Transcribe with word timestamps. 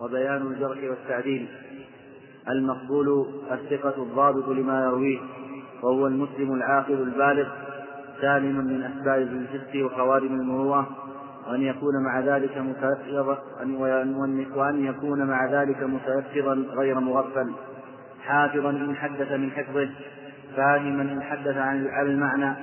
وبيان 0.00 0.46
الجرح 0.46 0.78
والتعديل. 0.90 1.48
المقبول 2.48 3.26
الثقة 3.52 4.02
الضابط 4.02 4.48
لما 4.48 4.84
يرويه 4.84 5.18
وهو 5.82 6.06
المسلم 6.06 6.54
العاقل 6.54 6.92
البالغ 6.92 7.48
سالما 8.20 8.62
من 8.62 8.82
أسباب 8.82 9.22
الفسق 9.22 9.84
وخوارم 9.84 10.40
المروءة 10.40 10.88
وأن 11.48 11.62
يكون 11.62 12.04
مع 12.04 12.20
ذلك 12.20 12.58
متيقظا 12.58 13.38
وأن 14.56 14.84
يكون 14.84 15.26
مع 15.26 15.46
ذلك 15.46 15.82
متيقظا 15.82 16.54
غير 16.54 17.00
مغفل. 17.00 17.52
حافظا 18.22 18.70
إن 18.70 18.96
حدث 18.96 19.32
من 19.32 19.50
حفظه 19.50 19.90
فاهما 20.56 21.02
إن 21.02 21.22
حدث 21.22 21.56
عن 21.56 21.86
المعنى. 22.02 22.56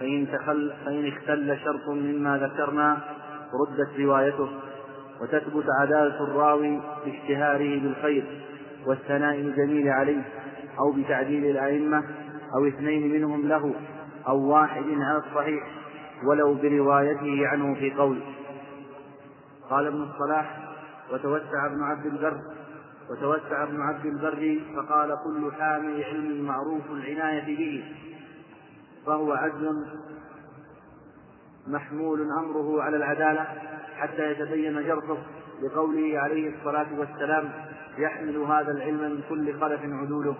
فإن, 0.00 0.26
تخل 0.32 0.72
فإن 0.84 1.06
اختل 1.06 1.58
شرط 1.64 1.88
مما 1.88 2.38
ذكرنا 2.38 2.98
ردت 3.60 4.00
روايته. 4.00 4.48
وتثبت 5.20 5.64
عدالة 5.80 6.24
الراوي 6.24 6.80
باشتهاره 7.04 7.80
بالخير 7.80 8.24
والثناء 8.86 9.34
الجميل 9.34 9.88
عليه 9.88 10.22
أو 10.78 10.92
بتعديل 10.92 11.44
الأئمة 11.44 12.04
أو 12.54 12.68
اثنين 12.68 13.12
منهم 13.12 13.48
له 13.48 13.74
أو 14.28 14.38
واحد 14.38 14.84
على 14.88 15.22
الصحيح 15.28 15.62
ولو 16.26 16.54
بروايته 16.54 17.48
عنه 17.48 17.74
في 17.74 17.90
قول. 17.90 18.20
قال 19.70 19.86
ابن 19.86 20.02
الصلاح 20.02 20.58
وتوسع 21.12 21.66
ابن 21.66 21.82
عبد 21.82 22.06
البر 22.06 22.40
وتوسع 23.10 23.62
ابن 23.62 23.80
عبد 23.80 24.06
البر 24.06 24.60
فقال 24.76 25.16
كل 25.24 25.52
حامل 25.52 26.04
علم 26.04 26.46
معروف 26.46 26.90
العناية 26.90 27.56
به 27.56 27.84
فهو 29.06 29.32
عدل 29.32 29.84
محمول 31.66 32.20
أمره 32.20 32.82
على 32.82 32.96
العدالة 32.96 33.46
حتى 33.96 34.30
يتبين 34.30 34.86
جرحه 34.86 35.16
لقوله 35.62 36.18
عليه 36.18 36.54
الصلاة 36.56 36.86
والسلام 36.98 37.50
يحمل 37.98 38.36
هذا 38.36 38.72
العلم 38.72 39.00
من 39.00 39.22
كل 39.28 39.60
خلف 39.60 39.80
عدوله. 39.84 40.36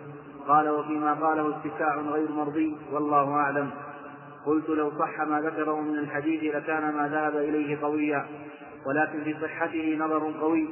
قال 0.49 0.69
وفيما 0.69 1.15
قاله 1.15 1.57
اتساع 1.57 1.97
غير 1.97 2.31
مرضي 2.31 2.77
والله 2.93 3.31
أعلم. 3.31 3.71
قلت 4.47 4.69
لو 4.69 4.91
صح 4.91 5.21
ما 5.21 5.41
ذكره 5.41 5.81
من 5.81 5.99
الحديث 5.99 6.55
لكان 6.55 6.95
ما 6.95 7.09
ذهب 7.09 7.37
إليه 7.37 7.81
قويا 7.83 8.27
ولكن 8.87 9.25
في 9.25 9.35
صحته 9.43 9.97
نظر 10.01 10.33
قوي 10.41 10.69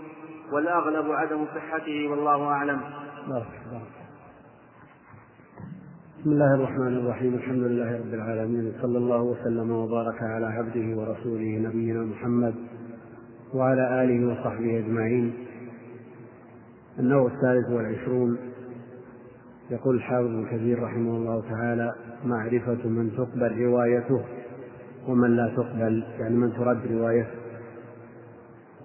والأغلب 0.52 1.12
عدم 1.12 1.46
صحته 1.54 2.08
والله 2.08 2.48
أعلم. 2.48 2.80
بارك 3.28 4.01
بسم 6.22 6.32
الله 6.32 6.54
الرحمن 6.54 6.96
الرحيم 6.96 7.34
الحمد 7.34 7.62
لله 7.62 7.98
رب 7.98 8.14
العالمين 8.14 8.72
صلى 8.82 8.98
الله 8.98 9.22
وسلم 9.22 9.70
وبارك 9.70 10.22
على 10.22 10.46
عبده 10.46 10.96
ورسوله 10.96 11.58
نبينا 11.58 12.02
محمد 12.02 12.54
وعلى 13.54 14.04
آله 14.04 14.26
وصحبه 14.26 14.78
أجمعين. 14.78 15.34
النوع 16.98 17.26
الثالث 17.26 17.70
والعشرون 17.70 18.38
يقول 19.70 19.96
الحافظ 19.96 20.26
ابن 20.26 20.46
كثير 20.46 20.82
رحمه 20.82 21.16
الله 21.16 21.42
تعالى 21.50 21.94
معرفة 22.24 22.88
من 22.88 23.10
تقبل 23.16 23.62
روايته 23.62 24.24
ومن 25.08 25.36
لا 25.36 25.48
تقبل. 25.56 26.04
يعني 26.18 26.36
من 26.36 26.52
ترد 26.52 26.92
روايته. 26.92 27.38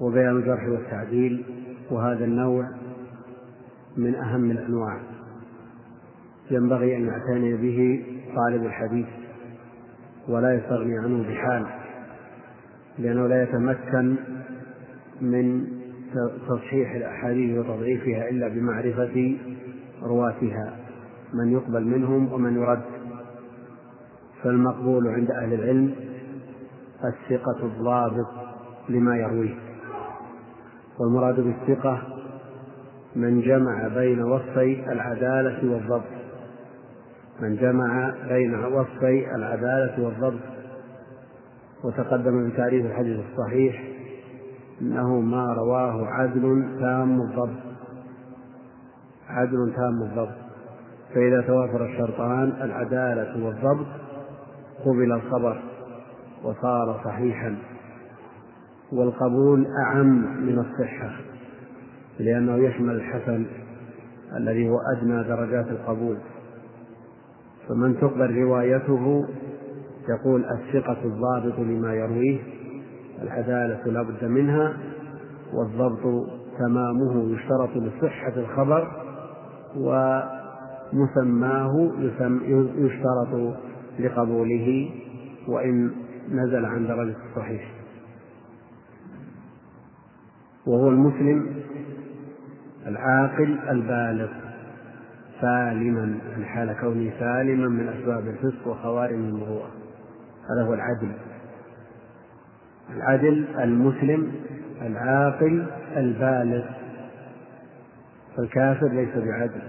وبيان 0.01 0.37
الجرح 0.37 0.67
والتعديل 0.67 1.45
وهذا 1.91 2.25
النوع 2.25 2.71
من 3.97 4.15
أهم 4.15 4.51
الأنواع. 4.51 5.16
ينبغي 6.51 6.95
أن 6.95 7.05
يعتني 7.05 7.55
به 7.55 8.05
طالب 8.35 8.65
الحديث 8.65 9.07
ولا 10.27 10.55
يستغني 10.55 10.97
عنه 10.97 11.23
بحال 11.23 11.65
لأنه 12.99 13.27
لا 13.27 13.43
يتمكن 13.43 14.15
من 15.21 15.67
تصحيح 16.49 16.95
الأحاديث 16.95 17.57
وتضعيفها 17.57 18.29
إلا 18.29 18.47
بمعرفة 18.47 19.37
رواتها 20.03 20.75
من 21.33 21.51
يقبل 21.51 21.85
منهم 21.85 22.33
ومن 22.33 22.55
يرد. 22.55 22.81
فالمقبول 24.43 25.07
عند 25.07 25.31
أهل 25.31 25.53
العلم 25.53 25.95
الثقة 27.05 27.65
الضابط 27.65 28.27
لما 28.89 29.17
يرويه 29.17 29.55
والمراد 30.99 31.39
بالثقة 31.39 32.01
من 33.15 33.41
جمع 33.41 33.87
بين 33.87 34.23
وصفي 34.23 34.91
العدالة 34.91 35.71
والضبط. 35.71 36.16
من 37.41 37.55
جمع 37.55 38.13
بين 38.27 38.55
وصفي 38.65 39.35
العدالة 39.35 40.03
والضبط 40.05 40.39
وتقدم 41.83 42.49
بتعريف 42.49 42.85
الحديث 42.85 43.19
الصحيح 43.31 43.83
أنه 44.81 45.19
ما 45.19 45.53
رواه 45.53 46.07
عدل 46.07 46.77
تام 46.79 47.21
الضبط. 47.21 47.59
عدل 49.29 49.73
تام 49.75 50.01
الضبط. 50.01 50.35
فإذا 51.13 51.41
توافر 51.41 51.85
الشرطان 51.85 52.53
العدالة 52.61 53.45
والضبط 53.45 53.87
قبل 54.85 55.11
الخبر 55.11 55.61
وصار 56.43 57.01
صحيحا. 57.05 57.55
والقبول 58.91 59.67
أعم 59.85 60.07
من 60.45 60.59
الصحة 60.59 61.11
لأنه 62.19 62.55
يشمل 62.55 62.95
الحسن 62.95 63.45
الذي 64.37 64.69
هو 64.69 64.77
أدنى 64.97 65.23
درجات 65.23 65.67
القبول. 65.67 66.17
فمن 67.69 67.99
تقبل 67.99 68.35
روايته 68.35 69.25
يقول 70.09 70.45
الثقة 70.45 70.97
الضابط 71.05 71.59
لما 71.59 71.93
يرويه 71.93 72.39
العدالة 73.21 73.83
لا 73.85 74.01
بد 74.01 74.25
منها 74.25 74.77
والضبط 75.53 76.27
تمامه 76.59 77.33
يشترط 77.33 77.77
لصحة 77.77 78.33
الخبر 78.37 78.87
ومسماه 79.75 80.31
يشترط 82.77 83.53
لقبوله 83.99 84.89
وإن 85.47 85.91
نزل 86.31 86.65
عن 86.65 86.87
درجة 86.87 87.15
الصحيح. 87.29 87.71
وهو 90.67 90.89
المسلم 90.89 91.55
العاقل 92.87 93.57
البالغ. 93.69 94.29
سالما 95.41 96.19
في 96.35 96.45
حال 96.45 96.75
كونه 96.81 97.11
سالما 97.19 97.67
من 97.67 97.87
أسباب 97.87 98.27
الفسق 98.27 98.67
وخوارم 98.67 99.19
المروءة 99.19 99.69
هذا 100.49 100.67
هو 100.67 100.73
العدل. 100.73 101.11
العدل 102.89 103.45
المسلم 103.59 104.31
العاقل 104.81 105.65
البالغ. 105.97 106.65
فالكافر 108.37 108.87
ليس 108.87 109.15
بعدل. 109.15 109.61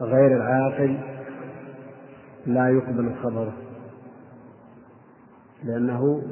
غير 0.00 0.36
العاقل 0.36 0.98
لا 2.46 2.68
يقبل 2.68 3.14
خبره 3.22 3.52
لأنه 5.64 6.22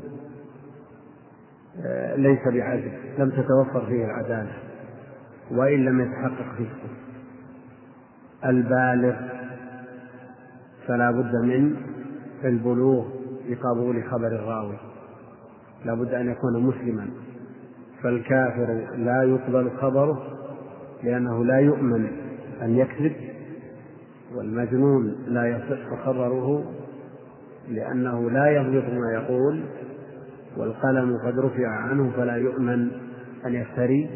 آه، 1.86 2.16
ليس 2.16 2.48
بعدل. 2.48 2.92
لم 3.18 3.30
تتوفر 3.30 3.86
فيه 3.86 4.04
العدالة 4.04 4.52
وإن 5.50 5.84
لم 5.84 6.00
يتحقق 6.00 6.54
فسقه 6.54 7.07
البالغ 8.44 9.16
فلا 10.86 11.10
بد 11.10 11.34
من 11.34 11.76
البلوغ 12.44 13.06
لقبول 13.48 14.04
خبر 14.10 14.26
الراوي. 14.26 14.76
لا 15.84 15.94
بد 15.94 16.14
أن 16.14 16.30
يكون 16.30 16.62
مسلما. 16.62 17.10
فالكافر 18.02 18.96
لا 18.96 19.22
يقبل 19.22 19.70
خبره 19.70 20.22
لأنه 21.02 21.44
لا 21.44 21.58
يؤمن 21.58 22.08
أن 22.62 22.76
يكذب 22.76 23.12
والمجنون 24.34 25.16
لا 25.26 25.46
يصح 25.46 26.04
خبره 26.04 26.64
لأنه 27.68 28.30
لا 28.30 28.48
يضبط 28.48 28.92
ما 28.92 29.12
يقول 29.12 29.64
والقلم 30.56 31.16
قد 31.26 31.38
رفع 31.38 31.68
عنه 31.68 32.10
فلا 32.16 32.36
يؤمن 32.36 32.90
أن 33.46 33.54
يفتري 33.54 34.10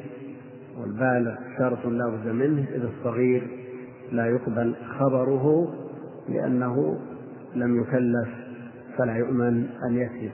والبالغ 0.78 1.34
شرط 1.58 1.86
لا 1.86 2.08
بد 2.08 2.28
منه 2.28 2.64
إذ 2.74 2.82
الصغير 2.84 3.61
لا 4.12 4.26
يقبل 4.26 4.74
خبره 4.98 5.74
لأنه 6.28 6.98
لم 7.54 7.80
يكلف 7.80 8.28
فلا 8.98 9.16
يؤمن 9.16 9.68
أن 9.84 9.96
يكذب. 9.96 10.32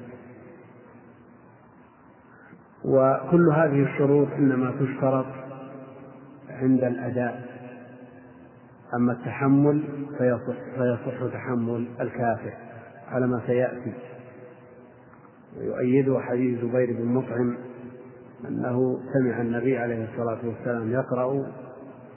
وكل 2.85 3.49
هذه 3.49 3.83
الشروط 3.83 4.29
إنما 4.39 4.71
تشترط 4.81 5.27
عند 6.51 6.85
الأداء. 6.85 7.49
أما 8.95 9.13
التحمل 9.13 9.83
فيصح, 10.19 10.57
فيصح 10.77 11.33
تحمل 11.33 11.89
الكافر 12.01 12.53
على 13.09 13.27
ما 13.27 13.41
سيأتي. 13.47 13.93
ويؤيده 15.57 16.21
حديث 16.21 16.61
زبير 16.61 16.93
بن 16.93 17.05
مطعم 17.05 17.57
أنه 18.49 18.99
سمع 19.13 19.41
النبي 19.41 19.79
عليه 19.79 20.09
الصلاة 20.13 20.39
والسلام 20.45 20.91
يقرأ 20.93 21.47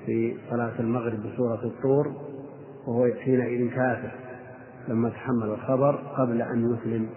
في 0.06 0.38
صلاة 0.50 0.80
المغرب 0.80 1.20
بسورة 1.24 1.64
الطور 1.64 2.12
وهو 2.88 3.08
حينئذ 3.24 3.70
كافر. 3.70 4.12
لما 4.88 5.10
تحمل 5.10 5.44
الخبر 5.44 5.96
قبل 5.96 6.42
أن 6.42 6.74
يسلم 6.74 7.08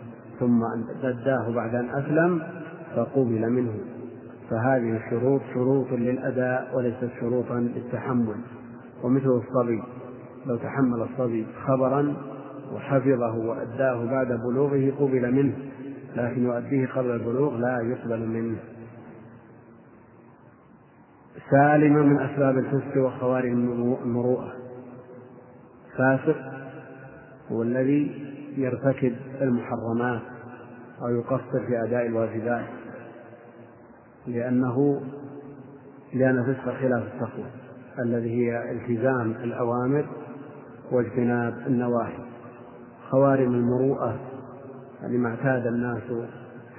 ثم 0.41 0.63
رداه 1.03 1.51
بعد 1.55 1.75
أن 1.75 1.89
أسلم 1.89 2.43
فقبل 2.97 3.51
منه. 3.51 3.75
فهذه 4.51 4.97
الشروط 4.97 5.41
شروط 5.55 5.93
للأداء 5.93 6.77
وليست 6.77 7.11
شروطا 7.21 7.55
للتحمل. 7.55 8.37
ومثل 9.05 9.29
الصبي 9.29 9.83
لو 10.47 10.57
تحمل 10.57 11.03
الصبي 11.03 11.47
خبرا 11.67 12.17
وحفظه 12.75 13.35
وأداه 13.35 14.05
بعد 14.05 14.33
بلوغه 14.33 14.93
قبل 15.01 15.33
منه 15.33 15.55
لكن 16.17 16.45
يؤديه 16.45 16.87
قبل 16.87 17.11
البلوغ 17.11 17.57
لا 17.57 17.81
يقبل 17.81 18.29
منه. 18.29 18.57
سالما 21.51 22.03
من 22.03 22.21
أسباب 22.21 22.59
الفسق 22.59 23.03
وخوارج 23.03 23.51
المروءة. 23.51 24.53
فاسق 25.99 26.37
هو 27.53 27.63
الذي 27.63 28.25
يرتكب 28.57 29.17
المحرمات 29.41 30.23
أو 31.03 31.09
يقصر 31.09 31.67
في 31.67 31.85
أداء 31.85 32.07
الواجبات 32.07 32.65
لأنه 34.27 35.03
لأن 36.15 36.45
فسق 36.45 36.65
خلاف 36.65 37.03
التقوى 37.03 37.47
الذي 37.99 38.31
هي 38.31 38.73
التزام 38.73 39.31
الأوامر 39.31 40.07
واجتناب 40.93 41.55
النواهي. 41.67 42.19
خوارم 43.11 43.55
المروءة 43.55 44.19
لما 45.03 45.29
اعتاد 45.29 45.67
الناس 45.67 46.03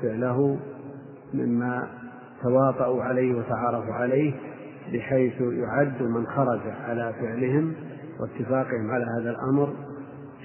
فعله 0.01 0.57
مما 1.33 1.87
تواطؤوا 2.43 3.03
عليه 3.03 3.35
وتعارفوا 3.35 3.93
عليه 3.93 4.33
بحيث 4.93 5.41
يعد 5.41 6.01
من 6.01 6.27
خرج 6.27 6.61
على 6.87 7.13
فعلهم 7.21 7.73
واتفاقهم 8.19 8.91
على 8.91 9.05
هذا 9.19 9.29
الأمر 9.29 9.73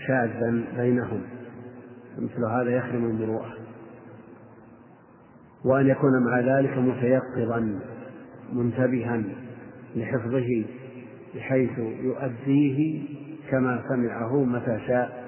شاذا 0.07 0.65
بينهم. 0.77 1.21
مثل 2.19 2.45
هذا 2.45 2.71
يخرم 2.71 3.05
المروءة. 3.05 3.53
وأن 5.65 5.87
يكون 5.87 6.23
مع 6.25 6.41
ذلك 6.41 6.79
متيقظا 6.79 7.81
منتبها 8.53 9.23
لحفظه 9.97 10.65
بحيث 11.35 11.79
يؤديه 11.79 13.03
كما 13.51 13.83
سمعه 13.89 14.45
متى 14.45 14.81
شاء 14.87 15.25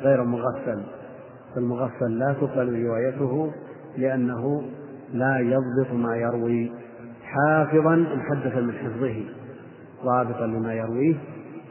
غير 0.00 0.24
مغفل. 0.24 0.82
فالمغفل 1.54 2.18
لا 2.18 2.32
تقبل 2.32 2.86
روايته 2.86 3.52
لأنه 3.96 4.62
لا 5.12 5.38
يضبط 5.38 5.92
ما 5.92 6.16
يروي. 6.16 6.85
حافظا 7.26 7.94
إن 7.94 8.22
حدث 8.22 8.56
من 8.56 8.72
حفظه 8.72 9.24
ضابطا 10.04 10.46
لما 10.46 10.74
يرويه 10.74 11.14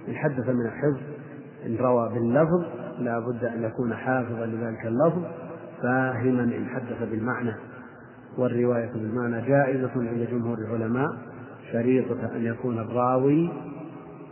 إن 0.07 0.15
حدث 0.15 0.49
من 0.49 0.65
الحفظ 0.65 1.01
إن 1.65 1.77
روى 1.77 2.09
باللفظ 2.09 2.65
لا 2.99 3.19
بد 3.19 3.45
أن 3.45 3.63
يكون 3.63 3.93
حافظا 3.95 4.45
لذلك 4.45 4.85
اللفظ 4.85 5.21
فاهما 5.81 6.43
إن 6.43 6.65
حدث 6.65 7.09
بالمعنى. 7.11 7.53
والرواية 8.37 8.91
بالمعنى 8.93 9.41
جائزة 9.47 9.91
عند 9.95 10.27
جمهور 10.31 10.57
العلماء 10.57 11.09
شريطة 11.71 12.35
أن 12.35 12.45
يكون 12.45 12.79
الراوي 12.79 13.49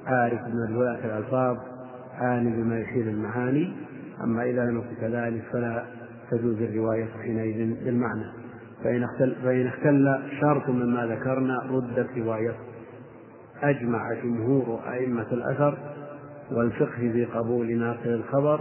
عارف 0.05 0.41
من 0.41 0.75
رواية 0.75 1.05
الألفاظ 1.05 1.57
عالم 2.13 2.63
بما 2.63 2.79
يشير 2.79 3.09
المعاني 3.09 3.73
أما 4.23 4.43
إذا 4.43 4.65
لم 4.65 4.77
يكن 4.77 4.95
كذلك 5.01 5.43
فلا 5.51 5.85
تجوز 6.31 6.61
الرواية 6.61 7.07
حينئذ 7.21 7.85
بالمعنى. 7.85 8.42
فإن 8.83 9.03
اختل, 9.03 9.35
فإن 9.43 9.67
اختل 9.67 10.19
شرط 10.41 10.69
مما 10.69 11.05
ذكرنا 11.05 11.59
ردت 11.69 12.09
روايته 12.17 12.59
أجمع 13.63 14.13
جمهور 14.13 14.79
أئمة 14.93 15.27
الأثر 15.31 15.77
والفقه 16.51 17.11
في 17.13 17.25
قبول 17.25 17.77
ناقل 17.77 18.13
الخبر 18.13 18.59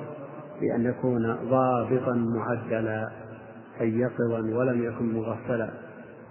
بأن 0.61 0.85
يكون 0.85 1.37
ضابطا 1.51 2.15
معدلا 2.15 3.11
يقظا 3.81 4.39
ولم 4.39 4.85
يكن 4.85 5.13
مغفلا. 5.13 5.71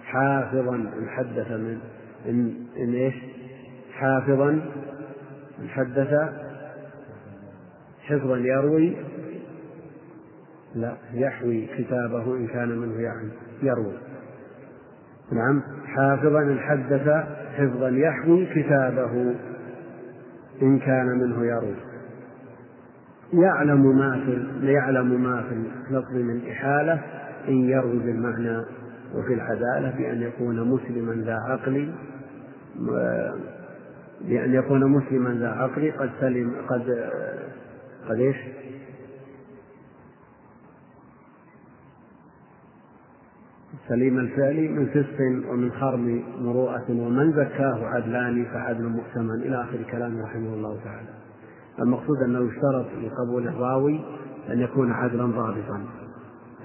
حافظا 0.03 0.75
إن 0.75 1.09
حدث 1.09 1.51
من 1.51 1.79
إن, 2.29 2.53
إن 2.77 2.93
إيش؟ 2.93 3.15
حافظا 3.93 4.49
إن 5.59 5.69
حدث 5.69 6.13
حفظا 8.01 8.37
يروي 8.37 8.95
لا 10.75 10.97
يحوي 11.13 11.65
كتابه 11.77 12.37
إن 12.37 12.47
كان 12.47 12.69
منه 12.69 13.01
يعني 13.01 13.31
يروي. 13.63 13.93
نعم. 15.31 15.61
حافظا 15.85 16.57
حدث 16.59 17.09
حفظا 17.55 17.89
يحوي 17.89 18.45
كتابه. 18.45 19.35
إن 20.61 20.79
كان 20.79 21.05
منه 21.05 21.45
يروي. 21.45 21.75
يعلم 23.33 23.97
ما 23.97 24.11
في 24.25 24.47
يعلم 24.71 25.23
ما 25.23 25.41
في 25.41 25.55
اللفظ 25.89 26.13
من 26.13 26.49
إحالة. 26.51 27.01
إن 27.47 27.69
يروي 27.69 27.99
بالمعنى 27.99 28.57
وفي 29.15 29.33
العدالة 29.33 29.93
بأن 29.97 30.21
يكون 30.21 30.67
مسلما 30.67 31.13
ذا 31.13 31.35
عقل. 31.35 31.91
بأن 34.21 34.53
يكون 34.53 34.91
مسلما 34.91 35.33
ذا 35.39 35.49
عقل. 35.49 35.91
قد 35.91 36.09
سلم 36.19 36.53
قد 36.69 37.09
قد 38.09 38.19
إيش؟ 38.19 38.37
سليم 43.91 44.19
الفعل 44.19 44.71
من 44.71 44.85
فسق 44.85 45.51
ومن 45.51 45.71
خرم 45.71 46.23
مروءة 46.41 46.85
ومن 46.89 47.31
زكاه 47.31 47.85
عدلان 47.85 48.45
فعدل 48.45 48.83
مؤتمن. 48.83 49.41
إلى 49.41 49.61
آخر 49.61 49.77
كلامه 49.91 50.23
رحمه 50.23 50.53
الله 50.53 50.79
تعالى. 50.83 51.09
المقصود 51.79 52.17
أنه 52.25 52.39
يشترط 52.39 52.85
لقبول 53.03 53.47
الراوي 53.47 53.99
أن 54.49 54.59
يكون 54.59 54.91
عدلا 54.91 55.25
ضابطا. 55.25 55.81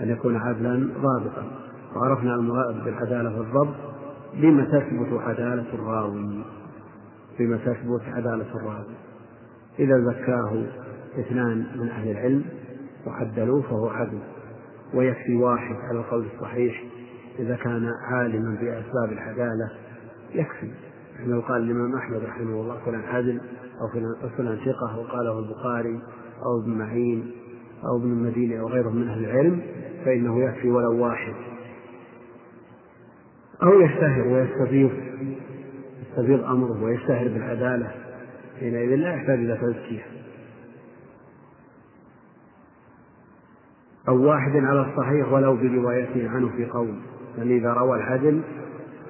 أن 0.00 0.08
يكون 0.08 0.37
عدلا 0.37 0.88
ضابطا. 1.02 1.44
وعرفنا 1.96 2.34
المراد 2.34 2.84
بالعدالة 2.84 3.38
والضبط 3.38 3.75
بما 4.34 4.64
تثبت 4.64 5.20
عدالة 5.20 5.75
الراوي. 5.75 6.44
بما 7.38 7.56
تثبت 7.56 8.02
عدالة 8.06 8.46
الراوي. 8.55 8.94
إذا 9.79 10.00
زكاه 10.00 10.62
اثنان 11.19 11.67
من 11.76 11.88
أهل 11.88 12.11
العلم 12.11 12.44
وعدلوه 13.06 13.62
فهو 13.62 13.88
عدل. 13.88 14.19
ويكفي 14.94 15.37
واحد 15.37 15.76
على 15.90 15.99
القول 15.99 16.26
الصحيح 16.34 16.86
إذا 17.38 17.56
كان 17.56 17.93
عالما 18.11 18.59
بأسباب 18.61 19.12
العدالة 19.12 19.71
يكفي. 20.35 20.71
يعني 21.19 21.33
لو 21.33 21.41
قال 21.41 21.62
الإمام 21.62 21.97
أحمد 21.97 22.23
رحمه 22.23 22.61
الله 22.61 22.79
فلان 22.85 23.00
عدل 23.00 23.41
أو 23.81 24.29
فلان 24.29 24.56
ثقة 24.56 24.99
وقاله 24.99 25.38
البخاري 25.38 26.00
أو 26.43 26.61
ابن 26.61 26.79
معين 26.79 27.33
أو 27.85 27.97
ابن 27.97 28.12
المدينة 28.12 28.61
أو 28.61 28.69
غيره 28.69 28.91
من 28.91 29.09
أهل 29.09 29.25
العلم 29.25 29.62
فإنه 30.05 30.44
يكفي 30.44 30.71
ولو 30.71 31.05
واحد. 31.05 31.35
أو 33.62 33.81
يشتهر 33.81 34.29
ويستفيض 34.29 34.91
يستفيض 36.03 36.44
أمره 36.44 36.82
ويشتهر 36.82 37.29
بالعدالة. 37.29 37.93
حينئذ 38.60 38.94
لا 38.94 39.15
يحتاج 39.15 39.39
إلى 39.39 39.56
تزكية. 39.56 40.03
أو 44.08 44.22
واحد 44.25 44.56
على 44.56 44.81
الصحيح 44.81 45.32
ولو 45.32 45.56
بروايته 45.56 46.29
عنه 46.29 46.49
في 46.56 46.67
قول. 46.67 46.94
إذا 47.43 47.72
روى 47.72 47.96
العدل 47.96 48.43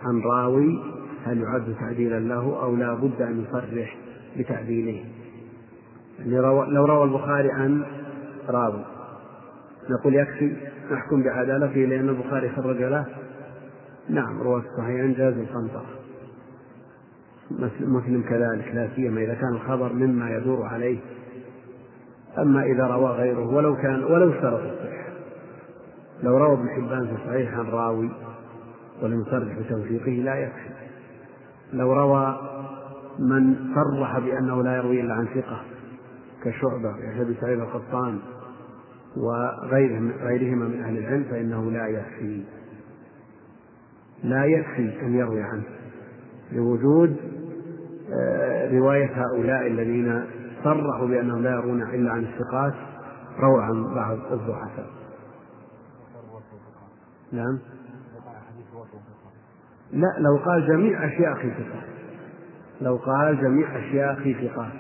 عن 0.03 0.21
راوي 0.21 0.83
هل 1.25 1.41
يعد 1.41 1.75
تعديلا 1.81 2.21
له 2.21 2.63
أو 2.63 2.77
لا 2.77 2.95
بد 2.95 3.23
أن 3.23 3.45
يصرح 3.45 3.97
بتعديله؟ 4.37 5.05
يعني 6.19 6.37
لو 6.75 6.85
روى 6.85 7.05
البخاري 7.05 7.51
عن 7.51 7.83
راوي 8.49 8.85
نقول 9.91 10.15
يكفي 10.15 10.57
نحكم 10.93 11.23
بعدالته 11.23 11.81
لأن 11.81 12.09
البخاري 12.09 12.49
خرج 12.49 12.83
له؟ 12.83 13.07
نعم 14.09 14.43
روى 14.43 14.63
الصحيحين 14.63 15.15
جاز 15.15 15.35
القنطرة 15.39 15.87
مسلم 17.81 18.23
كذلك 18.29 18.75
لا 18.75 18.89
سيما 18.97 19.21
إذا 19.21 19.35
كان 19.35 19.53
الخبر 19.53 19.93
مما 19.93 20.31
يدور 20.31 20.67
عليه. 20.67 20.99
أما 22.39 22.63
إذا 22.63 22.87
روى 22.87 23.11
غيره 23.11 23.55
ولو 23.55 23.77
كان 23.77 24.05
ولو 24.05 24.31
اشترط 24.31 24.61
لو 26.23 26.39
روى 26.39 26.55
ابن 26.55 26.69
حبان 26.69 27.07
في 27.07 27.17
صحيح 27.27 27.59
عن 27.59 27.67
راوي 27.67 28.11
ولم 29.03 29.21
يصرح 29.21 29.59
بتوثيقه 29.59 30.11
لا 30.11 30.35
يكفي. 30.35 30.71
لو 31.73 31.93
روى 31.93 32.39
من 33.19 33.57
صرح 33.75 34.19
بأنه 34.19 34.63
لا 34.63 34.77
يروي 34.77 35.01
إلا 35.01 35.15
عن 35.15 35.27
ثقة 35.27 35.61
كشعبة 36.45 36.93
بن 37.19 37.35
سعيد 37.41 37.59
القطان 37.61 38.19
وغيرهم 39.17 40.13
غيرهما 40.23 40.69
من 40.69 40.83
أهل 40.85 40.99
العلم 40.99 41.25
فإنه 41.31 41.71
لا 41.71 41.87
يكفي. 41.87 42.45
لا 44.25 44.45
يكفي 44.45 45.03
أن 45.03 45.15
يروي 45.15 45.43
عنه 45.43 45.65
لوجود 46.53 47.17
آه، 48.13 48.79
رواية 48.79 49.11
هؤلاء 49.15 49.67
الذين 49.67 50.25
صرحوا 50.65 51.07
بأنهم 51.09 51.43
لا 51.43 51.51
يرون 51.51 51.83
إلا 51.83 52.13
عن 52.13 52.25
الثقات 52.25 52.75
روى 53.41 53.63
عن 53.63 53.95
بعض 53.95 54.19
الضعفاء. 54.33 54.87
نعم. 57.33 57.59
لا 59.93 60.19
لو 60.19 60.37
قال 60.37 60.67
جميع 60.67 61.07
أشياخي 61.07 61.51
ثقات 61.51 61.89
لو 62.81 62.97
قال 62.97 63.41
جميع 63.41 63.79
أشياخي 63.79 64.35
ثقات 64.35 64.73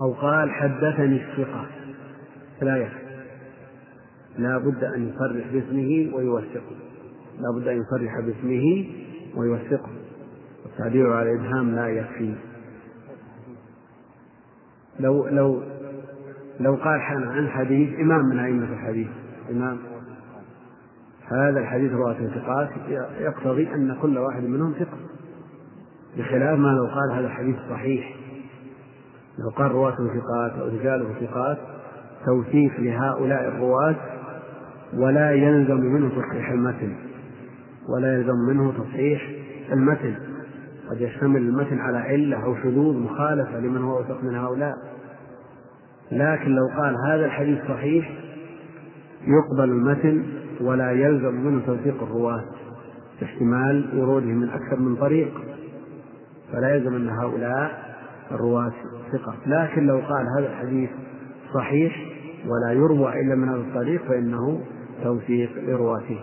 أو 0.00 0.12
قال 0.12 0.50
حدثني 0.50 1.22
الثقة. 1.22 1.66
فلا 2.60 2.76
يكفي 2.76 3.08
لا 4.38 4.58
بد 4.58 4.84
أن 4.84 5.08
يصرح 5.08 5.52
باسمه 5.52 6.16
ويوثقه. 6.16 6.76
لا 7.38 7.50
بد 7.56 7.68
أن 7.68 7.80
يصرح 7.80 8.20
باسمه 8.20 8.86
ويوثقه. 9.34 9.90
والتعبير 10.64 11.12
على 11.12 11.32
الإبهام 11.32 11.74
لا 11.74 11.88
يكفي. 11.88 12.34
لو 15.00 15.28
لو 15.28 15.62
لو 16.60 16.74
قال 16.74 17.00
عن 17.00 17.48
حديث 17.48 18.00
إمام 18.00 18.20
من 18.20 18.38
أئمة 18.38 18.72
الحديث. 18.72 19.08
إمام 19.50 19.78
هذا 21.30 21.60
الحديث 21.60 21.92
رواة 21.92 22.14
ثقات 22.14 22.68
يقتضي 23.20 23.74
أن 23.74 23.96
كل 24.02 24.18
واحد 24.18 24.42
منهم 24.42 24.72
ثقة 24.72 24.98
بخلاف 26.16 26.58
ما 26.58 26.68
لو 26.68 26.86
قال 26.86 27.12
هذا 27.12 27.26
الحديث 27.26 27.56
صحيح. 27.70 28.16
لو 29.38 29.50
قال 29.50 29.72
رواته 29.72 29.96
ثقات 29.96 30.52
أو 30.52 30.66
رجاله 30.66 31.14
ثقات 31.20 31.58
توثيق 32.26 32.80
لهؤلاء 32.80 33.48
الرواة 33.48 33.96
ولا 34.94 35.32
يلزم 35.32 35.80
منه 35.80 36.08
تصحيح 36.08 36.50
المتن 36.50 36.96
ولا 37.88 38.14
يلزم 38.14 38.38
منه 38.48 38.72
تصحيح 38.72 39.30
المتن. 39.72 40.14
قد 40.90 41.00
يشتمل 41.00 41.40
المتن 41.40 41.78
على 41.78 41.98
علة 41.98 42.44
أو 42.44 42.56
شذوذ 42.56 42.98
مخالفة 42.98 43.60
لمن 43.60 43.82
هو 43.82 43.98
أوثق 43.98 44.24
من 44.24 44.34
هؤلاء. 44.34 44.74
لكن 46.12 46.50
لو 46.50 46.66
قال 46.76 46.96
هذا 47.10 47.26
الحديث 47.26 47.58
صحيح 47.68 48.10
يقبل 49.26 49.64
المتن 49.64 50.24
ولا 50.60 50.90
يلزم 50.90 51.34
منه 51.34 51.66
توثيق 51.66 52.02
الرواة 52.02 52.44
احتمال 53.22 53.90
وروده 53.98 54.26
من 54.26 54.48
أكثر 54.48 54.80
من 54.80 54.96
طريق. 54.96 55.32
فلا 56.52 56.74
يلزم 56.74 56.94
أن 56.94 57.08
هؤلاء 57.08 57.96
الرواة 58.30 58.72
ثقة. 59.12 59.34
لكن 59.46 59.86
لو 59.86 59.98
قال 59.98 60.26
هذا 60.38 60.46
الحديث 60.46 60.90
صحيح 61.54 61.96
ولا 62.46 62.72
يروى 62.72 63.20
إلا 63.20 63.34
من 63.34 63.48
هذا 63.48 63.60
الطريق 63.60 64.02
فإنه 64.08 64.60
توثيق 65.04 65.50
لرواته. 65.56 66.20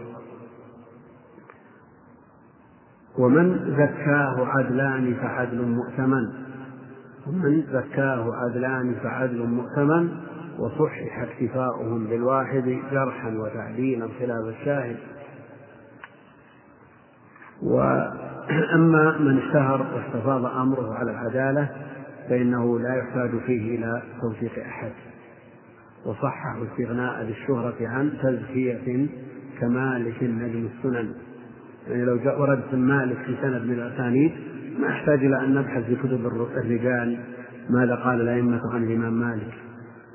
ومن 3.18 3.76
زكاه 3.78 4.46
عدلان 4.46 5.14
فعدل 5.14 5.62
مؤتمن. 5.62 6.30
ومن 7.28 7.64
زكاه 7.72 8.36
عدلان 8.36 8.96
فعدل 9.04 9.48
مؤتمن 9.48 10.25
وصحح 10.60 11.20
اكتفاؤهم 11.20 12.08
بالواحد 12.08 12.80
جرحا 12.92 13.30
وتعديلا 13.38 14.08
خلاف 14.20 14.46
الشاهد. 14.60 14.96
وأما 17.64 19.18
من 19.18 19.38
اشتهر 19.38 19.86
واستفاض 19.94 20.46
أمره 20.46 20.94
على 20.94 21.12
العدالة 21.12 21.70
فإنه 22.30 22.80
لا 22.80 22.96
يحتاج 22.96 23.40
فيه 23.46 23.78
إلى 23.78 24.02
توثيق 24.22 24.66
أحد. 24.66 24.92
وصحح 26.06 26.56
استغناء 26.72 27.26
بالشهرة 27.26 27.88
عن 27.88 28.14
تزكية 28.24 29.08
كمالك 29.60 30.24
نجم 30.24 30.70
السنن. 30.78 31.14
يعني 31.88 32.06
لو 32.06 32.42
ورد 32.42 32.64
اسم 32.70 32.80
مالك 32.80 33.18
في 33.18 33.36
سند 33.42 33.62
من 33.62 33.74
الأسانيد 33.74 34.32
ما 34.80 34.88
يحتاج 34.88 35.26
إلى 35.26 35.40
أن 35.40 35.54
نبحث 35.54 35.84
في 35.84 35.96
كتب 35.96 36.26
الرجال 36.26 37.18
ماذا 37.70 37.96
قال 37.96 38.22
الأئمة 38.22 38.62
عن 38.74 38.84
الإمام 38.84 39.14
مالك. 39.14 39.54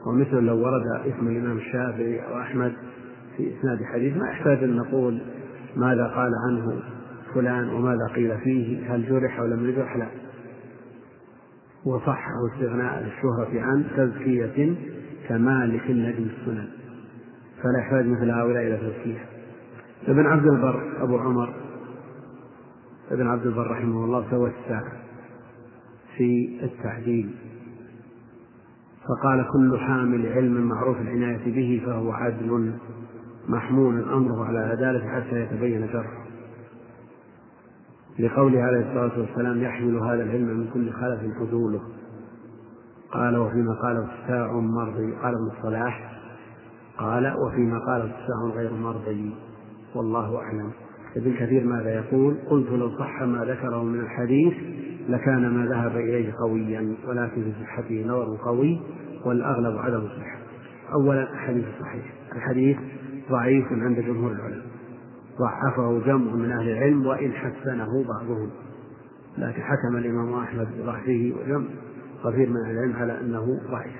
ومثل 0.06 0.36
لو 0.36 0.58
ورد 0.58 0.82
اسم 1.06 1.28
الإمام 1.28 1.56
الشافعي 1.56 2.26
أو 2.26 2.40
أحمد 2.40 2.72
في 3.36 3.52
إسناد 3.58 3.84
حديث 3.84 4.16
ما 4.16 4.28
يحتاج 4.28 4.64
أن 4.64 4.76
نقول 4.76 5.20
ماذا 5.76 6.06
قال 6.06 6.32
عنه 6.48 6.82
فلان 7.34 7.68
وماذا 7.68 8.06
قيل 8.14 8.38
فيه 8.38 8.94
هل 8.94 9.08
جرح 9.08 9.38
أو 9.38 9.46
لم 9.46 9.68
يجرح؟ 9.68 9.96
لا. 9.96 10.06
وصحه 11.84 12.32
استغناء 12.54 13.02
للشهرة 13.02 13.60
عن 13.60 13.84
تزكية 13.96 14.74
كمالك 15.28 15.90
نجم 15.90 16.28
السنن. 16.40 16.68
فلا 17.62 17.78
يحتاج 17.78 18.06
مثل 18.06 18.30
هؤلاء 18.30 18.62
إلى 18.62 18.76
تزكية. 18.76 19.24
ابن 20.08 20.26
عبد 20.26 20.46
البر 20.46 21.02
أبو 21.02 21.18
عمر 21.18 21.54
ابن 23.10 23.26
عبد 23.26 23.46
البر 23.46 23.70
رحمه 23.70 24.04
الله 24.04 24.30
توسع 24.30 24.82
في 26.16 26.58
التعديل. 26.62 27.30
فقال 29.10 29.46
كل 29.52 29.78
حامل 29.78 30.26
علم 30.26 30.68
معروف 30.68 31.00
العناية 31.00 31.54
به 31.54 31.82
فهو 31.86 32.12
عدل 32.12 32.72
محمول 33.48 34.02
أمره 34.08 34.44
على 34.44 34.58
العدالة 34.58 35.08
حتى 35.08 35.40
يتبين 35.40 35.88
شرعه. 35.88 36.20
لقوله 38.18 38.62
عليه 38.62 38.80
الصلاة 38.80 39.20
والسلام 39.20 39.62
يحمل 39.62 39.96
هذا 39.96 40.22
العلم 40.22 40.46
من 40.46 40.70
كل 40.74 40.92
خلف 40.92 41.20
عدوله 41.40 41.80
قال 43.12 43.36
وفيما 43.36 43.74
قال 43.74 43.96
اتساع 43.96 44.52
مرضي 44.52 45.12
قال 45.12 45.34
ابن 45.34 45.50
الصلاح 45.58 46.20
قال 46.98 47.34
وفيما 47.46 47.78
قال 47.78 48.02
اتساع 48.02 48.56
غير 48.56 48.72
مرضي 48.72 49.34
والله 49.94 50.38
أعلم. 50.38 50.70
ابن 51.16 51.34
كثير 51.34 51.64
ماذا 51.64 51.94
يقول؟ 51.94 52.36
قلت 52.50 52.70
لو 52.70 52.98
صح 52.98 53.22
ما 53.22 53.44
ذكره 53.44 53.82
من 53.82 54.00
الحديث 54.00 54.54
لكان 55.08 55.48
ما 55.48 55.66
ذهب 55.66 55.96
إليه 55.96 56.32
قويا 56.32 56.94
ولكن 57.06 57.42
في 57.42 57.52
صحته 57.64 58.04
نظر 58.06 58.36
قوي 58.44 58.80
والأغلب 59.24 59.78
عدم 59.78 60.00
الصحة. 60.00 60.38
أولا 60.92 61.32
الحديث 61.32 61.64
صحيح. 61.80 62.04
الحديث 62.36 62.76
ضعيف 63.30 63.72
عند 63.72 64.00
جمهور 64.00 64.32
العلماء. 64.32 64.66
ضعفه 65.38 66.06
جمع 66.06 66.34
من 66.34 66.52
أهل 66.52 66.68
العلم 66.68 67.06
وإن 67.06 67.32
حسنه 67.32 68.04
بعضهم. 68.08 68.50
لكن 69.38 69.62
حكم 69.62 69.96
الإمام 69.96 70.34
أحمد 70.34 70.68
بضعفه 70.78 71.32
وجمع 71.40 71.66
كثير 72.24 72.48
من 72.48 72.56
أهل 72.66 72.70
العلم 72.70 72.96
على 72.96 73.20
أنه 73.20 73.60
ضعيف. 73.70 73.96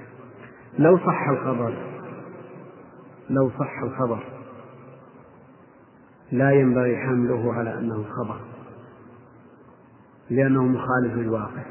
لو 0.78 0.98
صح 0.98 1.28
الخبر 1.28 1.74
لو 3.30 3.50
صح 3.58 3.82
الخبر 3.82 4.24
لا 6.32 6.50
ينبغي 6.50 6.96
حمله 6.96 7.54
على 7.54 7.78
أنه 7.78 8.04
خبر. 8.04 8.49
لأنه 10.30 10.64
مخالف 10.64 11.16
للواقع. 11.16 11.62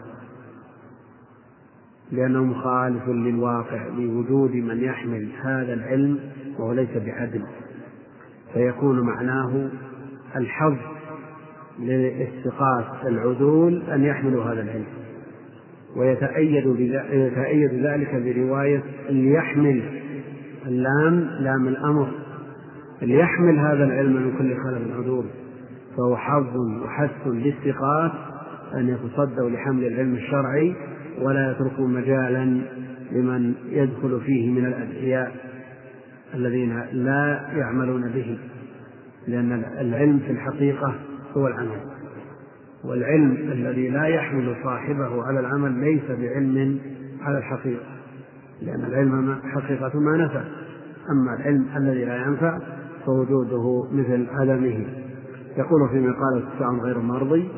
لأنه 2.11 2.43
مخالف 2.43 3.07
للواقع 3.07 3.87
لوجود 3.87 4.55
من 4.55 4.83
يحمل 4.83 5.29
هذا 5.43 5.73
العلم 5.73 6.19
وهو 6.57 6.73
ليس 6.73 6.89
بعدل. 7.05 7.43
فيكون 8.53 8.99
معناه 8.99 9.69
الحظ 10.35 10.75
للثقات 11.79 12.85
العدول 13.05 13.83
أن 13.91 14.03
يحملوا 14.03 14.43
هذا 14.43 14.61
العلم. 14.61 14.87
ويتأيد 15.95 16.65
يتأيد 17.11 17.85
ذلك 17.85 18.15
برواية 18.15 18.83
اللي 19.09 19.33
يحمل 19.33 19.83
اللام 20.65 21.29
لام 21.39 21.67
الأمر. 21.67 22.11
اللي 23.01 23.19
يحمل 23.19 23.59
هذا 23.59 23.83
العلم 23.83 24.13
من 24.13 24.37
كل 24.37 24.63
خلل 24.63 24.91
عدول 24.97 25.25
فهو 25.97 26.17
حظ 26.17 26.57
وحث 26.57 27.27
للثقات 27.27 28.11
أن 28.75 28.89
يتصدوا 28.89 29.49
لحمل 29.49 29.85
العلم 29.85 30.13
الشرعي 30.13 30.75
ولا 31.21 31.51
يتركوا 31.51 31.87
مجالا 31.87 32.61
لمن 33.11 33.53
يدخل 33.69 34.21
فيه 34.25 34.51
من 34.51 34.65
الأدعياء 34.65 35.31
الذين 36.33 36.83
لا 36.91 37.49
يعملون 37.53 38.09
به 38.09 38.37
لأن 39.27 39.63
العلم 39.79 40.19
في 40.19 40.31
الحقيقة 40.31 40.95
هو 41.37 41.47
العمل. 41.47 41.79
والعلم 42.83 43.31
الذي 43.31 43.89
لا 43.89 44.05
يحمل 44.05 44.55
صاحبه 44.63 45.23
على 45.23 45.39
العمل 45.39 45.71
ليس 45.71 46.03
بعلم 46.09 46.79
على 47.21 47.37
الحقيقة 47.37 47.85
لأن 48.61 48.85
العلم 48.85 49.39
حقيقة 49.43 49.99
ما 49.99 50.17
نفع. 50.17 50.43
أما 51.11 51.35
العلم 51.39 51.65
الذي 51.77 52.05
لا 52.05 52.15
ينفع 52.15 52.59
فوجوده 53.05 53.87
مثل 53.91 54.27
عدمه. 54.29 54.85
يقول 55.57 55.89
فيما 55.89 56.11
قال 56.11 56.37
التسع 56.37 56.83
غير 56.83 56.99
مرضي 56.99 57.49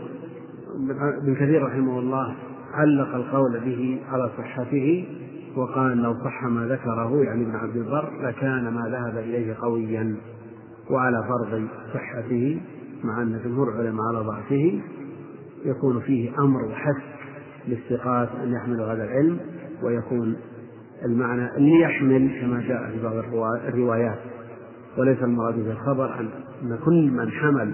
ابن 1.23 1.35
كثير 1.35 1.63
رحمه 1.63 1.99
الله 1.99 2.35
علق 2.73 3.15
القول 3.15 3.59
به 3.59 3.99
على 4.11 4.29
صحته 4.37 5.05
وقال 5.55 5.97
لو 5.97 6.13
صح 6.13 6.43
ما 6.43 6.67
ذكره 6.67 7.23
يعني 7.23 7.43
ابن 7.43 7.55
عبد 7.55 7.75
البر 7.75 8.09
لكان 8.23 8.73
ما 8.73 8.81
ذهب 8.89 9.17
إليه 9.17 9.55
قويا 9.61 10.15
وعلى 10.89 11.23
فرض 11.27 11.67
صحته 11.93 12.61
مع 13.03 13.21
أن 13.21 13.41
جمهور 13.45 13.69
العلماء 13.69 14.05
على 14.07 14.19
ضعفه 14.19 14.81
يكون 15.65 15.99
فيه 15.99 16.29
أمر 16.39 16.65
وحث 16.65 16.97
للثقات 17.67 18.29
أن 18.43 18.53
يحملوا 18.53 18.93
هذا 18.93 19.03
العلم 19.03 19.39
ويكون 19.83 20.35
المعنى 21.05 21.57
اللي 21.57 21.81
يحمل 21.81 22.41
كما 22.41 22.61
جاء 22.67 22.91
في 22.91 23.03
بعض 23.03 23.15
الروايات. 23.67 24.19
وليس 24.97 25.23
المراد 25.23 25.53
في 25.53 25.71
الخبر 25.71 26.19
أن 26.19 26.77
كل 26.85 27.11
من 27.11 27.31
حمل 27.31 27.73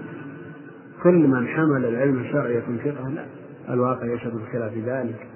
كل 1.02 1.28
من 1.28 1.48
حمل 1.48 1.84
العلم 1.84 2.18
الشرعي 2.18 2.56
يكون 2.56 2.78
ثقة 2.78 3.08
لا. 3.08 3.26
الواقع 3.68 4.06
يشهد 4.06 4.34
بخلاف 4.34 4.72
ذلك. 4.74 5.26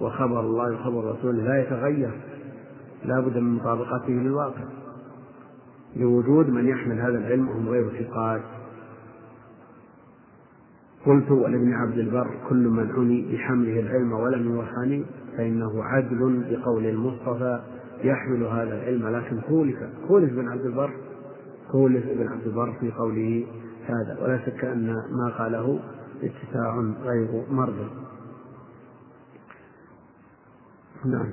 وخبر 0.00 0.40
الله 0.40 0.74
وخبر 0.74 1.04
رسوله 1.04 1.42
لا 1.42 1.62
يتغير. 1.62 2.10
لا 3.04 3.20
بد 3.20 3.38
من 3.38 3.54
مطابقته 3.54 4.12
للواقع. 4.12 4.64
لوجود 5.96 6.50
من 6.50 6.68
يحمل 6.68 7.00
هذا 7.00 7.18
العلم 7.18 7.48
وهم 7.48 7.68
غير 7.68 7.88
ثقات. 7.88 8.42
قلت 11.06 11.30
ولابن 11.30 11.72
عبد 11.72 11.98
البر 11.98 12.30
كل 12.48 12.68
من 12.68 12.90
عني 12.90 13.32
بحمله 13.32 13.80
العلم 13.80 14.12
ولم 14.12 14.54
يوحني 14.54 15.04
فإنه 15.36 15.84
عدل 15.84 16.44
بقول 16.50 16.86
المصطفى 16.86 17.60
يحمل 18.04 18.42
هذا 18.44 18.82
العلم. 18.82 19.08
لكن 19.08 19.40
خولف 19.40 19.76
خولف 20.08 20.32
بن 20.32 20.48
عبد 20.48 20.64
البر 20.66 20.90
خولف 21.68 22.04
بن 22.06 22.28
عبد 22.28 22.46
البر 22.46 22.72
في 22.80 22.90
قوله 22.90 23.44
هذا 23.90 24.18
ولا 24.20 24.38
شك 24.46 24.64
أن 24.64 24.86
ما 24.92 25.32
قاله 25.38 25.80
اتساع 26.22 26.92
غير 27.02 27.44
مرضي 27.50 27.88
نعم. 31.04 31.32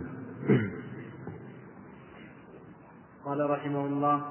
قال 3.25 3.49
رحمه 3.49 3.85
الله 3.85 4.21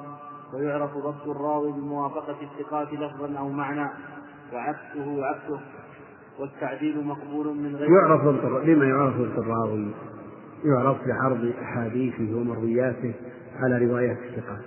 ويعرف 0.54 0.96
ضبط 0.96 1.28
الراوي 1.28 1.72
بموافقة 1.72 2.36
الثقات 2.42 2.92
لفظا 2.92 3.38
أو 3.38 3.48
معنى 3.48 3.90
وعكسه 4.52 5.24
عكسه 5.24 5.60
والتعديل 6.40 7.06
مقبول 7.06 7.56
من 7.56 7.76
غير 7.76 7.90
يعرف 7.90 8.24
ضبط 8.24 8.64
بما 8.64 8.84
يعرف 8.84 9.16
ضبط 9.16 9.38
الراوي؟ 9.38 9.90
يعرف 10.64 10.96
بعرض 11.06 11.52
أحاديثه 11.62 12.36
ومروياته 12.36 13.14
على 13.56 13.86
روايات 13.86 14.18
الثقات. 14.18 14.64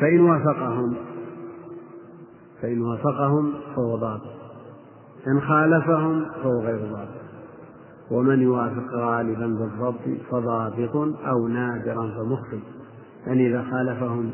فإن 0.00 0.20
وافقهم 0.20 0.96
فإن 2.62 2.82
وافقهم 2.82 3.54
فهو 3.76 3.96
ضابط 3.96 4.38
إن 5.26 5.40
خالفهم 5.40 6.24
فهو 6.42 6.60
غير 6.60 6.78
ضابط 6.92 7.18
ومن 8.10 8.42
يوافق 8.42 8.94
غالبا 8.94 9.46
بالضبط 9.46 10.20
فضابط 10.30 10.96
أو 11.26 11.48
نادرا 11.48 12.10
فمخطئ 12.16 12.58
يعني 13.26 13.48
إذا 13.48 13.62
خالفهم 13.70 14.30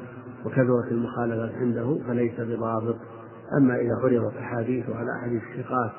وكثرت 0.46 0.92
المخالفات 0.92 1.54
عنده 1.54 1.98
فليس 2.06 2.40
بضابط. 2.40 2.96
أما 3.58 3.76
إذا 3.76 3.94
عرضت 4.02 4.36
أحاديث 4.36 4.90
على 4.90 5.12
أحاديث 5.18 5.42
الثقات 5.42 5.90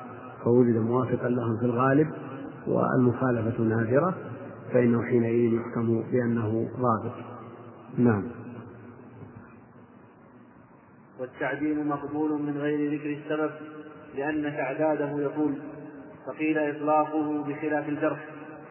فوجد 0.44 0.76
موافقا 0.76 1.28
لهم 1.28 1.56
في 1.56 1.64
الغالب 1.64 2.08
والمخالفة 2.66 3.62
نادرة 3.62 4.14
فإنه 4.72 5.02
حينئذ 5.02 5.52
يحكم 5.52 6.02
بأنه 6.12 6.68
ضابط. 6.80 7.14
نعم. 7.98 8.22
والتعديل 11.20 11.86
مقبول 11.86 12.42
من 12.42 12.58
غير 12.58 12.94
ذكر 12.94 13.10
السبب 13.10 13.50
لأن 14.14 14.56
تعداده 14.56 15.20
يقول 15.22 15.54
فقيل 16.26 16.58
إطلاقه 16.58 17.44
بخلاف 17.44 17.88
الجرح 17.88 18.18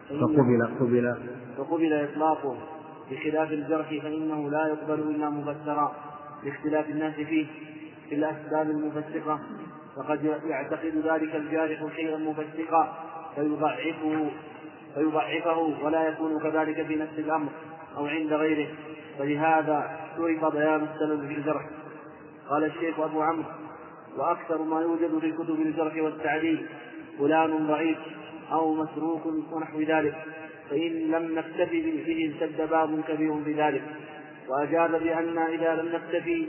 فقبل 0.08 0.68
قبل. 0.80 1.16
فقبل 1.58 1.92
إطلاقه 1.92 2.56
بخلاف 3.10 3.52
الجرح 3.52 3.88
فإنه 3.88 4.50
لا 4.50 4.66
يقبل 4.66 5.00
إلا 5.00 5.30
مفسرا 5.30 5.94
لاختلاف 6.44 6.90
الناس 6.90 7.14
فيه 7.14 7.46
في 8.08 8.14
الأسباب 8.14 8.70
المفسقة. 8.70 9.40
وقد 9.96 10.24
يعتقد 10.24 11.02
ذلك 11.04 11.34
الجارح 11.36 11.96
شيئا 11.96 12.16
مفسقا 12.16 12.98
فيضعفه 13.34 14.30
فيضعفه 14.94 15.58
ولا 15.84 16.08
يكون 16.08 16.40
كذلك 16.40 16.86
في 16.86 16.96
نفس 16.96 17.18
الأمر 17.18 17.48
أو 17.96 18.06
عند 18.06 18.32
غيره. 18.32 18.68
فلهذا 19.18 19.98
شرط 20.16 20.52
بيان 20.52 20.86
السبب 20.94 21.26
في 21.26 21.34
الجرح. 21.34 21.68
قال 22.50 22.64
الشيخ 22.64 23.00
أبو 23.00 23.22
عمرو 23.22 23.44
وأكثر 24.16 24.62
ما 24.62 24.80
يوجد 24.80 25.18
في 25.18 25.32
كتب 25.32 25.60
الجرح 25.60 25.96
والتعديل 25.96 26.66
فلان 27.18 27.66
ضعيف 27.66 27.98
أو 28.52 28.74
مسروق 28.74 29.26
ونحو 29.26 29.80
ذلك 29.80 30.14
فإن 30.70 31.10
لم 31.10 31.38
نكتفي 31.38 32.02
به 32.06 32.34
سد 32.40 32.70
باب 32.70 33.00
كبير 33.08 33.44
في 33.44 33.52
ذلك 33.52 33.82
وأجاب 34.48 34.90
بأن 34.90 35.38
إذا 35.38 35.74
لم 35.74 35.88
نكتفي 35.88 36.46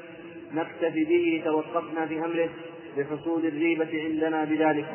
نكتفي 0.54 1.04
به 1.04 1.42
توقفنا 1.46 2.06
في 2.06 2.25
أمره 2.25 2.50
لحصول 2.98 3.46
الريبة 3.46 4.04
عندنا 4.04 4.44
بذلك. 4.44 4.86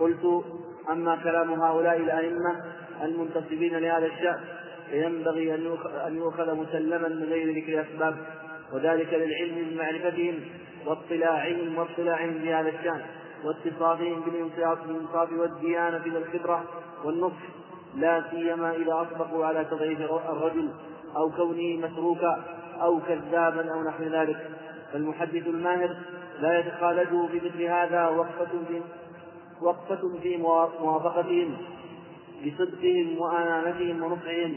قلت 0.00 0.44
أما 0.90 1.16
كلام 1.16 1.52
هؤلاء 1.52 1.96
الأئمة 1.96 2.60
المنتسبين 3.02 3.76
لهذا 3.78 4.06
الشأن 4.06 4.40
فينبغي 4.90 5.54
أن 6.06 6.16
يؤخذ 6.16 6.54
مسلما 6.54 7.08
من 7.08 7.24
غير 7.24 7.56
ذكر 7.56 7.80
أسباب. 7.82 8.16
وذلك 8.72 9.14
للعلم 9.14 9.70
بمعرفتهم 9.70 10.40
واطلاعهم 10.86 11.78
واطلاعهم 11.78 12.38
بهذا 12.38 12.68
الشأن 12.68 13.00
واتصافهم 13.44 14.20
بالإنصاف 14.20 14.78
والديانة 15.32 16.14
والخبرة 16.14 16.64
والنصح. 17.04 17.42
لا 17.96 18.24
سيما 18.30 18.76
إذا 18.76 18.92
أطلقوا 18.92 19.46
على 19.46 19.64
تضعيف 19.64 20.00
الرجل 20.00 20.68
أو 21.16 21.30
كونه 21.30 21.88
مسروكا 21.88 22.44
أو 22.82 23.00
كذابا 23.00 23.72
أو 23.72 23.82
نحو 23.82 24.04
ذلك. 24.04 24.50
فالمحدث 24.92 25.46
الماهر 25.46 25.96
لا 26.40 26.58
يتخالجه 26.58 27.26
بمثل 27.32 27.62
هذا 27.62 28.08
وقفة 28.08 28.50
في 28.68 28.80
وقفة 29.62 30.18
في 30.22 30.36
موافقتهم 30.80 31.56
بصدقهم 32.46 33.18
وأمانتهم 33.18 34.02
ونصحهم. 34.02 34.56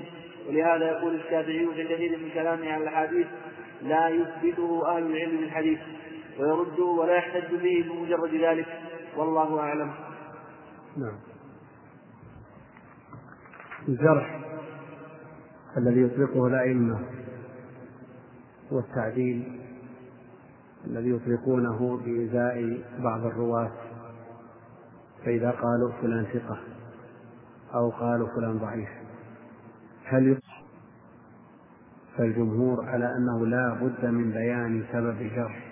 ولهذا 0.50 0.86
يقول 0.88 1.16
الشافعي 1.16 1.68
في 1.76 1.84
كثير 1.84 2.18
من 2.18 2.30
كلامه 2.34 2.72
على 2.72 2.84
الأحاديث 2.84 3.28
لا 3.86 4.10
يثبته 4.10 4.98
أهل 4.98 5.04
العلم 5.06 5.38
بالحديث 5.38 5.80
ويرده 6.40 6.84
ولا 6.84 7.16
يحتج 7.18 7.56
به 7.56 7.86
بمجرد 7.90 8.36
ذلك 8.36 8.68
والله 9.18 9.60
أعلم. 9.60 9.92
نعم. 10.98 11.20
الجرح 13.88 14.40
الذي 15.78 16.02
يطلقه 16.02 16.48
الأئمة 16.48 17.00
والتعديل 18.72 19.62
الذي 20.88 21.10
يطلقونه 21.10 22.02
بإزاء 22.06 22.84
بعض 23.00 23.26
الرواة 23.26 23.72
فإذا 25.26 25.52
قالوا 25.52 25.92
فلان 26.02 26.26
ثقة 26.34 26.60
أو 27.74 27.90
قالوا 27.90 28.28
فلان 28.28 28.58
ضعيف 28.58 28.90
هل 30.06 30.28
فالجمهور 32.18 32.86
على 32.86 33.16
أنه 33.18 33.48
لا 33.48 33.74
بد 33.82 34.06
من 34.06 34.32
بيان 34.32 34.84
سبب 34.92 35.22
الجرح 35.22 35.72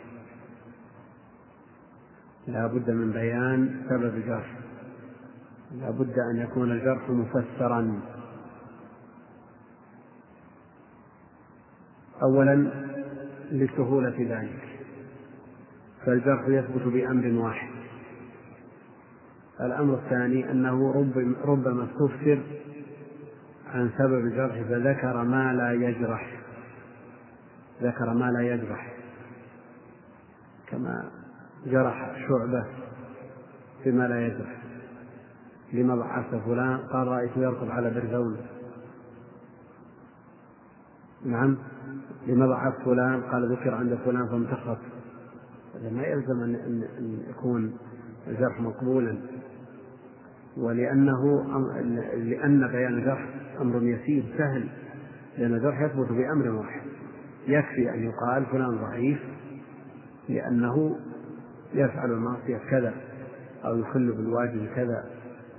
لا 2.47 2.67
بد 2.67 2.91
من 2.91 3.11
بيان 3.11 3.81
سبب 3.89 4.15
الجرح 4.15 4.63
لا 5.79 5.89
بد 5.89 6.19
أن 6.19 6.37
يكون 6.37 6.71
الجرح 6.71 7.09
مفسرا. 7.09 8.01
أولا 12.21 12.71
لسهولة 13.51 14.15
ذلك. 14.19 14.79
فالجرح 16.05 16.47
يثبت 16.47 16.87
بأمر 16.87 17.43
واحد. 17.43 17.69
الأمر 19.61 19.93
الثاني 19.93 20.51
أنه 20.51 20.91
ربما 21.45 21.83
استفسر 21.83 22.41
عن 23.73 23.89
سبب 23.97 24.25
الجرح 24.25 24.61
فذكر 24.61 25.23
ما 25.23 25.53
لا 25.53 25.73
يجرح. 25.73 26.41
ذكر 27.81 28.13
ما 28.13 28.31
لا 28.31 28.41
يجرح. 28.41 28.93
كما 30.67 31.11
جرح 31.65 32.27
شعبة 32.27 32.65
بما 33.85 34.07
لا 34.07 34.27
يجرح. 34.27 34.63
لما 35.73 35.95
ضحكت 35.95 36.35
فلان 36.45 36.77
قال 36.77 37.07
رأيته 37.07 37.41
يركض 37.41 37.69
على 37.69 37.89
برزون. 37.89 38.37
نعم 41.25 41.57
لما 42.27 42.47
ضحكت 42.47 42.81
فلان 42.85 43.21
قال 43.21 43.51
ذكر 43.51 43.75
عند 43.75 43.95
فلان 44.05 44.27
فامتخط 44.27 44.77
ما 45.91 46.03
يلزم 46.03 46.43
أن 46.43 47.23
يكون 47.29 47.77
الجرح 48.27 48.61
مقبولا. 48.61 49.17
ولأنه 50.57 51.43
لأن 52.15 52.67
بيان 52.67 52.93
الجرح 52.93 53.42
أمر 53.61 53.83
يسير 53.83 54.23
سهل 54.37 54.67
لأن 55.37 55.53
الجرح 55.53 55.81
يثبت 55.81 56.11
بأمر 56.11 56.49
واحد 56.49 56.81
يكفي 57.47 57.89
أن 57.89 58.03
يقال 58.03 58.45
فلان 58.45 58.77
ضعيف 58.77 59.19
لأنه 60.29 60.99
يفعل 61.73 62.11
المعصية 62.11 62.57
كذا 62.69 62.93
أو 63.65 63.77
يخل 63.77 64.11
بالواجب 64.11 64.67
كذا 64.75 65.05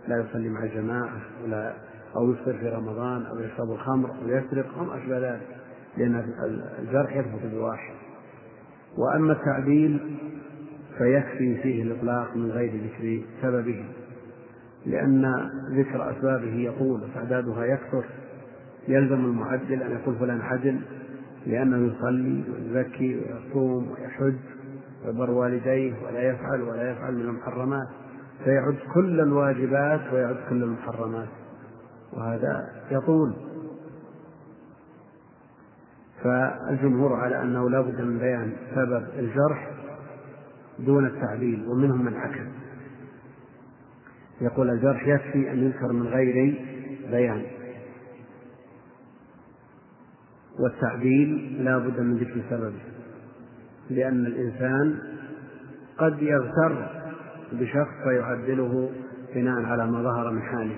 لا 0.08 0.20
يصلي 0.20 0.48
مع 0.48 0.62
الجماعة 0.62 1.20
ولا 1.44 1.74
أو 2.16 2.32
يفطر 2.32 2.58
في 2.58 2.68
رمضان 2.68 3.26
أو 3.26 3.40
يشرب 3.40 3.70
الخمر 3.70 4.10
أو 4.10 4.28
يسرق 4.28 4.78
أو 4.78 4.84
ما 4.84 4.98
أشبه 4.98 5.18
ذلك 5.18 5.46
لأن 5.96 6.24
الجرح 6.78 7.16
يثبت 7.16 7.52
بواحد. 7.52 7.94
وأما 8.98 9.32
التعديل 9.32 10.18
فيكفي 10.98 11.62
فيه 11.62 11.82
الإطلاق 11.82 12.36
من 12.36 12.50
غير 12.50 12.72
ذكر 12.72 13.22
سببه. 13.42 13.84
لأن 14.86 15.50
ذكر 15.70 16.10
أسبابه 16.10 16.54
يطول 16.54 17.02
وتعدادها 17.02 17.64
يكثر. 17.64 18.04
يلزم 18.88 19.24
المعدل 19.24 19.82
أن 19.82 19.90
يقول 19.90 20.16
فلان 20.16 20.40
عدل 20.40 20.80
لأنه 21.46 21.76
يصلي 21.76 22.44
ويزكي 22.52 23.16
ويصوم 23.16 23.90
ويحج 23.90 24.36
ويبر 25.06 25.30
والديه 25.30 25.94
ولا 26.06 26.22
يفعل 26.22 26.62
ولا 26.62 26.90
يفعل 26.90 27.14
من 27.14 27.20
المحرمات. 27.20 27.88
فيعد 28.44 28.76
كل 28.94 29.20
الواجبات 29.20 30.00
ويعد 30.12 30.36
كل 30.48 30.62
المحرمات. 30.62 31.28
وهذا 32.12 32.70
يطول. 32.90 33.34
فالجمهور 36.22 37.12
على 37.12 37.42
أنه 37.42 37.70
لا 37.70 37.80
بد 37.80 38.00
من 38.00 38.18
بيان 38.18 38.52
سبب 38.74 39.04
الجرح 39.18 39.70
دون 40.78 41.06
التعديل 41.06 41.66
ومنهم 41.68 42.04
من 42.04 42.14
حكم. 42.14 42.63
يقول 44.40 44.70
الجرح 44.70 45.08
يكفي 45.08 45.52
أن 45.52 45.66
يذكر 45.66 45.92
من 45.92 46.06
غير 46.06 46.64
بيان. 47.10 47.42
والتعديل 50.58 51.58
لا 51.64 51.78
بد 51.78 52.00
من 52.00 52.16
ذكر 52.16 52.42
سببه 52.50 52.80
لأن 53.90 54.26
الإنسان 54.26 54.98
قد 55.98 56.22
يغتر 56.22 56.88
بشخص 57.52 57.94
فيعدله 58.04 58.90
بناء 59.34 59.62
على 59.62 59.86
ما 59.86 60.02
ظهر 60.02 60.30
من 60.30 60.42
حاله. 60.42 60.76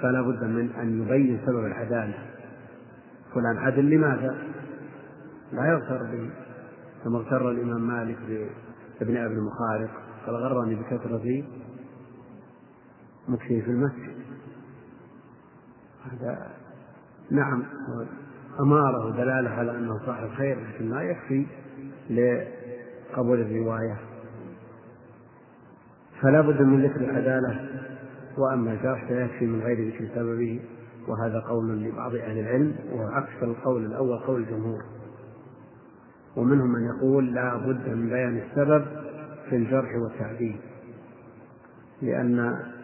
فلا 0.00 0.22
بد 0.22 0.44
من 0.44 0.70
أن 0.70 1.02
يبين 1.02 1.40
سبب 1.46 1.66
العدالة. 1.66 2.18
فلان 3.34 3.58
عدل 3.58 3.90
لماذا؟ 3.90 4.36
لا 5.52 5.66
يغتر 5.66 6.02
به 6.02 6.30
كما 7.04 7.18
اغتر 7.18 7.50
الإمام 7.50 7.86
مالك 7.86 8.18
بابن 9.00 9.16
أبي 9.16 9.34
المخارق. 9.34 10.05
قال 10.26 10.36
غرني 10.36 10.74
بكثرة 10.74 11.44
مكثه 13.28 13.60
في 13.60 13.70
المسجد. 13.70 14.16
هذا 16.12 16.50
نعم 17.30 17.64
أمارة 18.60 19.10
دلالة 19.10 19.50
على 19.50 19.78
أنه 19.78 20.06
صاحب 20.06 20.28
خير 20.28 20.58
لكن 20.60 20.90
لا 20.90 21.02
يكفي 21.02 21.46
لقبول 22.10 23.40
الرواية. 23.40 23.96
فلا 26.20 26.40
بد 26.40 26.62
من 26.62 26.84
ذكر 26.84 27.00
العدالة 27.00 27.68
وأما 28.38 28.72
الجرح 28.72 29.08
فيكفي 29.08 29.46
من 29.46 29.60
غير 29.60 29.88
ذكر 29.88 30.08
سببه 30.14 30.60
وهذا 31.08 31.40
قول 31.40 31.82
لبعض 31.82 32.14
أهل 32.14 32.38
العلم 32.38 32.76
وعكس 32.92 33.42
القول 33.42 33.84
الأول 33.84 34.18
قول 34.18 34.40
الجمهور. 34.40 34.82
ومنهم 36.36 36.72
من 36.72 36.84
يقول 36.84 37.34
لا 37.34 37.56
بد 37.56 37.88
من 37.88 38.08
بيان 38.08 38.36
السبب 38.36 39.05
في 39.50 39.56
الجرح 39.56 39.96
والتعديل 39.96 40.56
لأن 42.02 42.38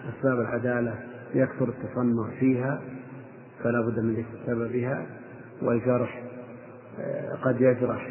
أسباب 0.08 0.40
العدالة 0.40 0.94
يكثر 1.34 1.68
التصنع 1.68 2.30
فيها 2.40 2.80
فلا 3.62 3.80
بد 3.80 3.98
من 3.98 4.12
ذكر 4.14 4.46
سببها 4.46 5.06
والجرح 5.62 6.22
آه، 7.00 7.34
قد 7.44 7.60
يجرح 7.60 8.08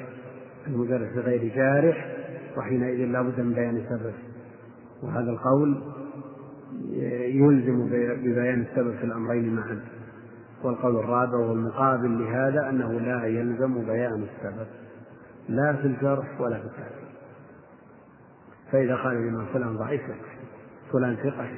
المجرح 0.67 1.15
بغير 1.15 1.55
جارح 1.55 2.15
وحينئذ 2.57 3.05
لا 3.05 3.21
بد 3.21 3.39
من 3.39 3.53
بيان 3.53 3.85
سبب 3.89 4.13
وهذا 5.03 5.31
القول 5.31 5.83
يلزم 7.33 7.89
ببيان 7.89 8.61
السبب 8.61 8.95
في 8.95 9.03
الأمرين 9.03 9.55
معا. 9.55 9.79
والقول 10.63 10.95
الرابع 10.95 11.37
والمقابل 11.37 12.23
لهذا 12.23 12.69
أنه 12.69 12.99
لا 12.99 13.25
يلزم 13.25 13.85
بيان 13.85 14.23
السبب 14.23 14.67
لا 15.49 15.73
في 15.73 15.87
الجرح 15.87 16.41
ولا 16.41 16.59
في 16.59 16.65
التعديل 16.65 17.00
فإذا 18.71 18.95
قال 18.95 19.17
الإمام 19.17 19.45
فلان 19.53 19.77
ضعيف 19.77 20.01
فلان 20.91 21.15
ثقة. 21.15 21.49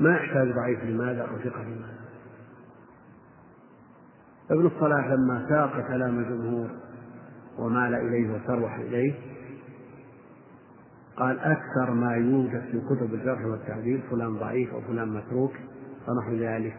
ما 0.00 0.16
يحتاج 0.16 0.52
ضعيف 0.52 0.84
لماذا 0.84 1.22
أو 1.22 1.38
ثقة 1.38 1.62
لماذا؟ 1.62 2.02
ابن 4.50 4.66
الصلاح 4.66 5.06
لما 5.06 5.46
ساق 5.48 5.88
كلام 5.88 6.18
الجمهور 6.18 6.70
ومال 7.58 7.94
إليه 7.94 8.30
وسرح 8.30 8.78
إليه 8.78 9.14
قال 11.16 11.38
أكثر 11.38 11.94
ما 11.94 12.16
يوجد 12.16 12.62
في 12.72 12.80
كتب 12.80 13.14
الجرح 13.14 13.44
والتعديل 13.44 14.02
فلان 14.10 14.34
ضعيف 14.34 14.74
أو 14.74 14.80
فلان 14.80 15.08
متروك 15.08 15.52
ونحو 16.08 16.32
ذلك. 16.32 16.76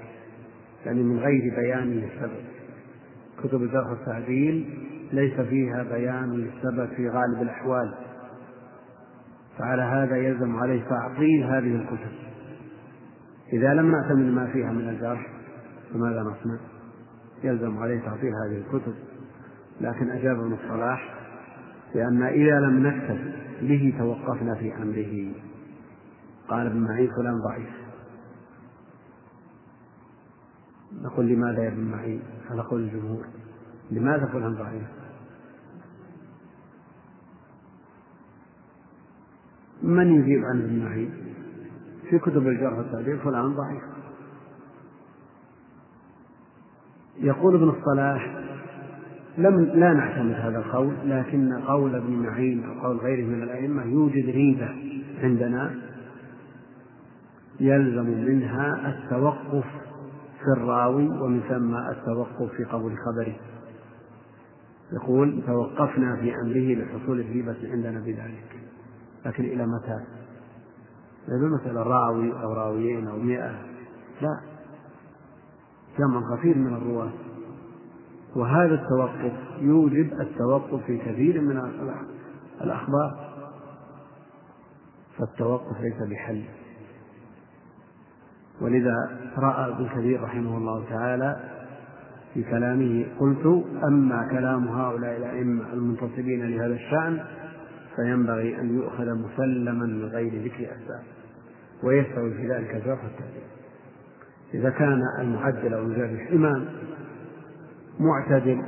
يعني 0.85 1.03
من 1.03 1.19
غير 1.19 1.55
بيان 1.55 1.87
للسبب. 1.87 2.43
كتب 3.43 3.61
الجرح 3.61 3.89
والتعديل 3.89 4.79
ليس 5.11 5.41
فيها 5.41 5.83
بيان 5.83 6.31
للسبب 6.31 6.89
في 6.95 7.09
غالب 7.09 7.41
الأحوال. 7.41 7.93
فعلى 9.57 9.81
هذا 9.81 10.17
يلزم 10.17 10.55
عليه 10.55 10.83
تعطيل 10.83 11.43
هذه 11.43 11.75
الكتب. 11.75 12.11
إذا 13.53 13.73
لم 13.73 13.91
نعتمد 13.91 14.33
ما 14.33 14.47
فيها 14.47 14.71
من 14.71 14.89
الجرح 14.89 15.27
فماذا 15.93 16.21
نصنع؟ 16.21 16.57
يلزم 17.43 17.77
عليه 17.77 17.99
تعطيل 17.99 18.31
هذه 18.45 18.57
الكتب. 18.57 18.93
لكن 19.81 20.09
أجاب 20.09 20.39
ابن 20.39 20.53
الصلاح 20.53 21.15
بأن 21.93 22.23
إذا 22.23 22.59
لم 22.59 22.87
نكتب 22.87 23.33
به 23.61 23.93
توقفنا 23.99 24.55
في 24.55 24.75
أمره. 24.75 25.33
قال 26.47 26.67
ابن 26.67 26.79
معين 26.79 27.09
فلان 27.17 27.39
ضعيف. 27.49 27.69
نقول 31.01 31.27
لماذا 31.27 31.63
يا 31.63 31.69
ابن 31.69 31.91
معين؟ 31.91 32.21
على 32.49 32.61
قول 32.61 32.81
الجمهور 32.81 33.25
لماذا 33.91 34.25
فلان 34.25 34.53
ضعيف؟ 34.53 35.02
من 39.83 40.21
يجيب 40.21 40.45
عن 40.45 40.61
ابن 40.61 40.85
معين 40.85 41.09
في 42.09 42.19
كتب 42.19 42.47
الجرح 42.47 42.77
والتعديل 42.77 43.19
فلان 43.19 43.55
ضعيف. 43.55 43.83
يقول 47.17 47.55
ابن 47.55 47.69
الصلاح 47.69 48.43
لم 49.37 49.59
لا 49.59 49.93
نعتمد 49.93 50.33
هذا 50.33 50.57
القول 50.57 50.93
لكن 51.05 51.53
قول 51.53 51.95
ابن 51.95 52.11
معين 52.11 52.63
أو 52.63 52.87
قول 52.87 52.97
غيره 52.97 53.25
من 53.25 53.43
الأئمة 53.43 53.83
يوجد 53.83 54.29
ريبة 54.29 54.69
عندنا 55.23 55.75
يلزم 57.59 58.05
منها 58.05 58.89
التوقف 58.89 59.65
في 60.39 60.47
الراوي 60.57 61.07
ومن 61.07 61.41
ثم 61.49 61.75
التوقف 61.75 62.51
في 62.57 62.63
قبول 62.63 62.93
خبره. 62.97 63.35
يقول 64.93 65.41
توقفنا 65.47 66.15
في 66.15 66.35
أمره 66.35 66.83
لحصول 66.83 67.19
الريبة 67.19 67.55
عندنا 67.63 67.99
بذلك. 67.99 68.62
لكن 69.25 69.43
إلى 69.43 69.65
متى؟ 69.65 69.99
لأن 71.27 71.49
مثلا 71.49 71.83
راوي 71.83 72.43
أو 72.43 72.53
راويين 72.53 73.07
أو 73.07 73.17
مئة. 73.17 73.51
لا. 74.21 74.41
جمع 75.99 76.35
كثير 76.35 76.57
من 76.57 76.73
الرواة. 76.73 77.11
وهذا 78.35 78.73
التوقف 78.73 79.33
يوجب 79.59 80.21
التوقف 80.21 80.85
في 80.85 80.97
كثير 80.97 81.41
من 81.41 81.57
الأخبار. 82.61 83.33
فالتوقف 85.17 85.81
ليس 85.81 86.09
بحل. 86.09 86.43
ولذا 88.61 88.95
رأى 89.37 89.71
ابن 89.71 89.87
كثير 89.87 90.23
رحمه 90.23 90.57
الله 90.57 90.85
تعالى 90.89 91.53
في 92.33 92.43
كلامه 92.43 93.05
قلت 93.19 93.65
أما 93.83 94.27
كلام 94.31 94.67
هؤلاء 94.67 95.17
الأئمة 95.17 95.73
المنتصبين 95.73 96.45
لهذا 96.45 96.73
الشأن 96.73 97.25
فينبغي 97.95 98.59
أن 98.59 98.75
يؤخذ 98.75 99.13
مسلما 99.13 99.71
من 99.71 100.05
غير 100.05 100.43
ذكر 100.43 100.63
أسباب 100.63 101.03
ويستوي 101.83 102.33
في 102.33 102.47
ذلك 102.47 102.75
الجرح 102.75 103.03
والتعديل 103.03 103.43
إذا 104.53 104.69
كان 104.69 105.01
المعدل 105.19 105.73
أو 105.73 105.81
المجرح 105.81 106.31
إمام 106.31 106.65
معتدل 107.99 108.63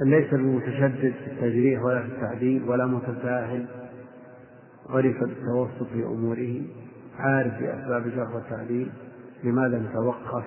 ليس 0.00 0.34
بمتشدد 0.34 1.14
في 1.24 1.30
التجريح 1.32 1.82
ولا 1.82 2.02
في 2.02 2.08
التعديل 2.08 2.62
ولا 2.68 2.86
متساهل 2.86 3.66
عرف 4.88 5.20
بالتوسط 5.20 5.92
في 5.92 6.04
أموره 6.04 6.62
عارف 7.18 7.60
بأسباب 7.60 8.06
الجرح 8.06 8.34
والتعديل 8.34 8.90
لماذا 9.44 9.78
نتوقف 9.78 10.44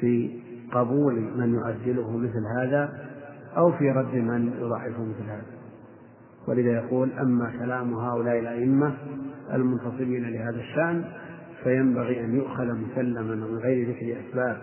في 0.00 0.40
قبول 0.72 1.14
من 1.14 1.54
يعدله 1.54 2.16
مثل 2.16 2.46
هذا؟ 2.58 3.11
أو 3.56 3.72
في 3.72 3.90
رد 3.90 4.14
من 4.14 4.52
يضعفه 4.60 5.04
مثل 5.04 5.30
هذا. 5.30 5.44
ولذا 6.48 6.70
يقول 6.70 7.12
أما 7.12 7.50
كلام 7.58 7.94
هؤلاء 7.94 8.38
الأئمة 8.38 8.94
المنتصبين 9.52 10.24
لهذا 10.30 10.60
الشأن 10.60 11.04
فينبغي 11.62 12.24
أن 12.24 12.36
يؤخذ 12.36 12.64
مسلما 12.64 13.22
من 13.22 13.58
غير 13.58 13.88
ذكر 13.88 14.16
أسباب. 14.20 14.56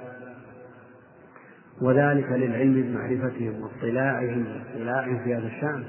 وذلك 1.82 2.32
للعلم 2.32 2.82
بمعرفتهم 2.82 3.62
واطلاعهم 3.62 4.46
واطلاعهم 4.48 5.24
في 5.24 5.36
هذا 5.36 5.48
الشأن. 5.48 5.84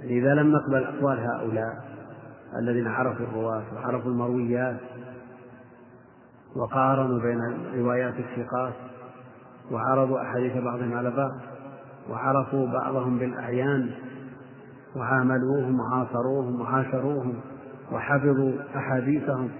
يعني 0.00 0.18
إذا 0.18 0.34
لم 0.34 0.52
نقبل 0.52 0.84
أقوال 0.84 1.18
هؤلاء 1.18 1.88
الذين 2.56 2.86
عرفوا 2.86 3.26
الرواة 3.26 3.64
وعرفوا 3.74 4.10
المرويات 4.10 4.80
وقارنوا 6.56 7.20
بين 7.20 7.40
روايات 7.74 8.14
الثقات 8.14 8.74
وعرضوا 9.70 10.22
أحاديث 10.22 10.56
بعضهم 10.56 10.94
على 10.94 11.10
بعض 11.10 11.32
وعرفوا 12.10 12.66
بعضهم 12.66 13.18
بالأعيان 13.18 13.90
وعاملوهم 14.96 15.80
وعاصروهم 15.80 16.60
وعاشروهم 16.60 17.40
وحفظوا 17.92 18.52
أحاديثهم. 18.76 19.50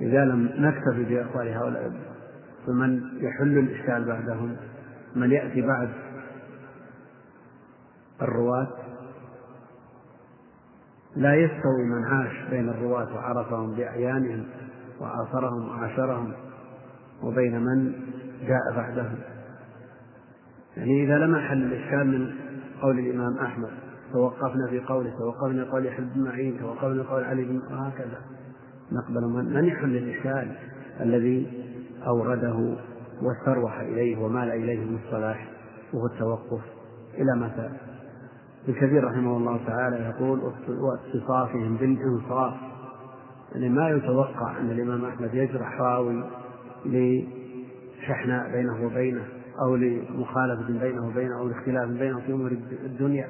إذا 0.00 0.24
لم 0.24 0.50
نكتفي 0.56 1.04
بأقوال 1.04 1.48
هؤلاء 1.48 1.92
فمن 2.66 3.02
يحل 3.20 3.58
الإشكال 3.58 4.04
بعدهم؟ 4.04 4.56
من 5.16 5.30
يأتي 5.30 5.62
بعد 5.62 5.88
الرواة؟ 8.22 8.68
لا 11.16 11.34
يستوي 11.34 11.84
من 11.84 12.04
عاش 12.04 12.50
بين 12.50 12.68
الرواة 12.68 13.14
وعرفهم 13.14 13.74
بأعيانهم 13.74 14.44
وعاصرهم 15.00 15.68
وعاشرهم 15.68 16.32
وبين 17.22 17.60
من 17.60 17.92
جاء 18.46 18.76
بعدهم. 18.76 19.18
يعني 20.76 21.04
إذا 21.04 21.18
لم 21.18 21.36
حل 21.36 21.62
الإشكال 21.62 22.06
من 22.06 22.34
قول 22.82 22.98
الإمام 22.98 23.38
أحمد 23.38 23.70
توقفنا 24.12 24.66
في 24.70 24.80
قوله 24.80 25.10
توقفنا 25.18 25.64
قول 25.64 25.86
يحيى 25.86 26.04
بن 26.14 26.22
معين 26.22 26.58
توقفنا 26.60 27.02
قول 27.02 27.24
علي 27.24 27.44
بن 27.44 27.60
وهكذا 27.70 28.20
نقبل 28.92 29.20
من, 29.20 29.44
من 29.54 29.64
يحل 29.64 29.96
الإشكال 29.96 30.56
الذي 31.00 31.46
أورده 32.06 32.76
واستروح 33.22 33.80
إليه 33.80 34.18
ومال 34.18 34.48
إليه 34.48 34.82
المصطلح 34.82 35.48
وهو 35.92 36.06
التوقف 36.06 36.60
إلى 37.14 37.36
متى 37.36 37.70
ابن 38.64 38.74
كثير 38.74 39.04
رحمه 39.04 39.36
الله 39.36 39.60
تعالى 39.66 39.96
يقول 39.96 40.52
واتصافهم 40.68 41.76
بالإنصاف. 41.76 42.54
يعني 43.54 43.68
ما 43.68 43.90
يتوقع 43.90 44.60
أن 44.60 44.70
الإمام 44.70 45.04
أحمد 45.04 45.34
يجرح 45.34 45.80
راوي 45.80 46.24
لشحناء 46.86 48.52
بينه 48.52 48.86
وبينه. 48.86 49.24
أو 49.60 49.76
لمخالفة 49.76 50.78
بينه 50.78 51.06
وبينه 51.06 51.38
أو 51.38 51.48
لاختلاف 51.48 51.88
بينه 51.88 52.20
في 52.20 52.32
أمور 52.32 52.50
الدنيا. 52.84 53.28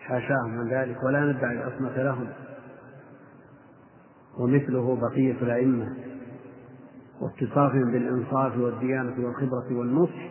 حاشاهم 0.00 0.50
من 0.50 0.68
ذلك 0.68 1.02
ولا 1.02 1.32
ندعي 1.32 1.52
العصمة 1.52 2.02
لهم. 2.02 2.28
ومثله 4.38 4.96
بقية 4.96 5.42
الأئمة. 5.42 5.96
واتصافهم 7.20 7.92
بالإنصاف 7.92 8.58
والديانة 8.58 9.26
والخبرة 9.26 9.78
والنصح 9.78 10.30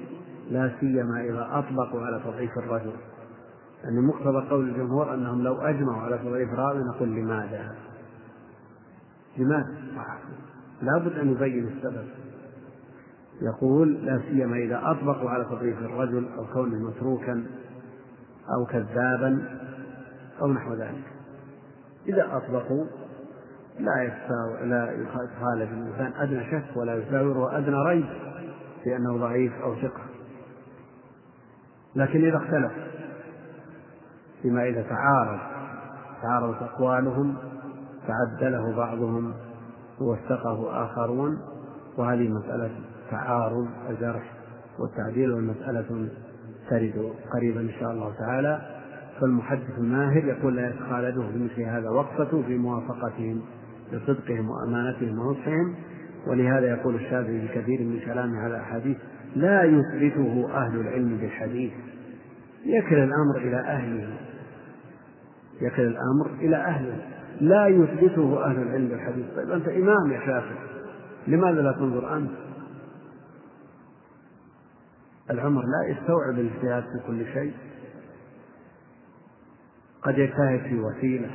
لا 0.50 0.72
سيما 0.80 1.22
إذا 1.22 1.48
أطلقوا 1.52 2.02
على 2.02 2.22
تضعيف 2.26 2.52
الرجل. 2.58 2.94
يعني 3.84 4.02
مقتضى 4.02 4.50
قول 4.50 4.70
الجمهور 4.70 5.14
أنهم 5.14 5.44
لو 5.44 5.56
أجمعوا 5.56 6.02
على 6.02 6.18
تضعيف 6.18 6.50
راوي 6.50 6.84
نقول 6.84 7.10
لماذا؟ 7.10 7.76
لماذا؟ 9.38 9.76
لابد 10.82 11.18
أن 11.18 11.32
يبين 11.32 11.68
السبب. 11.68 12.19
يقول 13.42 14.06
لا 14.06 14.22
سيما 14.30 14.58
إذا 14.58 14.82
أطبقوا 14.84 15.30
على 15.30 15.46
تضعيف 15.46 15.80
الرجل 15.80 16.28
أو 16.38 16.46
كونه 16.54 16.90
متروكا 16.90 17.44
أو 18.56 18.66
كذابا 18.66 19.60
أو 20.42 20.48
نحو 20.48 20.74
ذلك. 20.74 21.04
إذا 22.08 22.38
أطبقوا 22.38 22.86
لا 23.80 24.04
يتساوي 24.04 24.70
لا 24.70 24.92
يخالف 24.92 25.72
الإنسان 25.72 26.14
أدنى 26.22 26.52
شك 26.52 26.78
ولا 26.78 26.96
يساوره 26.96 27.58
أدنى 27.58 27.76
ريب 27.76 28.06
في 28.84 28.96
أنه 28.96 29.18
ضعيف 29.18 29.54
أو 29.62 29.76
ثقة. 29.76 30.02
لكن 31.96 32.26
إذا 32.26 32.38
اختلف 32.38 32.72
فيما 34.42 34.64
إذا 34.64 34.82
تعارض 34.82 35.40
تعارضت 36.22 36.62
أقوالهم 36.62 37.36
تعدله 38.08 38.76
بعضهم 38.76 39.34
ووثقه 40.02 40.84
آخرون 40.86 41.40
وهذه 41.98 42.28
مسألة 42.28 42.72
تعارض 43.12 43.68
الجرح 43.90 44.34
والتعديل 44.80 45.32
والمسألة 45.32 46.08
ترد 46.70 47.14
قريبا 47.34 47.62
إن 47.62 47.72
شاء 47.80 47.92
الله 47.92 48.14
تعالى. 48.20 48.62
فالمحدث 49.22 49.78
الماهر 49.78 50.26
يقول 50.26 50.56
لا 50.56 50.70
يتخالده 50.70 51.22
بمثل 51.22 51.62
هذا 51.62 51.90
وقفته 51.90 52.42
في 52.42 52.58
موافقتهم 52.58 53.42
لصدقهم 53.92 54.50
وأمانتهم 54.50 55.20
ونصحهم. 55.20 55.76
ولهذا 56.28 56.70
يقول 56.70 56.96
الشافعي 56.96 57.48
في 57.48 57.62
كثير 57.62 57.82
من 57.82 58.00
كلامه 58.06 58.40
على 58.40 58.56
الأحاديث 58.56 58.98
لا 59.36 59.64
يثبته 59.64 60.50
أهل 60.54 60.80
العلم 60.80 61.18
بالحديث. 61.18 61.72
يكل 62.66 62.96
الأمر 62.96 63.38
إلى 63.38 63.58
أهله. 63.58 64.08
يكل 65.62 65.82
الأمر 65.82 66.30
إلى 66.42 66.56
أهله. 66.56 66.98
لا 67.42 67.68
يثبته 67.68 68.46
أهل 68.46 68.62
العلم 68.62 68.88
بالحديث. 68.88 69.26
طيب 69.36 69.52
أنت 69.52 69.68
إمام 69.68 70.12
يا 70.12 70.20
شافعي 70.20 70.58
لماذا 71.28 71.62
لا 71.62 71.72
تنظر 71.72 72.18
أنت؟ 72.18 72.32
العمر 75.32 75.62
لا 75.62 75.90
يستوعب 75.90 76.40
الاجتهاد 76.40 76.84
في 76.84 77.08
كل 77.08 77.26
شيء. 77.34 77.54
قد 80.04 80.18
يجتهد 80.18 80.60
في 80.60 80.80
وسيلة 80.80 81.30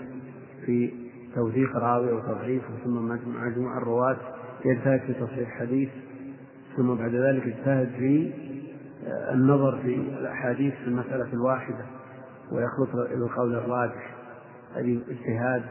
في 0.66 0.92
توثيق 1.35 1.76
راوي 1.76 2.11
أو 2.11 2.20
تضعيفه 2.20 2.68
ثم 2.85 3.09
مجموع 3.46 3.78
الرواة 3.78 4.16
يجتهد 4.64 5.00
في 5.00 5.12
تصحيح 5.14 5.59
حديث 5.61 5.88
ثم 6.76 6.94
بعد 6.94 7.14
ذلك 7.14 7.46
يجتهد 7.46 7.88
في 7.98 8.33
النظر 9.33 9.78
في 9.83 9.94
الأحاديث 9.94 10.74
في 10.74 10.87
المسألة 10.87 11.33
الواحدة 11.33 11.85
ويخلط 12.52 12.90
بالقول 12.92 13.54
الراجح 13.54 14.14
أي 14.76 14.98
اجتهاد 15.09 15.62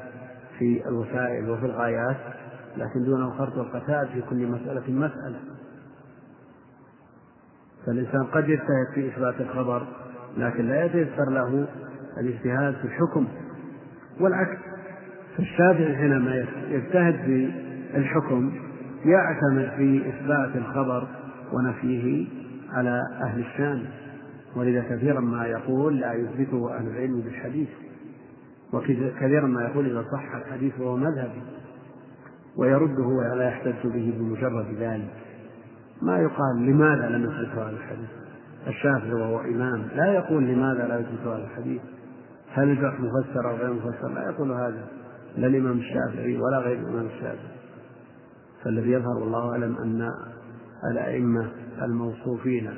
في 0.59 0.87
الوسائل 0.87 1.49
وفي 1.49 1.65
الغايات 1.65 2.17
لكن 2.77 3.03
دون 3.03 3.23
الخرط 3.23 3.57
والقتال 3.57 4.07
في 4.13 4.21
كل 4.21 4.47
مسألة 4.47 4.91
مسألة. 4.91 5.39
فالإنسان 7.85 8.23
قد 8.23 8.49
يجتهد 8.49 8.87
في 8.93 9.07
إثبات 9.07 9.41
الخبر 9.41 9.87
لكن 10.37 10.65
لا 10.65 10.85
يتيسر 10.85 11.29
له 11.29 11.67
الاجتهاد 12.17 12.75
في 12.75 12.85
الحكم. 12.85 13.27
والعكس 14.19 14.57
فالشافعي 15.37 15.95
حينما 15.95 16.45
يجتهد 16.69 17.15
في 17.15 17.51
الحكم 17.95 18.51
يعتمد 19.05 19.69
في 19.77 20.09
إثبات 20.09 20.55
الخبر 20.55 21.07
ونفيه 21.53 22.27
على 22.71 23.01
أهل 23.23 23.39
الشام 23.39 23.83
ولذا 24.55 24.83
كثيرا 24.89 25.19
ما 25.19 25.45
يقول 25.45 25.99
لا 25.99 26.13
يثبته 26.13 26.75
أهل 26.75 26.87
العلم 26.87 27.21
بالحديث. 27.21 27.69
وكثيرا 28.73 29.47
ما 29.47 29.63
يقول 29.63 29.85
إذا 29.85 30.05
صح 30.11 30.35
الحديث 30.35 30.79
وهو 30.79 30.97
مذهبي. 30.97 31.41
ويرده 32.57 33.03
ولا 33.03 33.47
يحتج 33.47 33.83
به 33.83 34.13
بمجرد 34.19 34.65
ذلك. 34.79 35.09
ما 36.03 36.17
يقال 36.17 36.65
لماذا 36.65 37.09
لم 37.09 37.23
يثبت 37.23 37.57
هذا 37.57 37.69
الحديث؟ 37.69 38.09
الشافعي 38.67 39.13
وهو 39.13 39.41
إمام 39.41 39.87
لا 39.95 40.13
يقول 40.13 40.43
لماذا 40.43 40.87
لا 40.87 40.99
يثبت 40.99 41.27
هذا 41.27 41.43
الحديث. 41.43 41.81
هل 42.53 42.69
الجرح 42.69 42.99
مفسر 42.99 43.49
أو 43.49 43.55
غير 43.55 43.73
مفسر؟ 43.73 44.07
لا 44.13 44.29
يقول 44.29 44.51
هذا. 44.51 44.87
لا 45.37 45.47
الإمام 45.47 45.77
الشافعي 45.77 46.37
ولا 46.37 46.57
غير 46.57 46.79
الإمام 46.79 47.05
الشافعي. 47.05 47.53
فالذي 48.63 48.91
يظهر 48.91 49.17
والله 49.17 49.51
أعلم 49.51 49.77
أن 49.77 50.09
الأئمة 50.91 51.51
الموصوفين 51.81 52.69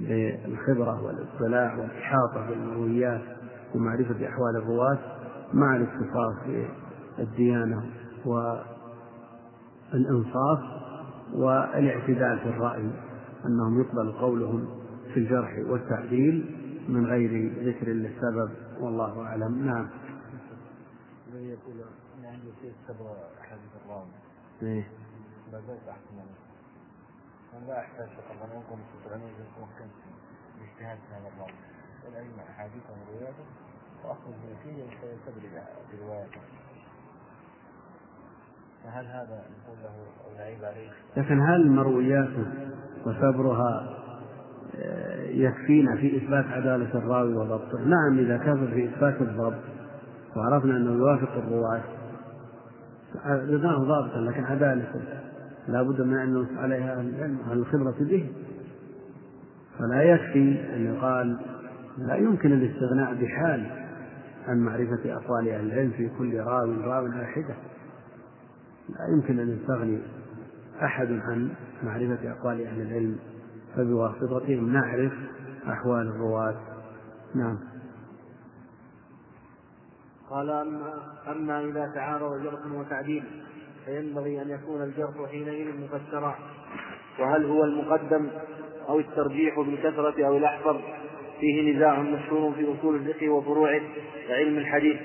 بالخبرة 0.00 1.04
والإطلاع 1.04 1.76
والإحاطة 1.78 2.48
بالمرويات 2.48 3.22
ومعرفة 3.74 4.28
أحوال 4.28 4.56
الرواة 4.56 4.98
مع 5.54 5.76
الاتصاف 5.76 6.66
بالديانة 7.18 7.82
والإنصاف 9.94 10.75
والاعتدال 11.36 12.38
في 12.38 12.48
الرأي 12.48 12.90
أنهم 13.46 13.80
يقبل 13.80 14.12
قولهم 14.12 14.68
في 15.14 15.20
الجرح 15.20 15.58
والتعديل 15.58 16.56
من 16.88 17.06
غير 17.06 17.52
ذكر 17.68 17.88
للسبب 17.88 18.50
والله 18.80 19.22
أعلم. 19.26 19.66
نعم. 19.66 19.88
إيه 24.62 24.88
لا 27.66 27.86
فقط 27.96 28.36
أن 28.42 28.50
أنكم 28.56 28.78
تتعنون 29.04 29.30
ممكن 29.60 29.88
الاجتهاد 30.58 30.98
في 30.98 31.14
هذا 31.14 31.28
الراوي 31.34 31.52
والأئمة 32.04 32.42
أحاديثهم 32.50 32.98
ورواياتهم 33.08 33.46
وأخذ 34.04 34.32
فيه 34.62 34.84
فيستدرج 35.00 35.62
برواياته 35.92 36.40
فهل 38.86 39.06
هذا 39.06 39.42
نقول 39.64 39.78
له 39.82 40.66
عليه؟ 40.66 40.88
لكن 41.16 41.40
هل 41.40 41.70
مروياته 41.70 42.46
وصبرها 43.06 43.96
آه، 44.76 45.22
يكفينا 45.22 45.96
في 45.96 46.16
إثبات 46.16 46.44
عدالة 46.44 46.94
الراوي 46.94 47.34
وضبطه 47.34 47.78
نعم 47.78 48.18
إذا 48.18 48.36
كفى 48.36 48.66
في 48.74 48.84
إثبات 48.84 49.22
الضبط 49.22 49.60
وعرفنا 50.36 50.76
أنه 50.76 50.92
يوافق 50.92 51.32
الرواة 51.36 51.80
جزاه 53.24 53.78
ضابطا 53.78 54.20
لكن 54.20 54.44
عدالته 54.44 55.00
لا 55.68 55.82
بد 55.82 56.00
من 56.00 56.18
أن 56.18 56.34
ننص 56.34 56.58
عليها 56.58 56.98
أهل 56.98 57.08
العلم 57.08 57.38
الخبرة 57.52 57.94
به. 58.00 58.30
فلا 59.78 60.02
يكفي 60.02 60.74
أن 60.74 60.94
يقال 60.94 61.36
لا 61.98 62.14
يمكن 62.16 62.52
الاستغناء 62.52 63.14
بحال 63.14 63.66
عن 64.48 64.58
معرفة 64.58 65.14
أقوال 65.14 65.48
أهل 65.48 65.66
العلم 65.66 65.90
في 65.90 66.10
كل 66.18 66.36
راو 66.40 66.72
راو 66.72 67.06
على 67.06 67.26
حدة 67.26 67.54
لا 68.88 69.06
يمكن 69.14 69.38
أن 69.38 69.58
يستغني 69.58 69.98
أحد 70.82 71.06
عن 71.06 71.50
معرفة 71.82 72.32
أقوال 72.32 72.66
أهل 72.66 72.80
العلم 72.82 73.18
فبواسطتهم 73.76 74.72
نعرف 74.72 75.12
أحوال 75.68 76.06
الرواة. 76.06 76.56
نعم. 77.34 77.58
قال 80.30 80.50
أما, 80.50 80.94
أما 81.28 81.64
إذا 81.64 81.92
تعارض 81.94 82.42
جرح 82.42 82.66
وتعديل 82.74 83.24
فينبغي 83.84 84.42
أن 84.42 84.50
يكون 84.50 84.82
الجرح 84.82 85.30
حينئذ 85.30 85.80
مفسرا 85.80 86.34
وهل 87.20 87.44
هو 87.44 87.64
المقدم 87.64 88.28
أو 88.88 88.98
الترجيح 88.98 89.60
بالكثرة 89.60 90.26
أو 90.26 90.36
الأحفظ؟ 90.36 90.76
فيه 91.40 91.76
نزاع 91.76 92.02
مشهور 92.02 92.52
في 92.52 92.78
أصول 92.78 92.96
الفقه 92.96 93.28
وفروعه 93.28 93.80
كعلم 94.28 94.58
الحديث. 94.58 95.00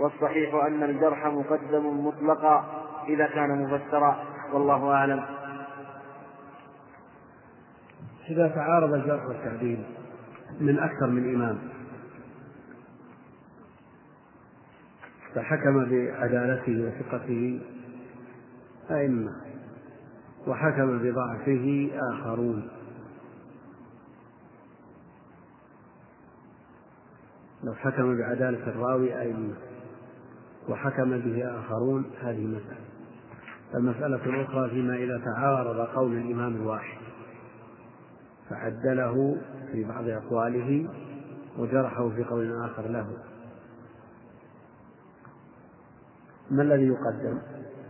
والصحيح 0.00 0.54
أن 0.54 0.82
الجرح 0.82 1.26
مقدم 1.26 2.06
مطلقا. 2.06 2.79
إذا 3.14 3.26
كان 3.26 3.62
مفسرا 3.62 4.24
والله 4.52 4.92
أعلم. 4.92 5.24
إذا 8.30 8.48
تعارض 8.48 8.92
الجرح 8.94 9.26
والتعديل 9.26 9.84
من 10.60 10.78
أكثر 10.78 11.06
من 11.06 11.34
إمام. 11.34 11.58
فحكم 15.34 15.84
بعدالته 15.90 16.86
وثقته 16.86 17.60
أئمة 18.90 19.32
وحكم 20.46 20.98
بضعفه 20.98 21.90
آخرون. 22.12 22.68
لو 27.64 27.74
حكم 27.74 28.18
بعدالة 28.18 28.66
الراوي 28.66 29.20
أئمة 29.20 29.54
وحكم 30.68 31.10
به 31.18 31.60
آخرون 31.60 32.10
هذه 32.22 32.46
مسألة. 32.46 32.89
المسألة 33.74 34.24
الأخرى 34.26 34.70
فيما 34.70 34.94
إذا 34.94 35.20
تعارض 35.24 35.80
قول 35.80 36.16
الإمام 36.16 36.56
الواحد 36.56 36.98
فعدله 38.50 39.36
في 39.72 39.84
بعض 39.84 40.08
أقواله 40.08 40.88
وجرحه 41.58 42.08
في 42.08 42.24
قول 42.24 42.64
آخر 42.64 42.88
له. 42.88 43.16
ما 46.50 46.62
الذي 46.62 46.86
يقدم؟ 46.86 47.38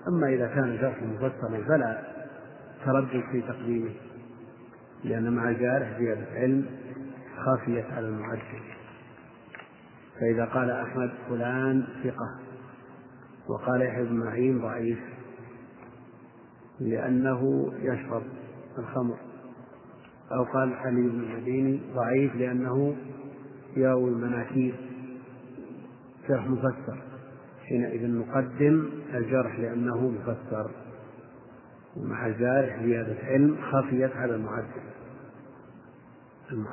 أما 0.09 0.29
إذا 0.29 0.47
كان 0.47 0.65
الجرح 0.65 1.03
مفسرا 1.03 1.65
فلا 1.69 2.03
تردد 2.85 3.23
في 3.33 3.43
تقديمه 3.43 3.91
لأن 5.05 5.33
مع 5.33 5.49
الجارح 5.51 5.99
زيادة 5.99 6.27
علم 6.35 6.67
خافية 7.45 7.85
على 7.85 8.07
المعدل 8.09 8.63
فإذا 10.21 10.45
قال 10.45 10.71
أحمد 10.71 11.11
فلان 11.29 11.87
ثقة 12.05 12.39
وقال 13.49 13.83
يحيى 13.83 14.05
بن 14.05 14.17
معين 14.17 14.61
ضعيف 14.61 14.99
لأنه 16.81 17.73
يشرب 17.83 18.23
الخمر. 18.79 19.17
أو 20.33 20.45
قال 20.45 20.69
بن 20.85 21.21
المديني 21.21 21.81
ضعيف 21.95 22.37
لأنه 22.37 22.97
يروي 23.77 24.11
المناكير. 24.11 24.75
جرح 26.29 26.47
مفسر. 26.49 26.99
حينئذ 27.69 28.11
نقدم 28.11 28.89
الجرح 29.15 29.59
لأنه 29.59 30.09
مفسر. 30.09 30.71
ومع 31.97 32.27
الجارح 32.27 32.83
زيادة 32.83 33.17
علم 33.23 33.57
خفيت 33.73 34.17
على 34.17 34.35
المعدل. 34.35 34.81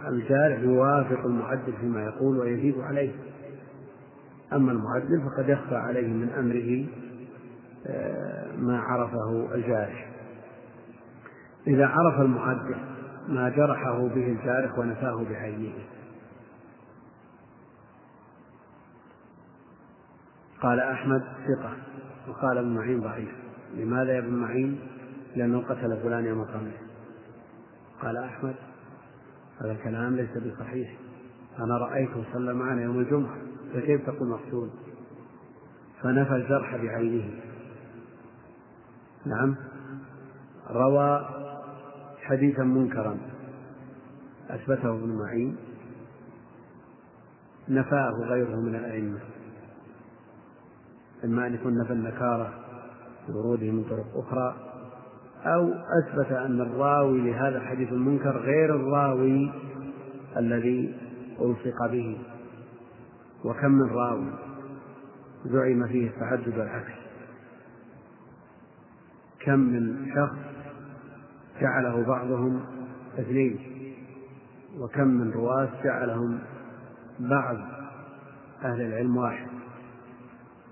الجارح 0.07 0.59
يوافق 0.59 1.25
المعدل 1.25 1.73
فيما 1.81 2.03
يقول 2.03 2.39
ويزيد 2.39 2.79
عليه. 2.79 3.11
أما 4.53 4.71
المعدل 4.71 5.21
فقد 5.21 5.49
يخفى 5.49 5.75
عليه 5.75 6.07
من 6.07 6.29
أمره 6.29 6.85
ما 8.57 8.79
عرفه 8.79 9.55
الجارح. 9.55 10.09
إذا 11.67 11.87
عرف 11.87 12.21
المعدل 12.21 12.75
ما 13.27 13.49
جرحه 13.49 14.07
به 14.07 14.27
الجارح 14.27 14.79
ونفاه 14.79 15.23
بعينه. 15.29 15.73
قال 20.61 20.79
أحمد 20.79 21.21
ثقة 21.21 21.73
وقال 22.27 22.57
ابن 22.57 22.75
معين 22.75 23.01
ضعيف. 23.01 23.29
لماذا 23.75 24.13
يا 24.13 24.19
ابن 24.19 24.33
معين؟ 24.33 24.79
لأنه 25.35 25.61
قتل 25.61 25.97
فلان 26.03 26.25
يوم 26.25 26.41
الخميس. 26.41 26.79
قال 28.01 28.17
أحمد 28.17 28.55
هذا 29.61 29.71
الكلام 29.71 30.15
ليس 30.15 30.37
بصحيح. 30.37 30.97
أنا 31.59 31.77
رأيته 31.77 32.23
صلى 32.33 32.53
معنا 32.53 32.81
يوم 32.81 32.99
الجمعة 32.99 33.37
فكيف 33.73 34.05
تقول 34.05 34.29
مقتول؟ 34.29 34.69
فنفى 36.01 36.35
الجرح 36.35 36.75
بعينه. 36.75 37.46
نعم. 39.27 39.55
روى 40.69 41.25
حديثا 42.21 42.63
منكرا. 42.63 43.17
أثبته 44.49 44.89
ابن 44.89 45.17
معين. 45.17 45.57
نفاه 47.69 48.11
غيره 48.11 48.55
من 48.55 48.75
الأئمة. 48.75 49.19
إما 51.23 51.47
أن 51.47 51.53
يكون 51.53 51.77
نفى 51.77 51.93
النكارة 51.93 52.53
بوروده 53.29 53.71
من 53.71 53.83
طرق 53.83 54.05
أخرى 54.15 54.55
أو 55.45 55.73
أثبت 55.73 56.31
أن 56.31 56.61
الراوي 56.61 57.31
لهذا 57.31 57.57
الحديث 57.57 57.91
المنكر 57.91 58.37
غير 58.37 58.75
الراوي 58.75 59.51
الذي 60.37 60.97
ألصق 61.41 61.85
به. 61.91 62.17
وكم 63.45 63.71
من 63.71 63.89
راوي 63.89 64.31
زعم 65.45 65.87
فيه 65.87 66.07
التعدد 66.09 66.57
والعكس. 66.57 67.06
كم 69.47 69.59
من 69.59 70.11
شخص 70.15 70.37
جعله 71.61 72.05
بعضهم 72.07 72.61
اثنين 73.19 73.59
وكم 74.79 75.07
من 75.07 75.31
رواة 75.31 75.69
جعلهم 75.83 76.39
بعض 77.19 77.57
أهل 78.63 78.81
العلم 78.81 79.17
واحد. 79.17 79.47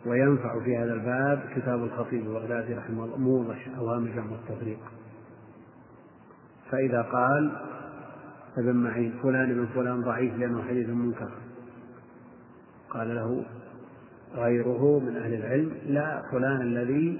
وينفع 0.06 0.60
في 0.64 0.78
هذا 0.78 0.94
الباب 0.94 1.40
كتاب 1.56 1.84
الخطيب 1.84 2.28
البغدادي 2.28 2.74
رحمه 2.74 3.06
الله 3.06 3.18
موضح 3.18 3.68
أوهام 3.78 4.06
جمع 4.06 4.36
التفريق 4.36 4.80
فإذا 6.72 7.02
قال 7.02 7.52
ابن 8.58 8.76
معين 8.76 9.14
فلان 9.24 9.52
ابن 9.52 9.66
فلان 9.66 10.02
ضعيف 10.02 10.38
لأنه 10.38 10.62
حديث 10.62 10.90
منكر. 10.90 11.32
قال 12.90 13.16
له 13.16 13.46
غيره 14.36 15.00
من 15.00 15.16
أهل 15.16 15.34
العلم 15.34 15.72
لا 15.86 16.22
فلان 16.32 16.62
الذي 16.62 17.20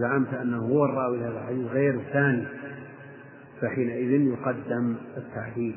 زعمت 0.00 0.34
أنه 0.34 0.58
هو 0.58 0.84
الراوي 0.84 1.18
لهذا 1.18 1.38
الحديث 1.38 1.66
غير 1.66 1.94
الثاني 1.94 2.46
فحينئذ 3.60 4.10
يقدم 4.10 4.96
التعديل 5.16 5.76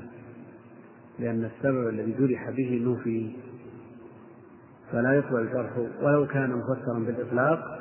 لأن 1.20 1.44
السبب 1.46 1.88
الذي 1.88 2.16
جرح 2.20 2.50
به 2.50 2.82
نفي 2.86 3.36
فلا 4.92 5.14
يقبل 5.14 5.40
الجرح 5.40 5.78
ولو 6.02 6.28
كان 6.28 6.50
مفسرا 6.50 7.00
بالإطلاق. 7.00 7.80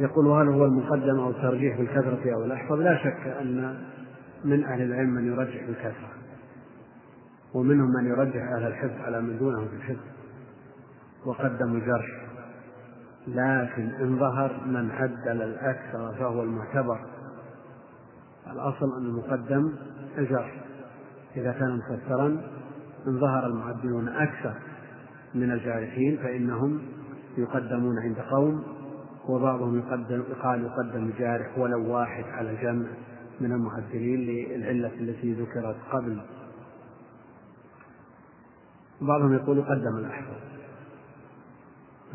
يقول 0.00 0.26
هل 0.26 0.48
هو 0.48 0.64
المقدم 0.64 1.18
أو 1.18 1.30
الترجيح 1.30 1.78
بالكثرة 1.78 2.34
أو 2.34 2.44
الأحفظ؟ 2.44 2.72
لا 2.72 2.98
شك 2.98 3.26
أن 3.40 3.78
من 4.44 4.64
أهل 4.64 4.82
العلم 4.82 5.10
من 5.10 5.26
يرجح 5.26 5.66
بالكثرة 5.66 6.08
ومنهم 7.54 7.88
من 7.92 8.06
يرجح 8.06 8.42
أهل 8.56 8.66
الحفظ 8.66 9.00
على 9.00 9.20
من 9.20 9.38
دونهم 9.38 9.68
في 9.68 9.76
الحفظ 9.76 10.06
وقدموا 11.26 11.78
الجرح. 11.78 12.23
لكن 13.28 13.90
إن 14.00 14.18
ظهر 14.18 14.60
من 14.66 14.90
عدل 14.90 15.42
الأكثر 15.42 16.14
فهو 16.18 16.42
المعتبر. 16.42 17.00
الأصل 18.52 18.96
أن 18.98 19.06
المقدم 19.06 19.72
الجرح 20.18 20.64
إذا 21.36 21.52
كان 21.52 21.76
مفسرا 21.78 22.26
إن 23.06 23.20
ظهر 23.20 23.46
المعدلون 23.46 24.08
أكثر 24.08 24.54
من 25.34 25.50
الجارحين 25.50 26.16
فإنهم 26.16 26.82
يقدمون 27.38 27.98
عند 27.98 28.18
قوم 28.18 28.62
وبعضهم 29.28 29.78
يقدم 29.78 30.22
قال 30.42 30.64
يقدم 30.64 31.04
الجارح 31.04 31.58
ولو 31.58 31.92
واحد 31.92 32.24
على 32.24 32.56
جمع 32.62 32.86
من 33.40 33.52
المعدلين 33.52 34.20
للعلة 34.20 34.92
التي 35.00 35.32
ذكرت 35.32 35.76
قبل. 35.92 36.20
بعضهم 39.00 39.34
يقول 39.34 39.58
يقدم 39.58 39.96
الأحفظ. 39.98 40.53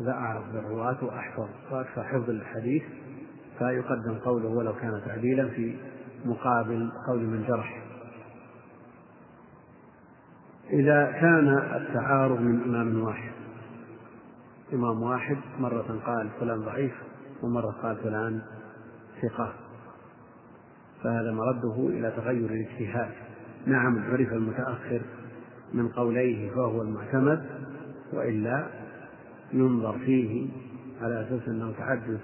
لا 0.00 0.12
أعرف 0.12 0.44
بالرواة 0.52 1.04
وأحفظ 1.04 1.48
وأكثر 1.70 2.04
حفظ 2.04 2.30
الحديث 2.30 2.82
فيقدم 3.58 4.18
قوله 4.24 4.48
ولو 4.48 4.72
كان 4.72 5.02
تعديلا 5.06 5.48
في 5.48 5.76
مقابل 6.24 6.92
قول 7.08 7.20
من 7.20 7.44
جرح. 7.48 7.82
إذا 10.70 11.12
كان 11.20 11.48
التعارض 11.76 12.40
من 12.40 12.62
إمام 12.62 13.02
واحد 13.02 13.32
إمام 14.72 15.02
واحد 15.02 15.36
مرة 15.58 16.00
قال 16.06 16.28
فلان 16.40 16.60
ضعيف 16.60 16.92
ومرة 17.42 17.74
قال 17.82 17.96
فلان 17.96 18.40
ثقة 19.22 19.52
فهذا 21.02 21.32
مرده 21.32 21.88
إلى 21.88 22.10
تغير 22.10 22.50
الاجتهاد. 22.50 23.10
نعم 23.66 23.98
عرف 23.98 24.32
المتأخر 24.32 25.00
من 25.72 25.88
قوليه 25.88 26.50
فهو 26.50 26.82
المعتمد 26.82 27.46
وإلا 28.12 28.66
ينظر 29.52 29.98
فيه 29.98 30.48
على 31.02 31.20
أساس 31.20 31.48
أنه 31.48 31.72
تعدد 31.78 32.18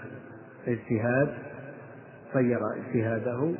اجتهاد 0.67 1.35
غير 2.35 2.61
اجتهاده 2.77 3.55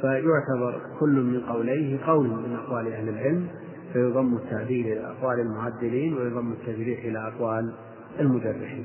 فيعتبر 0.00 0.80
كل 1.00 1.20
من 1.20 1.40
قوليه 1.40 2.06
قول 2.06 2.28
من 2.28 2.56
أقوال 2.56 2.92
أهل 2.92 3.08
العلم 3.08 3.48
فيضم 3.92 4.36
التعديل 4.36 4.86
إلى 4.86 5.06
أقوال 5.06 5.40
المعدلين 5.40 6.14
ويضم 6.14 6.52
التجريح 6.52 7.04
إلى 7.04 7.28
أقوال 7.28 7.72
المجرحين 8.20 8.84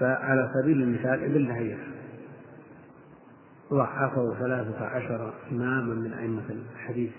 فعلى 0.00 0.50
سبيل 0.54 0.82
المثال 0.82 1.24
ابن 1.24 1.48
لهيعة 1.48 1.78
ضعفه 3.72 4.34
ثلاثة 4.38 4.84
عشر 4.84 5.34
إماما 5.52 5.94
من 5.94 6.12
أئمة 6.12 6.42
الحديث 6.50 7.12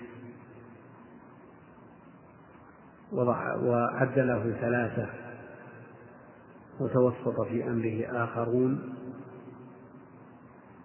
وعدله 3.63 4.53
ثلاثة 4.61 5.22
وتوسط 6.79 7.41
في 7.41 7.67
أمره 7.67 8.23
آخرون 8.23 8.93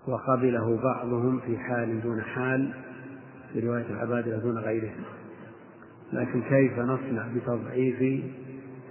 وقبله 0.09 0.82
بعضهم 0.82 1.41
في 1.41 1.59
حال 1.59 2.03
دون 2.03 2.22
حال 2.22 2.74
في 3.53 3.61
رواية 3.61 3.86
العبادلة 3.91 4.36
دون 4.36 4.59
غيرهم 4.59 5.05
لكن 6.12 6.43
كيف 6.43 6.78
نصنع 6.78 7.28
بتضعيف 7.36 8.24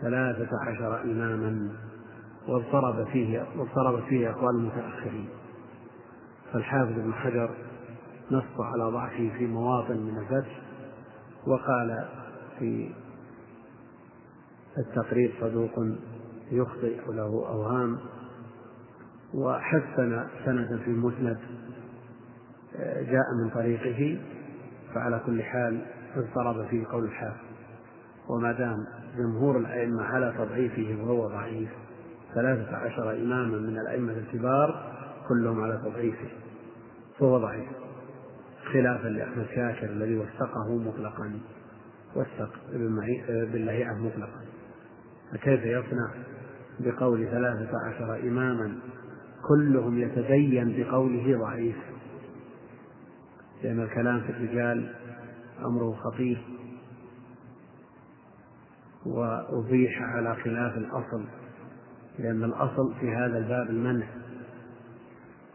ثلاثة 0.01 0.49
عشر 0.67 1.01
إماما 1.03 1.71
واضطرب 2.47 3.07
فيه 3.07 3.45
واضطرب 3.57 4.03
فيه 4.09 4.29
أقوال 4.29 4.55
المتأخرين؟ 4.55 5.29
فالحافظ 6.53 6.99
ابن 6.99 7.13
حجر 7.13 7.49
نص 8.31 8.59
على 8.59 8.83
ضعفه 8.83 9.31
في 9.37 9.47
مواطن 9.47 9.97
من 9.97 10.17
الفتح 10.17 10.61
وقال 11.47 12.05
في 12.59 12.89
التقريب 14.77 15.31
صدوق 15.41 15.79
يخطئ 16.51 17.05
أو 17.05 17.11
له 17.13 17.47
أوهام 17.49 17.97
وحسن 19.33 20.23
سندا 20.45 20.77
في 20.77 20.87
المسند 20.87 21.37
آه، 22.75 23.01
جاء 23.01 23.33
من 23.43 23.49
طريقه 23.49 24.21
فعلى 24.93 25.21
كل 25.25 25.43
حال 25.43 25.85
اضطرب 26.15 26.67
فيه 26.67 26.85
قول 26.85 27.03
الحافظ 27.03 27.47
وما 28.29 28.51
دام 28.51 28.85
جمهور 29.17 29.57
الأئمة 29.57 30.03
على 30.03 30.33
تضعيفه 30.37 31.03
وهو 31.03 31.27
ضعيف 31.27 31.69
ثلاثة 32.33 32.77
عشر 32.77 33.11
إماما 33.11 33.57
من 33.57 33.79
الأئمة 33.79 34.13
الكبار 34.13 34.93
كلهم 35.27 35.63
على 35.63 35.81
تضعيفه 35.85 36.29
فهو 37.19 37.37
ضعيف. 37.37 37.69
خلافا 38.73 39.07
لأحمد 39.07 39.45
شاكر 39.55 39.89
الذي 39.89 40.17
وثقه 40.17 40.75
مطلقا 40.75 41.39
وثق 42.15 42.49
ابن 42.73 43.65
لهيعة 43.65 43.93
مطلقا. 43.93 44.41
فكيف 45.31 45.65
يصنع؟ 45.65 46.09
بقول 46.79 47.27
ثلاثة 47.27 47.71
عشر 47.85 48.19
إماما 48.19 48.75
كلهم 49.47 49.99
يتدين 49.99 50.75
بقوله 50.77 51.37
ضعيف. 51.39 51.75
لأن 53.63 53.79
الكلام 53.79 54.21
في 54.21 54.29
الرجال 54.29 54.93
أمره 55.65 55.91
خطير. 55.91 56.41
وأبيح 59.05 60.01
على 60.01 60.35
خلاف 60.35 60.77
الأصل 60.77 61.25
لأن 62.19 62.43
الأصل 62.43 62.93
في 62.99 63.11
هذا 63.11 63.37
الباب 63.37 63.69
المنع. 63.69 64.07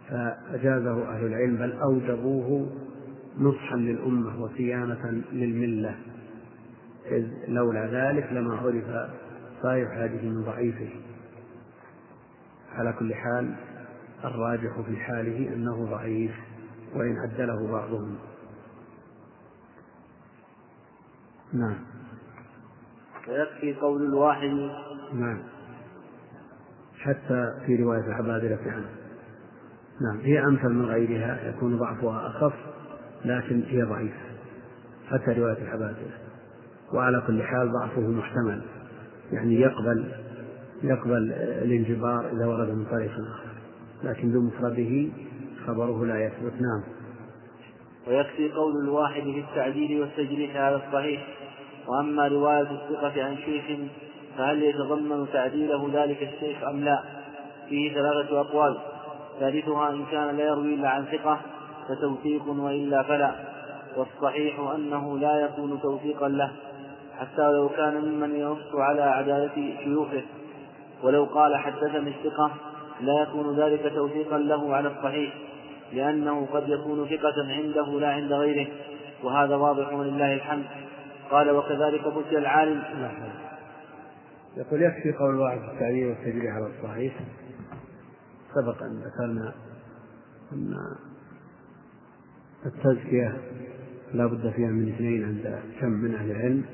فأجازه 0.09 1.09
أهل 1.09 1.27
العلم 1.27 1.57
بل 1.57 1.73
أوجبوه 1.73 2.71
نصحا 3.39 3.77
للأمة 3.77 4.43
وصيانة 4.43 5.23
للملة. 5.33 5.97
إذ 7.07 7.27
لولا 7.49 7.87
ذلك 7.87 8.33
لما 8.33 8.57
عرف 8.57 9.11
صاير 9.63 9.89
هذه 10.05 10.29
من 10.29 10.43
ضعيفه. 10.43 10.89
على 12.75 12.93
كل 12.93 13.15
حال 13.15 13.55
الراجح 14.25 14.81
في 14.87 14.97
حاله 14.97 15.55
أنه 15.55 15.85
ضعيف 15.91 16.33
وإن 16.95 17.17
عدله 17.19 17.73
بعضهم. 17.73 18.19
نعم. 21.53 21.77
ويكفي 23.29 23.81
قول 23.81 24.03
الواحد. 24.03 24.71
نعم. 25.15 25.43
حتى 26.99 27.55
في 27.67 27.77
رواية 27.77 28.07
العبادلة 28.07 28.59
عنه 28.67 28.91
نعم. 30.01 30.21
هي 30.21 30.45
أمثل 30.45 30.69
من 30.69 30.85
غيرها 30.85 31.49
يكون 31.49 31.79
ضعفها 31.79 32.27
أخف 32.27 32.55
لكن 33.25 33.63
هي 33.67 33.83
ضعيفة. 33.83 34.21
حتى 35.11 35.41
رواية 35.41 35.63
العبادلة 35.63 36.19
وعلى 36.95 37.23
كل 37.27 37.43
حال 37.43 37.73
ضعفه 37.73 38.01
محتمل. 38.01 38.63
يعني 39.33 39.61
يقبل 39.61 40.15
يقبل 40.83 41.33
الانجبار 41.63 42.31
إذا 42.33 42.47
ورد 42.47 42.69
من 42.69 42.85
طريق 42.85 43.11
آخر. 43.11 43.53
لكن 44.05 44.33
بمفرده 44.33 45.09
خبره 45.67 46.07
لا 46.07 46.25
يثبت. 46.25 46.53
نعم. 46.53 46.83
ويكفي 48.09 48.53
قول 48.53 48.85
الواحد 48.85 49.23
في 49.23 49.45
التعديل 49.51 50.01
والتجريح 50.01 50.57
على 50.57 50.77
الصحيح. 50.77 51.27
وأما 51.87 52.29
رواية 52.29 52.71
الثقة 52.71 53.25
عن 53.25 53.37
شيخ 53.37 53.65
فهل 54.39 54.63
يتضمن 54.63 55.27
تعديله 55.33 55.91
ذلك 55.93 56.23
الشيخ 56.23 56.65
أم 56.65 56.81
لا؟ 56.81 57.03
فيه 57.69 57.95
ثلاثة 57.95 58.41
أقوال. 58.41 58.79
ثالثها 59.41 59.91
إن 59.91 60.05
كان 60.05 60.37
لا 60.37 60.45
يروي 60.45 60.75
إلا 60.75 60.89
عن 60.89 61.05
ثقة 61.05 61.41
فتوثيق 61.89 62.49
وإلا 62.49 63.03
فلا. 63.03 63.35
والصحيح 63.97 64.61
أنه 64.75 65.19
لا 65.19 65.41
يكون 65.41 65.81
توثيقا 65.83 66.29
له 66.29 66.53
حتى 67.19 67.53
لو 67.53 67.69
كان 67.69 67.95
ممن 67.95 68.37
ينص 68.37 68.75
على 68.75 69.03
عدالة 69.03 69.77
شيوخه. 69.85 70.23
ولو 71.03 71.25
قال 71.25 71.57
حدثني 71.57 72.09
الثقة 72.09 72.53
لا 73.01 73.23
يكون 73.23 73.61
ذلك 73.61 73.93
توثيقا 73.95 74.39
له 74.39 74.75
على 74.75 74.89
الصحيح 74.89 75.35
لأنه 75.93 76.47
قد 76.47 76.69
يكون 76.69 77.07
ثقة 77.07 77.35
عنده 77.49 78.01
لا 78.01 78.09
عند 78.09 78.33
غيره 78.33 78.67
وهذا 79.25 79.57
واضح 79.57 79.93
ولله 79.93 80.35
الحمد. 80.35 80.65
قال 81.31 81.51
وكذلك 81.51 82.09
بكي 82.09 82.39
العالم. 82.39 82.83
يقول 84.57 84.83
يكفي 84.83 85.13
قول 85.13 85.35
واحد 85.35 85.59
في 85.59 85.73
التعليل 85.73 86.07
والتجريح 86.07 86.55
على 86.55 86.67
الصحيح. 86.67 87.15
سبق 88.55 88.83
أن 88.83 89.03
ذكرنا 89.05 89.53
أن 90.53 90.75
التزكية 92.67 93.37
لا 94.15 94.27
بد 94.27 94.51
فيها 94.51 94.69
من 94.69 94.89
اثنين 94.89 95.25
عند 95.25 95.59
كم 95.81 95.89
من 95.89 96.15
أهل 96.15 96.31
العلم 96.31 96.65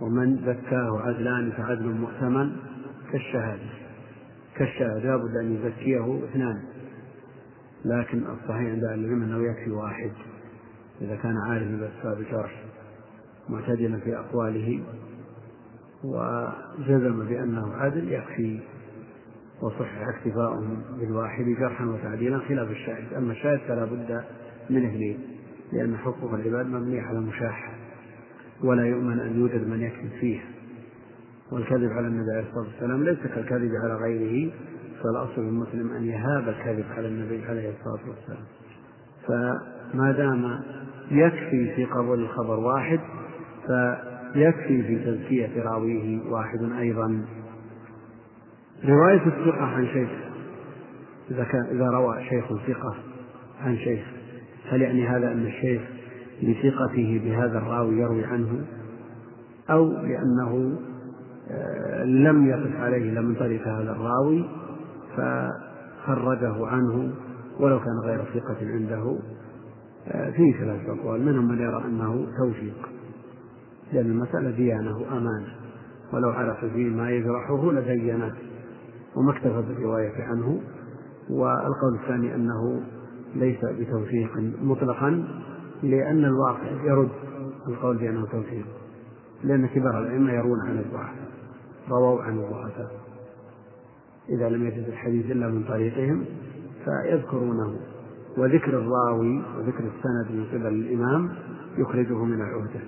ومن 0.00 0.36
زكاه 0.36 1.00
عدلان 1.00 1.52
فعدل 1.52 1.88
مؤتمن 1.88 2.52
كالشهادة. 3.12 3.70
كالشهادة 4.56 4.98
لا 4.98 5.16
بد 5.16 5.36
أن 5.36 5.54
يزكيه 5.54 6.24
اثنان. 6.24 6.62
لكن 7.84 8.18
الصحيح 8.18 8.70
عند 8.70 8.84
أهل 8.84 9.04
العلم 9.04 9.22
أنه 9.22 9.50
يكفي 9.50 9.70
واحد. 9.70 10.10
إذا 11.00 11.16
كان 11.16 11.36
عارفا 11.36 11.76
بأسباب 11.80 12.20
الجرح 12.20 12.64
معتدلا 13.48 13.98
في 13.98 14.16
أقواله 14.16 14.82
وجزم 16.04 17.24
بأنه 17.28 17.74
عدل 17.74 18.12
يكفي. 18.12 18.60
وصح 19.62 19.90
اكتفاؤهم 20.08 20.82
بالواحد 21.00 21.44
جرحا 21.44 21.84
وتعديلا 21.84 22.38
خلاف 22.38 22.70
الشاهد. 22.70 23.12
أما 23.12 23.32
الشاهد 23.32 23.60
فلا 23.68 23.84
بد 23.84 24.24
من 24.70 24.86
اثنين. 24.86 25.18
لأن 25.72 25.96
حقوق 25.96 26.34
العباد 26.34 26.66
مبنية 26.66 27.02
على 27.02 27.18
المشاحة 27.18 27.72
ولا 28.64 28.86
يؤمن 28.86 29.20
أن 29.20 29.40
يوجد 29.40 29.68
من 29.68 29.80
يكذب 29.80 30.10
فيه 30.20 30.40
والكذب 31.52 31.90
على 31.92 32.06
النبي 32.06 32.30
عليه 32.30 32.48
الصلاة 32.48 32.64
والسلام 32.64 33.04
ليس 33.04 33.18
كالكذب 33.18 33.70
على 33.84 33.94
غيره 33.94 34.52
فالأصل 35.02 35.40
المسلم 35.42 35.90
أن 35.90 36.04
يهاب 36.04 36.48
الكذب 36.48 36.84
على 36.96 37.08
النبي 37.08 37.44
عليه 37.44 37.70
الصلاة 37.70 38.08
والسلام. 38.08 38.44
فما 39.26 40.12
دام 40.12 40.60
يكفي 41.10 41.74
في 41.76 41.84
قبول 41.84 42.20
الخبر 42.20 42.60
واحد 42.60 43.00
فيكفي 43.66 44.82
في 44.82 45.04
تزكية 45.04 45.62
راويه 45.62 46.30
واحد 46.30 46.72
أيضا. 46.78 47.24
رواية 48.84 49.26
الثقة 49.26 49.64
عن 49.64 49.86
شيخ 49.86 50.10
إذا 51.30 51.44
كان 51.44 51.64
إذا 51.64 51.90
روى 51.90 52.24
شيخ 52.28 52.44
ثقة 52.66 52.96
عن 53.60 53.76
شيخ 53.76 54.04
هل 54.68 54.82
يعني 54.82 55.08
هذا 55.08 55.32
أن 55.32 55.46
الشيخ 55.46 55.82
لثقته 56.42 57.20
بهذا 57.24 57.58
الراوي 57.58 58.00
يروي 58.00 58.24
عنه؟ 58.24 58.64
أو 59.70 59.88
لأنه 59.88 60.78
لم 62.04 62.46
يقف 62.46 62.80
عليه 62.80 63.10
إلا 63.10 63.20
من 63.20 63.34
طريق 63.34 63.68
هذا 63.68 63.92
الراوي 63.92 64.44
فخرجه 65.16 66.66
عنه 66.66 67.12
ولو 67.60 67.78
كان 67.78 67.98
غير 68.04 68.24
ثقة 68.34 68.56
عنده. 68.60 69.18
آه، 70.08 70.30
فيه 70.30 70.58
ثلاثة 70.58 70.92
أقوال 70.92 71.26
منهم 71.26 71.48
من 71.48 71.58
يرى 71.58 71.84
أنه 71.84 72.26
توفيق 72.38 72.88
لأن 73.92 74.10
المسألة 74.10 74.50
ديانة 74.50 74.98
وأمانة. 74.98 75.54
ولو 76.12 76.30
عرف 76.30 76.64
فيه 76.64 76.90
ما 76.90 77.10
يجرحه 77.10 77.72
لبينه 77.72 78.34
وما 79.16 79.32
اكتفى 79.32 79.62
بالرواية 79.68 80.24
عنه. 80.24 80.60
والقول 81.30 81.94
الثاني 82.02 82.34
أنه 82.34 82.82
ليس 83.34 83.64
بتوثيق 83.64 84.30
مطلقا 84.62 85.24
لأن 85.82 86.24
الواقع 86.24 86.70
يرد 86.84 87.10
القول 87.68 87.96
بأنه 87.96 88.26
توثيق 88.26 88.66
لأن 89.44 89.66
كبار 89.66 89.98
الأئمة 89.98 90.32
يرون 90.32 90.60
عن 90.60 90.78
الضعف 90.78 91.10
رووا 91.92 92.22
عن 92.22 92.38
الضعفاء 92.38 92.90
إذا 94.28 94.48
لم 94.48 94.66
يجد 94.66 94.88
الحديث 94.88 95.30
إلا 95.30 95.48
من 95.48 95.64
طريقهم 95.64 96.24
فيذكرونه. 96.84 97.76
وذكر 98.36 98.78
الراوي 98.78 99.42
وذكر 99.58 99.84
السند 99.84 100.36
من 100.36 100.46
قبل 100.52 100.66
الإمام 100.66 101.34
يخرجه 101.78 102.24
من 102.24 102.34
العهدة 102.34 102.80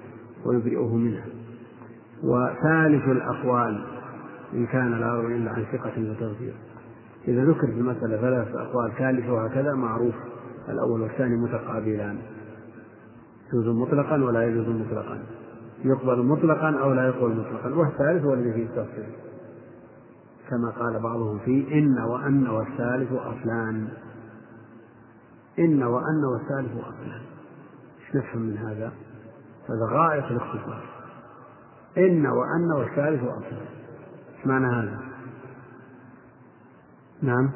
ويبرئه 0.45 0.97
منها. 0.97 1.25
وثالث 2.23 3.09
الأقوال 3.09 3.85
إن 4.53 4.67
كان 4.67 5.01
لا 5.01 5.07
يروي 5.07 5.37
إلا 5.37 5.51
عن 5.51 5.65
ثقة 5.73 6.11
وتوثيق 6.11 6.55
إذا 7.29 7.45
ذكر 7.45 7.67
في 7.67 7.79
المسألة 7.79 8.17
ثلاث 8.17 8.49
أقوال 8.57 8.93
ثالثة 8.99 9.33
وهكذا 9.33 9.75
معروف 9.75 10.15
الأول 10.69 11.01
والثاني 11.01 11.37
متقابلان. 11.37 12.19
يجوز 13.49 13.67
مطلقا 13.69 14.25
ولا 14.25 14.45
يجوز 14.45 14.69
مطلقا. 14.69 15.19
يقبل 15.85 16.23
مطلقا 16.23 16.79
أو 16.81 16.93
لا 16.93 17.07
يقبل 17.07 17.37
مطلقا. 17.37 17.75
والثالث 17.75 18.25
هو 18.25 18.35
الذي 18.35 18.53
فيه 18.53 18.65
التفصيل. 18.65 19.13
كما 20.51 20.71
قال 20.71 21.03
بعضهم 21.03 21.39
فيه 21.39 21.79
إن 21.79 21.99
وأن 21.99 22.47
والثالث 22.47 23.13
أصلان 23.13 23.89
إن 25.59 25.83
وأن 25.83 26.25
والثالث 26.25 26.71
أصلان 26.71 27.21
إيش 28.01 28.17
نفهم 28.17 28.43
من 28.43 28.59
هذا؟ 28.59 28.93
هذا 29.69 29.87
غاية 29.91 30.31
الاختصار. 30.31 30.85
إن 31.99 32.27
وأن 32.27 32.73
والثالث 32.73 33.23
أصلان 33.23 33.67
إيش 34.39 34.47
معنى 34.47 34.67
هذا؟ 34.67 35.01
نعم. 37.23 37.51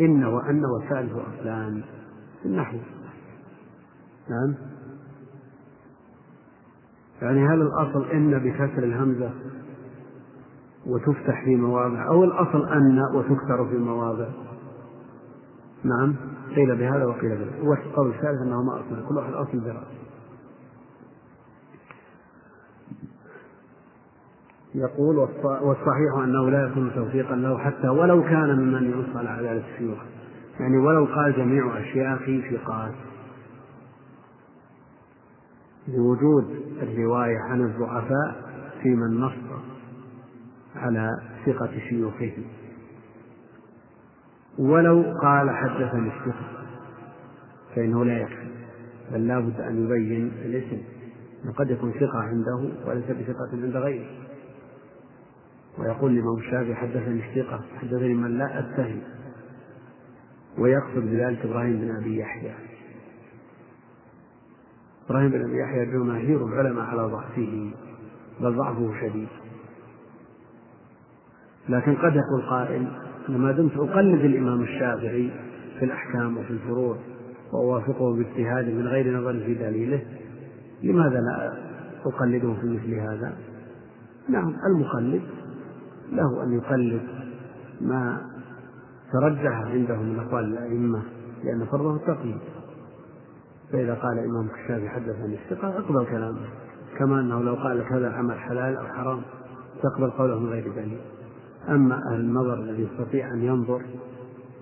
إن 0.00 0.24
وأن 0.24 0.64
والثالث 0.64 1.12
أصلان 1.12 1.82
في 2.42 2.48
النحو. 2.48 2.78
نعم. 4.30 4.73
يعني 7.24 7.46
هل 7.48 7.62
الأصل 7.62 8.04
إن 8.10 8.38
بكسر 8.38 8.82
الهمزة 8.82 9.30
وتفتح 10.86 11.44
في 11.44 11.56
مواضع 11.56 12.06
أو 12.06 12.24
الأصل 12.24 12.68
أن 12.68 13.00
وتكسر 13.14 13.68
في 13.70 13.78
مواضع؟ 13.78 14.28
نعم 15.84 16.14
قيل 16.56 16.76
بهذا 16.76 17.04
وقيل 17.04 17.36
بهذا. 17.36 17.68
والقول 17.68 18.08
الثالث 18.08 18.42
أنه 18.42 18.62
ما 18.62 18.74
أصل 18.74 19.08
كل 19.08 19.16
واحد 19.16 19.32
أصل 19.32 19.60
برأسه 19.60 20.04
يقول 24.74 25.16
والصحيح 25.44 26.14
أنه 26.24 26.50
لا 26.50 26.66
يكون 26.66 26.90
توفيقا 26.94 27.36
له 27.36 27.58
حتى 27.58 27.88
ولو 27.88 28.22
كان 28.22 28.58
ممن 28.58 28.84
ينص 28.84 29.16
على 29.16 29.28
عدالة 29.28 29.62
الشيوخ 29.72 29.98
يعني 30.60 30.78
ولو 30.78 31.04
قال 31.04 31.36
جميع 31.36 31.78
أشياخي 31.78 32.56
ثقات 32.56 32.94
لوجود 35.88 36.44
الرواية 36.82 37.38
عن 37.38 37.60
الضعفاء 37.60 38.44
في 38.82 38.88
من 38.88 39.20
نص 39.20 39.32
على 40.76 41.10
ثقة 41.46 41.78
شيوخه 41.88 42.32
ولو 44.58 45.04
قال 45.22 45.50
حدثني 45.50 46.08
الثقة 46.08 46.64
فإنه 47.74 48.04
لا 48.04 48.18
يكفي 48.18 48.54
بل 49.12 49.26
لا 49.26 49.40
بد 49.40 49.60
أن 49.60 49.84
يبين 49.84 50.32
الاسم. 50.44 50.82
قد 51.56 51.70
يكون 51.70 51.92
ثقة 51.92 52.18
عنده 52.18 52.70
وليس 52.86 53.04
بثقة 53.04 53.48
عند 53.52 53.76
غيره. 53.76 54.06
ويقول 55.78 56.12
الإمام 56.12 56.36
الشافعي 56.36 56.74
حدثني 56.74 57.28
الثقة 57.28 57.60
حدثني 57.76 58.14
من 58.14 58.38
لا 58.38 58.58
أتهم. 58.58 59.00
ويقصد 60.58 61.10
بذلك 61.10 61.44
إبراهيم 61.44 61.80
بن 61.80 61.96
أبي 61.96 62.18
يحيى. 62.18 62.54
إبراهيم 65.06 65.30
بن 65.30 65.44
أبي 65.44 65.58
يحيى 65.58 65.86
جماهير 65.86 66.46
العلماء 66.46 66.84
على 66.84 67.02
ضعفه 67.02 67.70
بل 68.40 68.56
ضعفه 68.56 69.00
شديد 69.00 69.28
لكن 71.68 71.94
قد 71.94 72.12
يقول 72.16 72.42
قائل 72.50 72.86
ما 73.28 73.52
دمت 73.52 73.76
أقلد 73.76 74.24
الإمام 74.24 74.62
الشافعي 74.62 75.30
في 75.78 75.84
الأحكام 75.84 76.38
وفي 76.38 76.50
الفروع 76.50 76.96
وأوافقه 77.52 78.16
باجتهاده 78.16 78.72
من 78.72 78.86
غير 78.86 79.20
نظر 79.20 79.32
في 79.32 79.54
دليله 79.54 80.02
لماذا 80.82 81.20
لا 81.20 81.52
أقلده 82.04 82.54
في 82.60 82.66
مثل 82.66 82.94
هذا؟ 82.94 83.32
نعم 84.28 84.54
المقلد 84.66 85.22
له 86.12 86.42
أن 86.44 86.52
يقلد 86.52 87.02
ما 87.80 88.20
ترجح 89.12 89.52
عنده 89.52 89.96
من 89.96 90.18
أقوال 90.18 90.44
الأئمة 90.44 91.02
لأن 91.44 91.66
فرضه 91.66 91.96
التقليد 91.96 92.38
فإذا 93.72 93.94
قال 93.94 94.18
إمام 94.18 94.46
الشافعي 94.46 94.88
حدثني 94.88 95.34
الثقة 95.34 95.78
أقبل 95.78 96.06
كلامه. 96.06 96.46
كما 96.98 97.20
أنه 97.20 97.42
لو 97.42 97.54
قال 97.54 97.78
لك 97.78 97.92
هذا 97.92 98.08
العمل 98.08 98.38
حلال 98.38 98.76
أو 98.76 98.86
حرام 98.86 99.22
تقبل 99.82 100.10
قوله 100.10 100.38
من 100.38 100.48
غير 100.48 100.72
دليل. 100.72 101.00
أما 101.68 101.94
أهل 101.94 102.20
النظر 102.20 102.54
الذي 102.54 102.82
يستطيع 102.82 103.34
أن 103.34 103.42
ينظر 103.42 103.82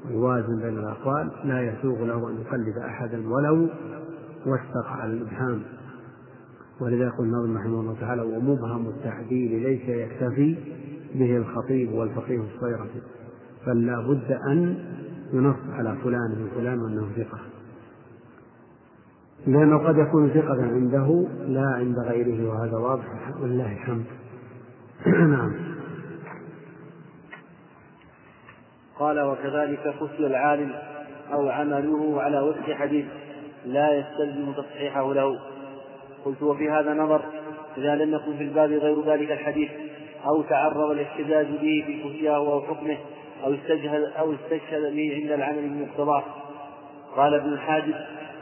ويوازن 0.09 0.57
بين 0.63 0.79
الأقوال 0.79 1.31
لا 1.45 1.63
يسوغ 1.63 2.05
له 2.05 2.31
أن 2.31 2.41
يقلد 2.41 2.79
أحدا 2.79 3.29
ولو 3.29 3.69
وثق 4.47 4.87
على 4.87 5.13
الإبهام. 5.13 5.63
ولذا 6.81 7.05
يقول 7.05 7.27
الناظم 7.27 7.57
رحمه 7.57 7.81
الله 7.81 7.97
تعالى 8.01 8.23
ومبهم 8.23 8.89
التعديل 8.89 9.63
ليس 9.63 9.89
يكتفي 9.89 10.57
به 11.15 11.37
الخطيب 11.37 11.93
والفقيه 11.93 12.41
الصيرفي 12.41 13.01
بل 13.67 13.87
لا 13.87 14.01
بد 14.01 14.33
أن 14.33 14.77
ينص 15.33 15.57
على 15.71 15.97
فلان 16.05 16.45
وفلان 16.45 16.81
وأنه 16.81 17.09
ثقة. 17.17 17.52
لأنه 19.47 19.79
قد 19.79 19.99
يكون 19.99 20.31
ثقة 20.31 20.63
عنده 20.63 21.27
لا 21.47 21.75
عند 21.77 21.99
غيره 21.99 22.49
وهذا 22.49 22.77
واضح. 22.77 23.05
ولله 23.43 23.73
الحمد. 23.73 24.05
نعم. 25.07 25.53
قال 28.99 29.21
وكذلك 29.21 29.95
خفي 30.01 30.27
العالم 30.27 30.73
أو 31.33 31.49
عمله 31.49 32.23
على 32.23 32.41
وفق 32.41 32.73
حديث 32.73 33.07
لا 33.67 33.99
يستلزم 33.99 34.53
تصحيحه 34.53 35.15
له. 35.15 35.39
قلت 36.25 36.43
وفي 36.43 36.71
هذا 36.71 36.95
نظر 36.95 37.23
إذا 37.77 37.95
لم 37.95 38.15
يكن 38.15 38.37
في 38.37 38.43
الباب 38.43 38.71
غير 38.71 39.05
ذلك 39.07 39.31
الحديث 39.31 39.71
أو 40.27 40.43
تعرض 40.43 40.91
الاحتجاج 40.91 41.47
به 41.47 41.85
في 41.87 42.03
خفيه 42.05 42.37
أو 42.37 42.61
حكمه 42.61 42.97
أو 43.45 43.55
استشهد 43.55 44.13
أو 44.19 44.35
استشهد 44.35 44.93
به 44.95 45.21
عند 45.23 45.31
العمل 45.31 45.69
بمقتضاه 45.69 46.25
قال 47.17 47.35
ابن 47.35 47.53
الحاجب 47.53 47.95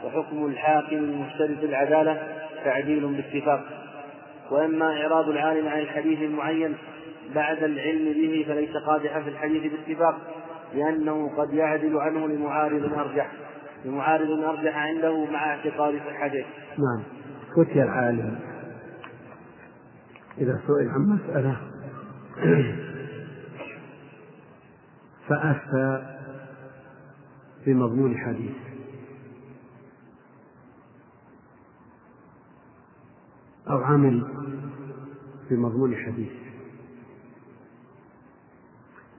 وحكم 0.05 0.45
الحاكم 0.45 0.95
المشترط 0.95 1.63
العدالة 1.63 2.27
تعديل 2.63 3.07
باتفاق. 3.07 3.63
وأما 4.51 4.85
إعراض 4.85 5.29
العالم 5.29 5.67
عن 5.67 5.79
الحديث 5.79 6.19
المعين 6.21 6.75
بعد 7.35 7.63
العلم 7.63 8.05
به 8.05 8.45
فليس 8.47 8.77
قادحا 8.77 9.21
في 9.21 9.29
الحديث 9.29 9.71
باتفاق 9.73 10.17
لأنه 10.73 11.29
قد 11.37 11.53
يعدل 11.53 11.97
عنه 11.97 12.27
لمعارض 12.27 12.93
أرجح 12.93 13.31
لمعارض 13.85 14.29
أرجح 14.29 14.77
عنده 14.77 15.25
مع 15.25 15.45
اعتقاد 15.45 15.99
صحته. 16.09 16.45
نعم. 16.77 17.03
فتي 17.57 17.83
العالم. 17.83 18.39
إذا 20.37 20.59
سئل 20.67 20.89
عن 20.89 21.01
مسألة. 21.01 21.57
فأفتى 25.27 26.17
بمضمون 27.65 28.17
حديث. 28.17 28.70
أو 33.69 33.77
عمل 33.77 34.27
بمضمون 35.49 35.95
حديث 35.95 36.31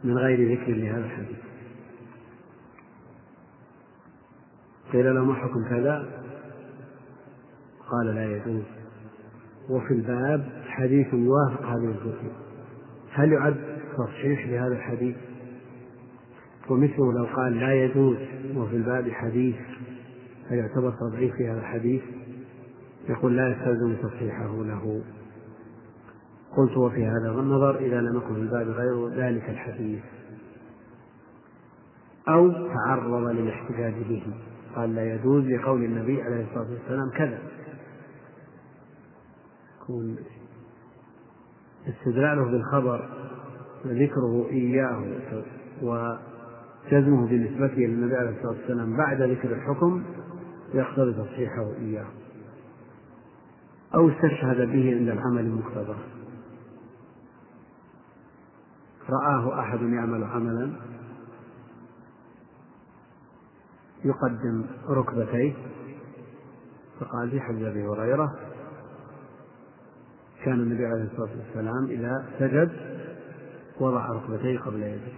من 0.05 0.19
غير 0.19 0.53
ذكر 0.53 0.73
لهذا 0.73 1.05
الحديث. 1.05 1.39
قيل 4.93 5.15
له 5.15 5.25
ما 5.25 5.35
حكم 5.35 5.65
كذا؟ 5.69 6.23
قال 7.91 8.07
لا 8.07 8.37
يجوز. 8.37 8.63
وفي 9.71 9.95
الباب 9.95 10.63
حديث 10.67 11.15
يوافق 11.15 11.67
هذه 11.67 11.85
الكتب 11.85 12.33
هل 13.13 13.33
يعد 13.33 13.79
تصحيح 13.99 14.47
لهذا 14.47 14.75
الحديث؟ 14.75 15.17
ومثله 16.71 17.13
لو 17.13 17.25
قال 17.25 17.61
لا 17.61 17.85
يجوز. 17.85 18.17
وفي 18.57 18.77
الباب 18.77 19.11
حديث 19.11 19.57
هل 20.51 20.59
يعتبر 20.59 20.91
تضعيف 20.91 21.35
في 21.35 21.49
هذا 21.49 21.61
الحديث؟ 21.61 22.03
يقول 23.09 23.37
لا 23.37 23.49
يستلزم 23.49 23.97
تصحيحه 24.03 24.65
له. 24.65 25.03
قلت 26.57 26.77
وفي 26.77 27.07
هذا 27.07 27.31
النظر 27.31 27.79
إذا 27.79 28.01
لم 28.01 28.17
يكن 28.17 28.35
في 28.35 28.41
الباب 28.41 28.69
غير 28.69 29.09
ذلك 29.09 29.51
الحديث. 29.51 30.03
أو 32.29 32.53
تعرض 32.53 33.29
للاحتجاج 33.29 33.95
به. 34.09 34.23
قال 34.77 34.95
لا 34.95 35.15
يجوز 35.15 35.45
لقول 35.45 35.85
النبي 35.85 36.23
عليه 36.23 36.45
الصلاة 36.45 36.71
والسلام 36.71 37.11
كذا. 37.11 37.39
يكون 39.83 40.17
استدلاله 41.89 42.45
بالخبر 42.45 43.09
وذكره 43.85 44.47
إياه 44.51 45.05
وجزمه 45.83 47.27
بنسبته 47.27 47.81
للنبي 47.81 48.17
عليه 48.17 48.31
الصلاة 48.31 48.49
والسلام 48.53 48.97
بعد 48.97 49.23
ذكر 49.23 49.53
الحكم 49.53 50.03
يقتضي 50.75 51.13
تصحيحه 51.13 51.73
إياه. 51.81 52.07
أو 53.95 54.09
استشهد 54.11 54.57
به 54.57 54.97
عند 54.97 55.09
العمل 55.09 55.41
المقتضى 55.41 55.97
رآه 59.11 59.61
أحد 59.61 59.83
يعمل 59.83 60.25
عملا. 60.25 60.73
يقدم 64.05 64.65
ركبتيه. 64.89 65.55
فقال 67.01 67.31
في 67.31 67.41
حديث 67.41 67.63
أبي 67.63 67.87
هريرة 67.87 68.39
كان 70.45 70.55
النبي 70.55 70.87
عليه 70.87 71.03
الصلاة 71.03 71.31
والسلام 71.39 71.85
إذا 71.85 72.25
سجد 72.39 72.73
وضع 73.81 74.07
ركبتيه 74.07 74.59
قبل 74.59 74.83
يديه 74.83 75.13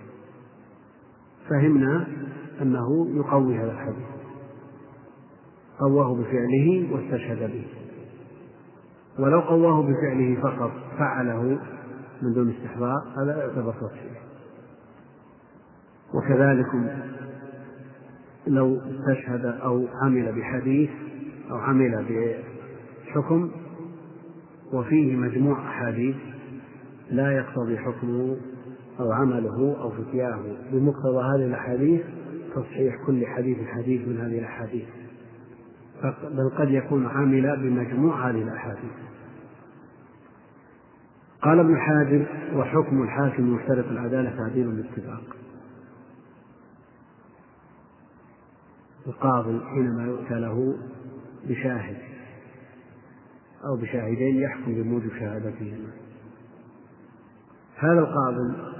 فهمنا 1.51 2.07
أنه 2.63 3.17
يقوي 3.17 3.59
هذا 3.59 3.73
الحديث. 3.73 4.07
قواه 5.81 6.15
بفعله 6.15 6.93
واستشهد 6.93 7.39
به. 7.39 7.84
ولو 9.19 9.41
قواه 9.41 9.83
بفعله 9.83 10.41
فقط 10.43 10.73
فعله 10.99 11.59
من 12.23 12.33
دون 12.35 12.51
استحضار 12.51 13.03
هذا 13.17 13.39
يعتبر 13.39 13.73
تصحيح 13.73 14.23
وكذلك 16.15 16.67
لو 18.47 18.79
استشهد 18.79 19.45
أو 19.45 19.87
عمل 20.03 20.33
بحديث 20.33 20.91
أو 21.51 21.57
عمل 21.57 22.05
بحكم 23.09 23.51
وفيه 24.73 25.17
مجموع 25.17 25.59
أحاديث 25.69 26.17
لا 27.11 27.33
يقتضي 27.33 27.79
حكمه 27.79 28.37
أو 29.01 29.13
عمله 29.13 29.77
أو 29.81 29.91
فتياه. 29.91 30.41
بمقتضى 30.73 31.23
هذه 31.23 31.47
الأحاديث 31.47 32.01
تصحيح 32.55 32.95
كل 33.07 33.27
حديث 33.27 33.59
حديث 33.67 34.09
من 34.09 34.21
هذه 34.21 34.39
الأحاديث. 34.39 34.85
بل 36.23 36.51
قد 36.59 36.71
يكون 36.71 37.07
عاملا 37.07 37.55
بمجموع 37.55 38.31
هذه 38.31 38.43
الأحاديث. 38.43 39.04
قال 41.45 41.59
ابن 41.59 41.77
حاجر 41.77 42.27
وحكم 42.55 43.03
الحاكم 43.03 43.55
مشترط 43.55 43.87
العدالة 43.91 44.37
تعديل 44.37 44.69
الاتفاق. 44.69 45.23
القاضي 49.07 49.61
حينما 49.65 50.05
يؤتى 50.05 50.35
له 50.35 50.77
بشاهد 51.49 51.97
أو 53.65 53.77
بشاهدين 53.77 54.37
يحكم 54.37 54.75
بموجب 54.75 55.11
شهادتهما. 55.19 55.91
هذا 57.77 57.99
القاضي 57.99 58.75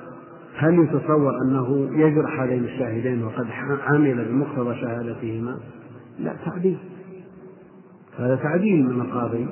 هل 0.57 0.79
يتصور 0.79 1.43
أنه 1.43 1.91
يجرح 1.99 2.41
هذين 2.41 2.65
الشاهدين 2.65 3.25
وقد 3.25 3.47
عمل 3.87 4.25
بمقتضى 4.29 4.81
شهادتهما؟ 4.81 5.61
لا 6.19 6.37
تعديل. 6.45 6.79
هذا 8.19 8.37
تعديل 8.37 8.87
من 8.87 9.01
القاضي 9.01 9.47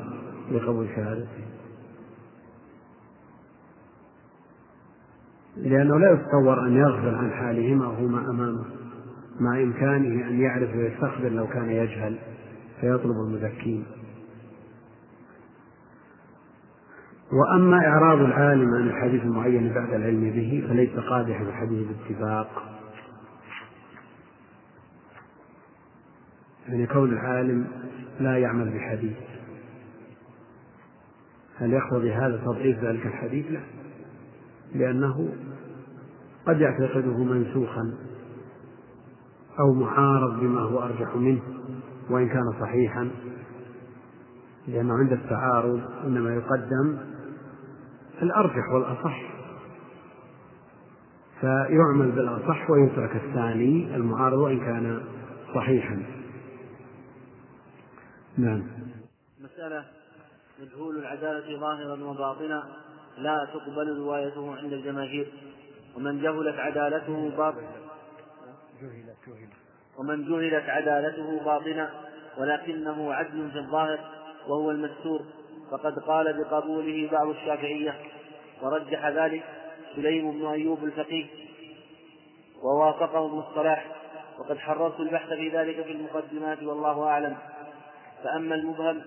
لقبول 0.53 0.87
شهادته. 0.97 1.52
لأنه 5.57 5.99
لا 5.99 6.13
يتصور 6.13 6.67
أن 6.67 6.77
يغفل 6.77 7.15
عن 7.15 7.31
حالهما 7.31 7.87
وهما 7.87 8.31
أمامه 8.31 8.65
مع 9.41 9.63
إمكانه 9.63 10.29
أن 10.29 10.41
يعرف 10.41 10.77
ويستخبر 10.77 11.29
لو 11.29 11.47
كان 11.47 11.71
يجهل 11.71 12.19
فيطلب 12.81 13.17
المزكين. 13.17 13.85
وأما 17.33 17.87
إعراض 17.87 18.19
العالم 18.19 18.75
عن 18.75 18.87
الحديث 18.87 19.23
المعين 19.23 19.73
بعد 19.75 19.95
العلم 19.95 20.31
به 20.31 20.65
فليس 20.69 20.91
قادح 20.91 21.43
بحديث 21.43 21.89
باتفاق 21.89 22.79
يعني 26.69 26.87
كون 26.87 27.13
العالم 27.13 27.67
لا 28.21 28.39
يعمل 28.39 28.71
بحديث. 28.71 29.17
هل 31.57 31.73
يقتضي 31.73 32.13
هذا 32.13 32.37
تضعيف 32.37 32.85
ذلك 32.85 33.07
الحديث؟ 33.07 33.51
لا. 33.51 33.61
لأنه 34.75 35.29
قد 36.47 36.61
يعتقده 36.61 37.17
منسوخا 37.17 37.95
أو 39.61 39.73
معارض 39.73 40.41
بما 40.41 40.61
هو 40.61 40.83
أرجح 40.83 41.17
منه 41.17 41.43
وإن 42.11 42.29
كان 42.29 42.53
صحيحا 42.61 43.11
لأنه 44.69 44.95
عند 44.95 45.13
التعارض 45.13 45.81
إنما 46.05 46.35
يقدم 46.35 46.99
الأرجح 48.23 48.69
والأصح. 48.75 49.33
فيعمل 51.41 52.13
بالأصح 52.13 52.71
ويترك 52.71 53.17
الثاني 53.17 53.97
المعارض 53.97 54.39
وإن 54.39 54.59
كان 54.59 55.03
صحيحا. 55.55 56.03
نعم. 58.39 58.63
مسألة 59.41 59.85
مجهول 60.63 60.99
العدالة 60.99 61.61
ظاهرا 61.61 62.05
وباطنا 62.05 62.63
لا 63.19 63.49
تقبل 63.55 63.99
روايته 63.99 64.57
عند 64.57 64.73
الجماهير. 64.73 65.33
ومن 65.97 66.23
جهلت 66.23 66.59
عدالته 66.59 67.31
باطنا 67.37 67.71
ومن 69.99 70.25
جهلت 70.25 70.69
عدالته 70.69 71.45
باطنا 71.45 71.91
ولكنه 72.39 73.15
عدل 73.15 73.51
في 73.51 73.59
الظاهر 73.59 73.99
وهو 74.49 74.71
المستور. 74.71 75.21
فقد 75.71 75.99
قال 75.99 76.45
بقبوله 76.45 77.09
بعض 77.13 77.29
الشافعية 77.29 77.95
ورجح 78.63 79.07
ذلك 79.07 79.43
سليم 79.97 80.33
بن 80.33 80.47
أيوب 80.47 80.85
الفقيه 80.85 81.27
ووافقه 82.63 83.27
ابن 83.27 83.39
الصلاح. 83.39 83.87
وقد 84.39 84.59
حررت 84.59 85.01
البحث 85.01 85.29
في 85.29 85.49
ذلك 85.49 85.83
في 85.85 85.93
المقدمات 85.93 86.63
والله 86.63 87.03
أعلم. 87.03 87.37
فأما 88.25 88.55
المبهم 88.55 89.03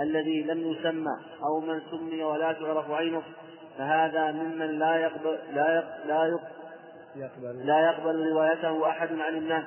الذي 0.00 0.42
لم 0.42 0.72
يسمى 0.72 1.16
أو 1.44 1.60
من 1.60 1.80
سمي 1.90 2.22
ولا 2.24 2.52
تعرف 2.52 2.90
عينه 2.90 3.22
فهذا 3.78 4.32
ممن 4.32 4.78
لا 4.78 4.96
يقبل 4.96 5.38
لا 5.54 5.74
يقبل 5.74 6.06
لا 6.06 6.26
يقبل, 7.16 7.66
لا 7.66 7.80
يقبل 7.80 8.32
روايته 8.32 8.88
أحد 8.88 9.08
عن 9.18 9.36
الناس 9.36 9.64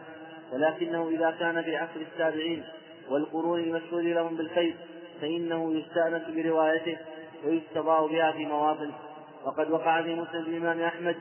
ولكنه 0.53 1.09
إذا 1.09 1.32
كان 1.39 1.62
في 1.62 1.78
عصر 1.78 1.99
التابعين 1.99 2.64
والقرون 3.09 3.59
المشهور 3.59 4.01
لهم 4.01 4.38
بالخير 4.38 4.76
فإنه 5.22 5.74
يستأنس 5.74 6.24
بروايته 6.36 6.97
ويستضاء 7.45 8.07
بها 8.07 8.32
في 8.32 8.45
مواطن 8.45 8.91
وقد 9.45 9.72
وقع 9.72 10.01
في 10.01 10.16
مسند 10.16 10.47
الإمام 10.47 10.82
أحمد 10.82 11.16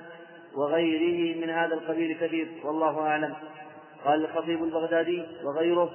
وغيره 0.54 1.36
من 1.40 1.50
هذا 1.50 1.74
القبيل 1.74 2.16
كثير 2.20 2.48
والله 2.64 3.00
أعلم. 3.00 3.34
قال 4.04 4.24
الخطيب 4.24 4.64
البغدادي 4.64 5.22
وغيره 5.44 5.90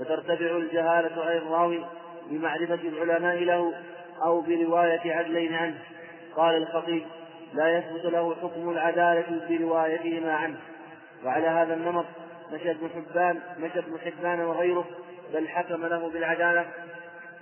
وترتفع 0.00 0.56
الجهالة 0.56 1.24
عن 1.24 1.36
الراوي 1.36 1.84
بمعرفة 2.30 2.74
العلماء 2.74 3.36
له 3.36 3.74
أو 4.24 4.40
برواية 4.40 5.14
عدلين 5.14 5.54
عنه. 5.54 5.78
قال 6.36 6.56
الخطيب 6.56 7.02
لا 7.54 7.78
يثبت 7.78 8.04
له 8.04 8.34
حكم 8.42 8.70
العدالة 8.70 9.46
بروايتهما 9.48 10.32
عنه. 10.32 10.56
وعلى 11.24 11.46
هذا 11.46 11.74
النمط 11.74 12.04
مشى 12.52 12.70
ابن 12.70 12.88
حبان 12.88 13.40
مشى 13.58 13.78
ابن 13.78 13.98
حبان 13.98 14.40
وغيره 14.40 14.84
بل 15.34 15.48
حكم 15.48 15.86
له 15.86 16.10
بالعدالة 16.10 16.66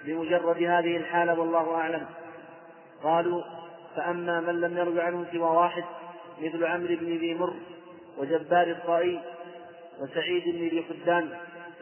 بمجرد 0.05 0.57
هذه 0.57 0.97
الحالة 0.97 1.40
والله 1.40 1.74
أعلم. 1.74 2.07
قالوا 3.03 3.43
فأما 3.97 4.40
من 4.40 4.61
لم 4.61 4.78
يرد 4.78 4.99
عنه 4.99 5.26
سوى 5.32 5.40
واحد 5.57 5.84
مثل 6.43 6.64
عمرو 6.64 6.97
بن 6.97 7.16
ذي 7.18 7.34
مر 7.34 7.55
وجبار 8.18 8.70
الطائي 8.70 9.20
وسعيد 10.01 10.45
بن 10.45 10.68
ذي 10.68 10.84
خدان 10.88 11.28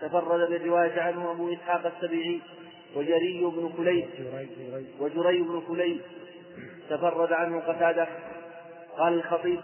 تفرد 0.02 0.50
بالرواية 0.50 1.00
عنه 1.00 1.30
أبو 1.30 1.52
إسحاق 1.52 1.92
السبيعي 1.96 2.40
وجري 2.96 3.40
بن 3.40 3.72
كليب 3.76 4.08
وجري 5.00 5.42
بن 5.42 5.62
كليب 5.68 6.00
تفرد 6.91 7.32
عنه 7.32 7.61
قتادة. 7.61 8.07
قال 8.99 9.12
الخطيب 9.12 9.61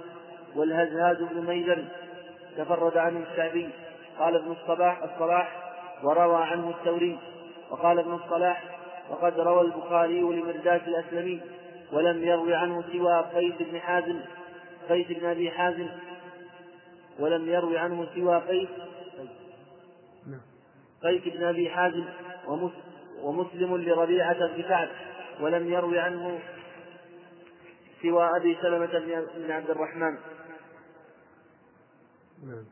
والهزهاز 0.56 1.16
بن 1.22 1.46
ميزن 1.46 1.84
تفرد 2.56 2.96
عنه 2.96 3.24
الشعبي. 3.30 3.68
قال 4.18 4.36
ابن 4.36 4.52
الصباح 4.52 5.02
الصلاح 5.02 5.72
وروى 6.02 6.44
عنه 6.44 6.70
الثوري 6.70 7.18
وقال 7.70 7.98
ابن 7.98 8.14
الصلاح 8.14 8.62
وقد 9.10 9.40
روى 9.40 9.60
البخاري 9.60 10.20
لمرداس 10.20 10.80
الأسلمي 10.86 11.40
ولم 11.92 12.24
يروي 12.24 12.54
عنه 12.54 12.84
سوى 12.92 13.24
قيس 13.34 13.54
بن 13.60 13.80
حازم. 13.80 14.20
قيس 14.88 15.06
بن 15.06 15.26
أبي 15.26 15.50
حازم 15.50 15.88
ولم 17.18 17.48
يروي 17.48 17.78
عنه 17.78 18.06
سوى 18.14 18.38
قيس 18.38 18.68
قيس 21.02 21.22
بن 21.34 21.44
أبي 21.44 21.70
حازم 21.70 22.04
ومسلم 23.22 23.76
لربيعة 23.76 24.46
بن 24.46 24.62
سعد 24.68 24.88
ولم 25.40 25.72
يروي 25.72 25.98
عنه 25.98 26.38
سوى 28.02 28.36
أبي 28.36 28.56
سلمة 28.62 29.24
بن 29.36 29.50
عبد 29.50 29.70
الرحمن 29.70 30.16
نعم. 32.44 32.64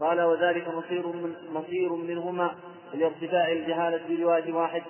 قال 0.00 0.20
وذلك 0.20 0.68
مصير 0.68 1.06
من 1.06 1.34
مصير 1.50 1.92
منهما 1.92 2.54
لارتفاع 2.94 3.52
الجهالة 3.52 4.16
برواية 4.16 4.52
واحد 4.52 4.82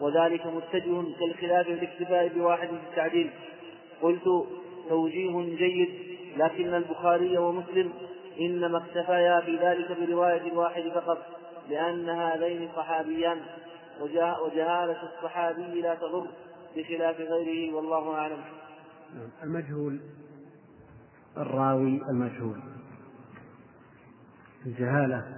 وذلك 0.00 0.46
متجه 0.46 1.02
كالخلاف 1.20 1.66
في 1.66 1.72
الاكتفاء 1.72 2.28
بواحد 2.28 2.68
في 2.68 2.74
التعديل 2.90 3.30
قلت 4.02 4.24
توجيه 4.88 5.56
جيد 5.56 6.18
لكن 6.36 6.74
البخاري 6.74 7.38
ومسلم 7.38 7.92
إنما 8.40 8.78
اكتفيا 8.78 9.40
في 9.40 9.56
ذلك 9.56 9.98
برواية 10.00 10.52
واحد 10.52 10.82
فقط 10.94 11.18
لأن 11.68 12.08
هذين 12.08 12.68
صحابيان 12.76 13.40
وجهالة 14.00 15.02
الصحابي 15.02 15.80
لا 15.80 15.94
تضر 15.94 16.26
بخلاف 16.76 17.20
غيره 17.20 17.74
والله 17.74 18.14
أعلم. 18.14 18.44
المجهول. 19.42 20.00
الراوي 21.36 22.02
المجهول. 22.10 22.60
الجهالة 24.66 25.36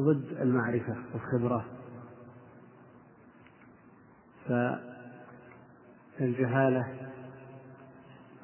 ضد 0.00 0.24
المعرفة 0.40 0.96
والخبرة. 1.12 1.64
فالجهالة 6.18 7.10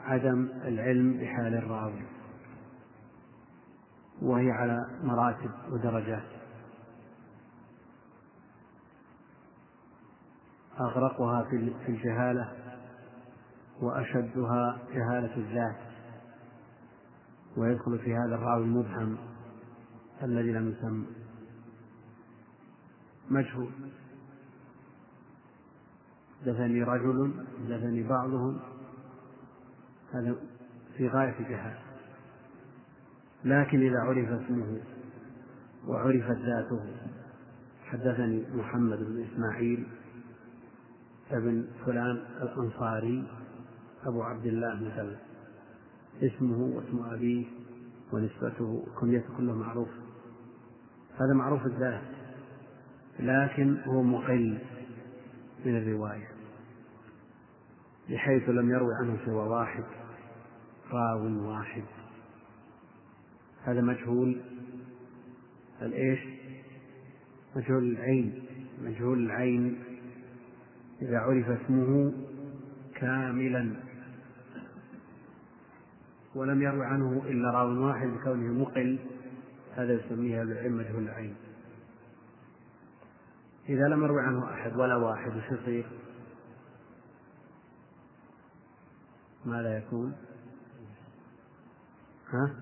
عدم 0.00 0.48
العلم 0.64 1.12
بحال 1.12 1.54
الراوي. 1.54 2.02
وهي 4.22 4.50
على 4.50 4.86
مراتب 5.02 5.50
ودرجات. 5.70 6.22
أغرقها 10.80 11.42
في 11.42 11.88
الجهالة 11.88 12.52
وأشدها 13.80 14.78
جهالة 14.94 15.36
الذات 15.36 15.76
ويدخل 17.56 17.98
في 17.98 18.14
هذا 18.14 18.34
الراوي 18.34 18.64
المبهم 18.64 19.18
الذي 20.22 20.52
لم 20.52 20.70
يسمى. 20.70 21.06
مجهول. 23.30 23.70
دفني 26.46 26.82
رجل 26.82 27.32
دفني 27.68 28.02
بعضهم. 28.02 28.60
هذا 30.12 30.36
في 30.96 31.08
غاية 31.08 31.38
الجهالة. 31.40 31.78
لكن 33.44 33.80
إذا 33.80 34.00
عرف 34.00 34.42
اسمه 34.42 34.80
وعرفت 35.86 36.38
ذاته 36.38 36.80
حدثني 37.84 38.44
محمد 38.54 38.98
بن 38.98 39.26
إسماعيل 39.32 39.88
ابن 41.30 41.68
فلان 41.86 42.16
الأنصاري. 42.42 43.45
أبو 44.06 44.22
عبد 44.22 44.46
الله 44.46 44.74
مثلا. 44.74 45.16
اسمه 46.22 46.76
واسم 46.76 47.04
أبيه 47.14 47.44
ونسبته 48.12 48.86
كنيته 49.00 49.36
كله 49.36 49.54
معروف 49.54 49.88
هذا 51.20 51.34
معروف 51.34 51.66
الذات 51.66 52.02
لكن 53.20 53.76
هو 53.86 54.02
مقل 54.02 54.58
من 55.64 55.76
الرواية 55.76 56.28
بحيث 58.10 58.48
لم 58.48 58.70
يروي 58.70 58.94
عنه 59.00 59.18
سوى 59.24 59.48
واحد 59.48 59.84
راو 60.92 61.48
واحد. 61.48 61.82
هذا 63.64 63.80
مجهول 63.80 64.40
الإيش؟ 65.82 66.20
مجهول 67.56 67.84
العين 67.84 68.44
مجهول 68.82 69.18
العين. 69.18 69.84
إذا 71.02 71.18
عرف 71.18 71.50
اسمه 71.50 72.12
كاملا. 72.94 73.85
ولم 76.36 76.62
يروي 76.62 76.86
عنه 76.86 77.22
إلا 77.26 77.50
راو 77.50 77.86
واحد 77.86 78.06
بكونه 78.06 78.52
مقل 78.52 78.98
هذا 79.74 79.92
يسميه 79.92 80.40
أهل 80.40 80.52
العلم 80.52 80.78
مجهول 80.78 81.02
العين 81.02 81.36
إذا 83.68 83.88
لم 83.88 84.04
يروي 84.04 84.22
عنه 84.22 84.52
أحد 84.52 84.76
ولا 84.76 84.96
واحد 84.96 85.36
وش 85.36 85.60
يصير؟ 85.60 85.86
ماذا 89.44 89.78
يكون؟ 89.78 90.16
ها؟ 92.30 92.54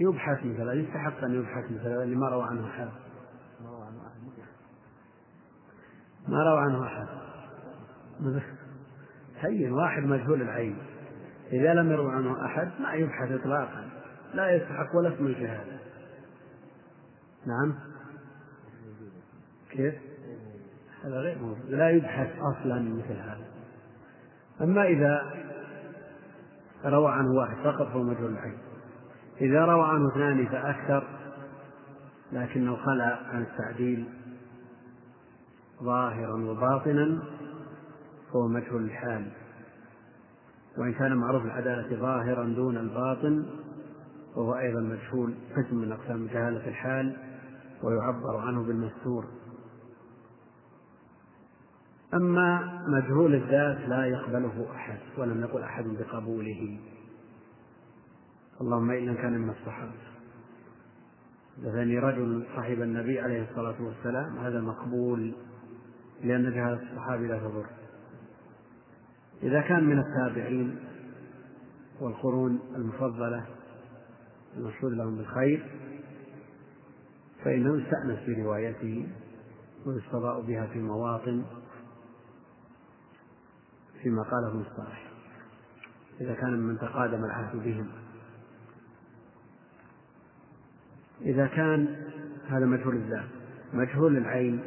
يبحث 0.00 0.38
مثلا 0.44 0.72
يستحق 0.72 1.24
أن 1.24 1.34
يبحث 1.34 1.64
مثلا 1.64 2.02
اللي 2.02 2.16
ما 2.16 2.28
روى 2.28 2.44
عنه 2.44 2.66
أحد 2.66 2.88
ما 6.28 6.42
روى 6.42 6.60
عنه 6.60 6.86
أحد 6.86 7.08
هين 9.40 9.72
واحد 9.72 10.02
مجهول 10.02 10.42
العين. 10.42 10.78
إذا 11.52 11.74
لم 11.74 11.92
يروى 11.92 12.12
عنه 12.12 12.44
أحد 12.46 12.70
ما 12.80 12.92
يبحث 12.92 13.32
إطلاقا. 13.32 13.88
لا 14.34 14.50
يستحق 14.50 14.96
ولا 14.96 15.14
اسم 15.14 15.26
الشهادة 15.26 15.78
نعم. 17.46 17.74
كيف؟ 19.70 19.94
هذا 21.04 21.14
غير 21.14 21.38
موجود 21.38 21.70
لا 21.70 21.90
يبحث 21.90 22.28
أصلا 22.36 22.80
مثل 22.80 23.12
هذا. 23.12 23.46
أما 24.60 24.84
إذا 24.84 25.32
روى 26.84 27.12
عنه 27.12 27.30
واحد 27.30 27.56
فقط 27.56 27.86
فهو 27.86 28.02
مجهول 28.02 28.32
العين. 28.32 28.58
إذا 29.40 29.64
روى 29.64 29.84
عنه 29.84 30.08
اثنان 30.08 30.46
فأكثر 30.46 31.08
لكنه 32.32 32.76
خلع 32.76 33.18
عن 33.32 33.42
التعديل 33.42 34.08
ظاهرا 35.82 36.44
وباطنا. 36.44 37.22
فهو 38.32 38.48
مجهول 38.48 38.82
الحال. 38.82 39.32
وإن 40.78 40.92
كان 40.92 41.14
معروف 41.14 41.44
العدالة 41.44 41.96
ظاهرا 42.00 42.44
دون 42.44 42.76
الباطن 42.76 43.46
وهو 44.36 44.58
أيضا 44.58 44.80
مجهول 44.80 45.34
قسم 45.56 45.76
من 45.76 45.92
أقسام 45.92 46.26
جهالة 46.26 46.68
الحال 46.68 47.16
ويعبر 47.82 48.36
عنه 48.36 48.62
بالمستور. 48.62 49.24
أما 52.14 52.82
مجهول 52.88 53.34
الذات 53.34 53.88
لا 53.88 54.06
يقبله 54.06 54.66
أحد 54.74 54.98
ولم 55.18 55.40
يقل 55.40 55.62
أحد 55.62 55.84
بقبوله. 55.84 56.78
اللهم 58.60 58.90
إلا 58.90 59.14
كان 59.14 59.38
من 59.38 59.50
الصحابة. 59.50 59.92
دفني 61.58 61.98
رجل 61.98 62.46
صاحب 62.56 62.82
النبي 62.82 63.20
عليه 63.20 63.50
الصلاة 63.50 63.82
والسلام 63.82 64.38
هذا 64.38 64.60
مقبول 64.60 65.34
لأن 66.22 66.50
جهالة 66.52 66.82
الصحابي 66.92 67.26
لا 67.26 67.38
تضر. 67.38 67.66
إذا 69.42 69.60
كان 69.60 69.84
من 69.84 69.98
التابعين 69.98 70.78
والقرون 72.00 72.60
المفضلة 72.76 73.46
المشهود 74.56 74.92
لهم 74.92 75.16
بالخير 75.16 75.66
فإنه 77.44 77.82
يستأنس 77.82 78.18
بروايته 78.26 79.08
ويستضاء 79.86 80.40
بها 80.40 80.66
في 80.66 80.78
مواطن 80.78 81.44
فيما 84.02 84.22
قاله 84.22 84.64
الصالح. 84.70 85.10
إذا 86.20 86.34
كان 86.34 86.54
ممن 86.60 86.78
تقادم 86.78 87.24
العهد 87.24 87.56
بهم. 87.56 87.88
إذا 91.20 91.46
كان 91.46 91.96
هذا 92.48 92.66
مجهول 92.66 92.96
الذات 92.96 93.28
مجهول 93.72 94.16
العين 94.16 94.60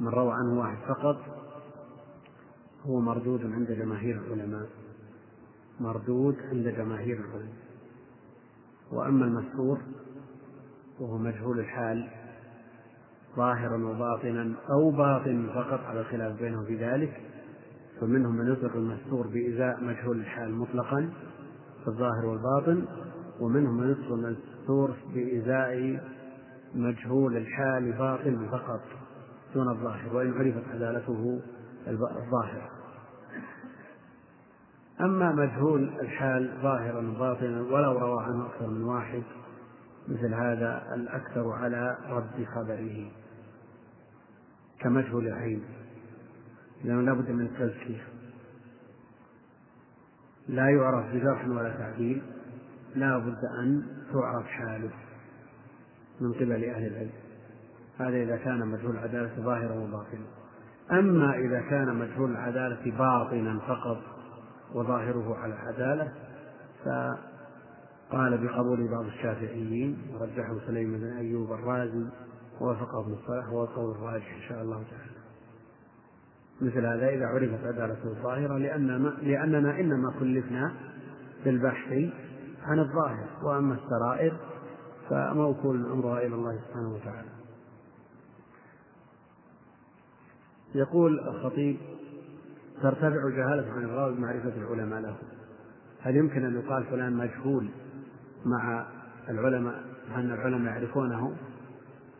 من 0.00 0.08
روى 0.08 0.32
عنه 0.32 0.58
واحد 0.60 0.76
فقط 0.88 1.16
هو 2.88 3.00
مردود 3.00 3.40
عند 3.40 3.72
جماهير 3.72 4.20
العلماء. 4.20 4.68
مردود 5.80 6.36
عند 6.52 6.68
جماهير 6.68 7.18
العلماء. 7.18 7.58
وأما 8.92 9.24
المستور 9.24 9.78
وهو 11.00 11.18
مجهول 11.18 11.60
الحال 11.60 12.10
ظاهرا 13.36 13.76
وباطنا 13.76 14.54
أو 14.70 14.90
باطن 14.90 15.46
فقط 15.54 15.80
على 15.80 16.00
الخلاف 16.00 16.38
بينهم 16.38 16.64
في 16.64 16.76
ذلك. 16.76 17.22
فمنهم 18.00 18.36
من 18.36 18.52
يطلق 18.52 18.76
المستور 18.76 19.26
بإزاء 19.26 19.84
مجهول 19.84 20.20
الحال 20.20 20.54
مطلقا 20.54 21.10
في 21.82 21.88
الظاهر 21.88 22.26
والباطن 22.26 22.84
ومنهم 23.40 23.76
من 23.76 23.90
يطلق 23.90 24.12
المستور 24.12 24.96
بإزاء 25.14 26.00
مجهول 26.74 27.36
الحال 27.36 27.92
باطن 27.92 28.48
فقط 28.50 28.80
دون 29.54 29.68
الظاهر 29.68 30.16
وإن 30.16 30.32
عرفت 30.32 30.68
عدالته 30.68 31.40
الظاهرة. 31.88 32.77
أما 35.00 35.32
مجهول 35.32 35.88
الحال 36.00 36.58
ظاهرا 36.62 37.10
وباطنا 37.10 37.60
ولو 37.60 37.98
روى 37.98 38.24
عنه 38.24 38.46
أكثر 38.46 38.66
من 38.66 38.82
واحد 38.82 39.22
مثل 40.08 40.34
هذا 40.34 40.94
الأكثر 40.94 41.52
على 41.52 41.96
رد 42.08 42.46
خبره 42.54 43.10
كمجهول 44.80 45.26
العين. 45.26 45.64
لأنه 46.84 47.00
لا 47.00 47.12
بد 47.12 47.30
من 47.30 47.46
التزكية 47.46 48.02
لا 50.48 50.68
يعرف 50.68 51.14
بجرح 51.14 51.48
ولا 51.48 51.76
تعديل. 51.76 52.22
لا 52.94 53.18
بد 53.18 53.44
أن 53.62 53.82
تعرف 54.12 54.46
حاله 54.46 54.90
من 56.20 56.32
قبل 56.32 56.64
أهل 56.64 56.86
العلم. 56.86 57.12
هذا 57.98 58.16
إذا 58.16 58.36
كان 58.36 58.66
مجهول 58.68 58.90
العدالة 58.90 59.42
ظاهرا 59.42 59.74
وباطنا. 59.74 60.26
أما 60.92 61.34
إذا 61.38 61.60
كان 61.60 61.96
مجهول 61.96 62.30
العدالة 62.30 62.98
باطنا 62.98 63.58
فقط 63.58 64.17
وظاهره 64.74 65.36
على 65.36 65.54
العدالة 65.54 66.12
فقال 66.84 68.46
بقبول 68.46 68.88
بعض 68.88 69.04
الشافعيين 69.04 69.98
ورجحه 70.14 70.56
سليم 70.66 70.98
بن 70.98 71.04
أيوب 71.04 71.52
الرازي 71.52 72.06
ووافقه 72.60 73.00
ابن 73.00 73.12
الصلاح 73.12 73.48
وهو 73.48 73.64
القول 73.64 73.90
الراجح 73.90 74.34
إن 74.34 74.48
شاء 74.48 74.62
الله 74.62 74.84
تعالى. 74.90 75.18
مثل 76.60 76.86
هذا 76.86 77.08
إذا 77.08 77.26
عرفت 77.26 77.64
عدالته 77.64 78.04
الظاهرة 78.04 78.58
لأننا, 78.58 79.08
لأننا 79.08 79.80
إنما 79.80 80.12
كلفنا 80.20 80.74
بالبحث 81.44 81.92
عن 82.62 82.78
الظاهر 82.78 83.28
وأما 83.42 83.74
السرائر 83.74 84.36
فموكول 85.10 85.86
أمرها 85.86 86.18
إلى 86.18 86.34
الله 86.34 86.58
سبحانه 86.68 86.94
وتعالى. 86.94 87.28
يقول 90.74 91.20
الخطيب 91.20 91.76
ترتفع 92.82 93.28
جهالة 93.28 93.72
عن 93.72 93.84
الراوي 93.84 94.14
بمعرفة 94.14 94.52
العلماء 94.56 95.00
له. 95.00 95.16
هل 96.00 96.16
يمكن 96.16 96.44
أن 96.44 96.54
يقال 96.54 96.84
فلان 96.84 97.16
مجهول 97.16 97.68
مع 98.46 98.86
العلماء 99.28 99.74
أن 100.14 100.30
العلماء 100.30 100.72
يعرفونه؟ 100.72 101.36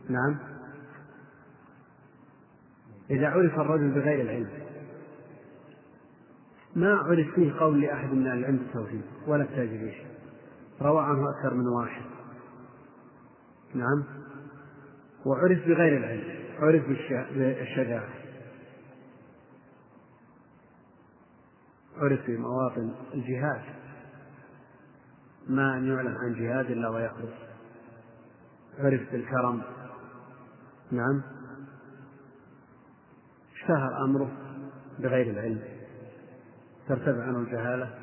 نعم. 0.08 0.38
إذا 3.10 3.28
عرف 3.28 3.60
الرجل 3.60 3.90
بغير 3.90 4.20
العلم. 4.20 4.48
ما 6.76 6.94
عرف 6.94 7.34
فيه 7.34 7.52
قول 7.52 7.80
لأحد 7.80 8.12
من 8.12 8.26
العلم 8.26 8.56
التوحيد 8.68 9.02
ولا 9.26 9.42
التاجريش 9.42 9.94
روى 10.82 11.02
عنه 11.02 11.30
أكثر 11.30 11.54
من 11.54 11.66
واحد. 11.66 12.02
نعم. 13.74 14.04
وعرف 15.26 15.58
بغير 15.58 15.96
العلم. 15.96 16.24
عرف 16.60 16.88
بالشجاعة. 16.88 18.17
عرف 21.98 22.20
في 22.20 22.36
مواطن 22.36 22.94
الجهاد. 23.14 23.60
ما 25.48 25.76
أن 25.76 25.88
يعلن 25.88 26.16
عن 26.16 26.34
جهاد 26.34 26.70
إلا 26.70 26.88
ويخرج. 26.88 27.28
عرف 28.78 29.12
بالكرم. 29.12 29.62
نعم. 30.90 31.22
اشتهر 33.54 34.04
أمره 34.04 34.30
بغير 34.98 35.30
العلم. 35.30 35.62
ترتفع 36.88 37.22
عنه 37.22 37.38
الجهالة. 37.38 37.94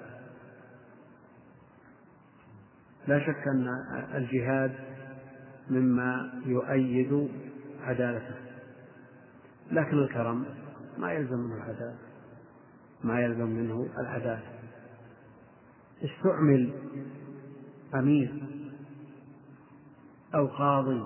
لا 3.07 3.19
شك 3.19 3.47
أن 3.47 3.67
الجهاد 4.15 4.75
مما 5.69 6.41
يؤيد 6.45 7.29
عدالته. 7.81 8.35
لكن 9.71 9.97
الكرم 9.97 10.45
ما 10.97 11.13
يلزم 11.13 11.37
منه 11.37 11.55
العدالة. 11.55 12.14
ما 13.05 13.19
يلزم 13.19 13.47
منه 13.47 13.87
العدالة 13.99 14.43
استعمل 16.03 16.73
أمير 17.95 18.43
أو 20.35 20.47
قاضي 20.47 21.05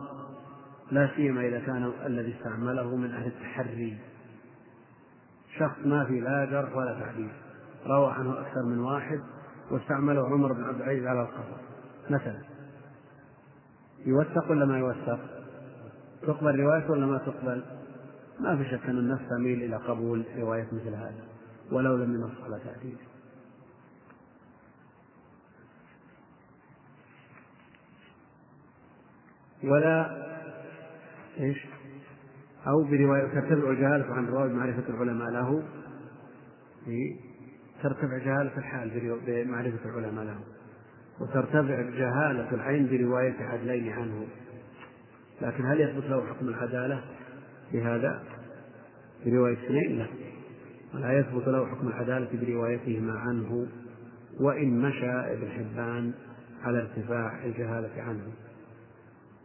لا 0.91 1.09
سيما 1.15 1.41
إذا 1.41 1.59
كان 1.59 1.91
الذي 2.05 2.35
استعمله 2.37 2.95
من 2.95 3.11
أهل 3.11 3.27
التحري. 3.27 3.97
شخص 5.57 5.77
ما 5.85 6.05
في 6.05 6.19
لا 6.19 6.45
جرح 6.45 6.75
ولا 6.75 6.99
تعديل 6.99 7.31
روى 7.85 8.11
عنه 8.11 8.39
أكثر 8.39 8.63
من 8.65 8.79
واحد 8.79 9.19
واستعمله 9.71 10.25
عمر 10.25 10.53
بن 10.53 10.63
عبد 10.63 10.81
العزيز 10.81 11.05
على 11.05 11.21
القصر 11.21 11.57
مثلا. 12.09 12.41
يوثق 14.05 14.51
ولا 14.51 14.65
ما 14.65 14.79
يوثق؟ 14.79 15.19
تقبل 16.21 16.59
روايته 16.59 16.91
ولا 16.91 17.05
ما 17.05 17.17
تقبل؟ 17.17 17.63
ما 18.39 18.57
في 18.57 18.69
شك 18.69 18.89
أن 18.89 18.97
النفس 18.97 19.29
تميل 19.29 19.63
إلى 19.63 19.75
قبول 19.75 20.25
رواية 20.37 20.67
مثل 20.73 20.95
هذا. 20.95 21.28
ولو 21.71 21.95
لم 21.95 22.15
ينص 22.15 22.43
على 22.43 22.59
تعديله 22.65 23.09
ولا 29.63 30.25
إيش؟ 31.39 31.65
أو 32.67 32.83
برواية 32.83 33.27
ترتفع 33.27 33.73
جهالة 33.73 34.13
عن 34.13 34.27
رواية 34.27 34.53
معرفة 34.53 34.83
العلماء 34.89 35.29
له. 35.29 35.63
ترتفع 37.83 38.17
جهالة 38.17 38.57
الحال 38.57 39.19
بمعرفة 39.25 39.89
العلماء 39.89 40.25
له. 40.25 40.39
وترتفع 41.19 41.81
جهالة 41.81 42.51
العين 42.51 42.87
برواية 42.87 43.35
عدلين 43.39 43.93
عنه. 43.93 44.27
لكن 45.41 45.65
هل 45.65 45.81
يثبت 45.81 46.05
له 46.05 46.25
حكم 46.27 46.47
العدالة؟ 46.47 47.03
بهذا 47.73 48.23
برواية 49.25 49.53
اثنين 49.53 49.99
لا 49.99 50.07
ولا 50.93 51.19
يثبت 51.19 51.47
له 51.47 51.65
حكم 51.65 51.87
العدالة 51.87 52.45
بروايتهما 52.45 53.19
عنه 53.19 53.67
وإن 54.39 54.81
مشى 54.81 55.11
ابن 55.11 55.51
حبان 55.51 56.13
على 56.63 56.81
ارتفاع 56.81 57.45
الجهالة 57.45 58.01
عنه. 58.01 58.27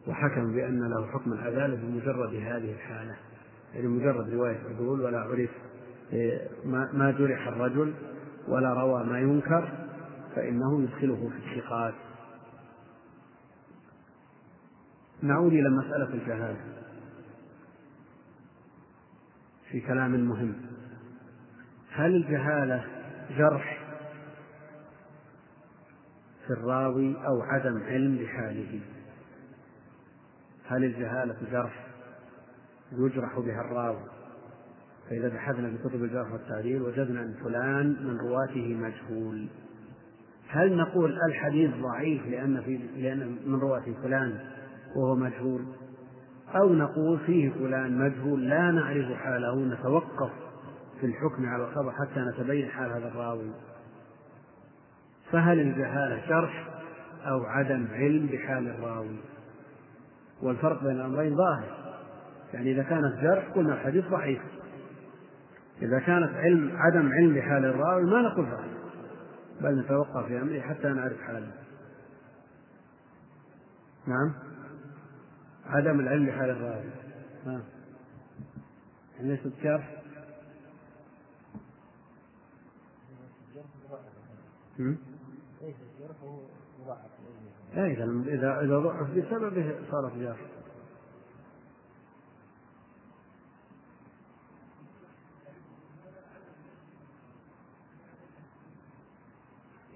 وحكم 0.07 0.53
بأن 0.55 0.88
له 0.88 1.07
حكم 1.07 1.32
العدالة 1.32 1.76
بمجرد 1.76 2.34
هذه 2.34 2.72
الحالة. 2.72 3.16
يعني 3.74 3.88
مجرد 3.88 4.34
رواية 4.34 4.59
عدول 4.68 5.01
ولا 5.01 5.20
عرف 5.20 5.51
إيه، 6.12 6.49
ما 6.92 7.14
جرح 7.18 7.49
الرجل 7.49 7.95
ولا 8.49 8.74
روى 8.74 9.05
ما 9.05 9.18
ينكر 9.18 9.72
فإنه 10.36 10.82
يدخله 10.82 11.30
في 11.30 11.59
الثقات. 11.59 11.95
نعود 15.22 15.53
إلى 15.53 15.70
مسألة 15.70 16.14
الجهالة 16.14 16.61
في 19.70 19.80
كلام 19.80 20.11
مهم. 20.28 20.55
هل 21.95 22.16
الجهالة 22.16 22.84
جرح 23.38 23.78
في 26.47 26.51
الراوي 26.53 27.16
أو 27.26 27.42
عدم 27.42 27.82
علم 27.82 28.18
بحاله 28.18 28.80
هل 30.66 30.84
الجهالة 30.84 31.36
جرح 31.53 31.86
يجرح 32.92 33.38
بها 33.38 33.61
الراوي؟ 33.61 34.05
فإذا 35.11 35.28
بحثنا 35.28 35.70
في 35.70 35.88
كتب 35.88 36.05
الجرح 36.05 36.32
والتعديل 36.32 36.82
وجدنا 36.82 37.20
أن 37.20 37.34
فلان 37.45 37.86
من 37.86 38.18
رواته 38.18 38.74
مجهول. 38.74 39.47
هل 40.49 40.76
نقول 40.76 41.18
الحديث 41.28 41.70
ضعيف 41.74 42.26
لأن 42.26 42.62
في 42.62 42.76
لأن 42.97 43.38
من 43.47 43.61
رواته 43.61 43.95
فلان 44.03 44.38
وهو 44.97 45.16
مجهول؟ 45.16 45.64
أو 46.55 46.74
نقول 46.74 47.18
فيه 47.18 47.51
فلان 47.51 47.99
مجهول 47.99 48.49
لا 48.49 48.70
نعرف 48.70 49.12
حاله 49.12 49.64
نتوقف 49.64 50.43
في 51.01 51.07
الحكم 51.07 51.47
على 51.47 51.64
الخبر 51.64 51.92
حتى 51.92 52.20
نتبين 52.20 52.68
حال 52.68 52.90
هذا 52.90 53.09
الراوي. 53.09 53.51
فهل 55.32 55.61
الجهالة 55.61 56.26
جرح 56.28 56.68
أو 57.26 57.45
عدم 57.45 57.88
علم 57.92 58.26
بحال 58.26 58.68
الراوي؟ 58.68 59.16
والفرق 60.42 60.82
بين 60.82 60.97
الأمرين 60.97 61.36
ظاهر. 61.36 61.99
يعني 62.55 62.72
إذا 62.72 62.82
كانت 62.82 63.20
جرح 63.22 63.49
قلنا 63.55 63.74
الحديث 63.74 64.05
ضعيف. 64.09 64.42
إذا 65.82 65.99
كانت 65.99 66.34
علم 66.34 66.76
عدم 66.76 67.12
علم 67.12 67.34
بحال 67.34 67.64
الراوي 67.64 68.05
ما 68.05 68.22
نقول 68.22 68.51
ضعيف 68.51 68.74
بل 69.61 69.80
نتوقف 69.80 70.26
في 70.26 70.40
أمره 70.40 70.61
حتى 70.61 70.88
نعرف 70.88 71.20
حاله. 71.20 71.53
نعم؟ 74.07 74.34
عدم 75.66 76.01
العلم 76.01 76.26
بحال 76.26 76.51
الراوي. 76.51 76.90
نعم. 77.47 77.62
يعني 79.16 79.28
ليست 79.28 79.53
جرح 79.62 79.90
لا 83.55 83.99
إذا 87.77 88.05
إذا 88.27 88.61
إذا 88.61 88.79
ضعف 88.79 89.11
بسببه 89.11 89.75
صارت 89.91 90.16
جرح 90.16 90.37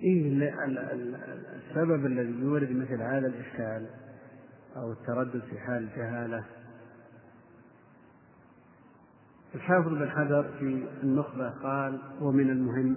إيه 0.03 0.29
السبب 1.57 2.07
الذي 2.07 2.41
يورد 2.41 2.70
مثل 2.70 3.03
هذا 3.03 3.26
الإشكال 3.26 3.87
أو 4.76 4.93
التردد 4.93 5.43
في 5.51 5.59
حال 5.59 5.83
الجهالة 5.83 6.45
الحافظ 9.55 9.89
بن 9.89 10.11
حجر 10.11 10.43
في 10.59 10.87
النخبة 11.03 11.51
قال 11.51 12.01
ومن 12.20 12.51
المهم 12.51 12.97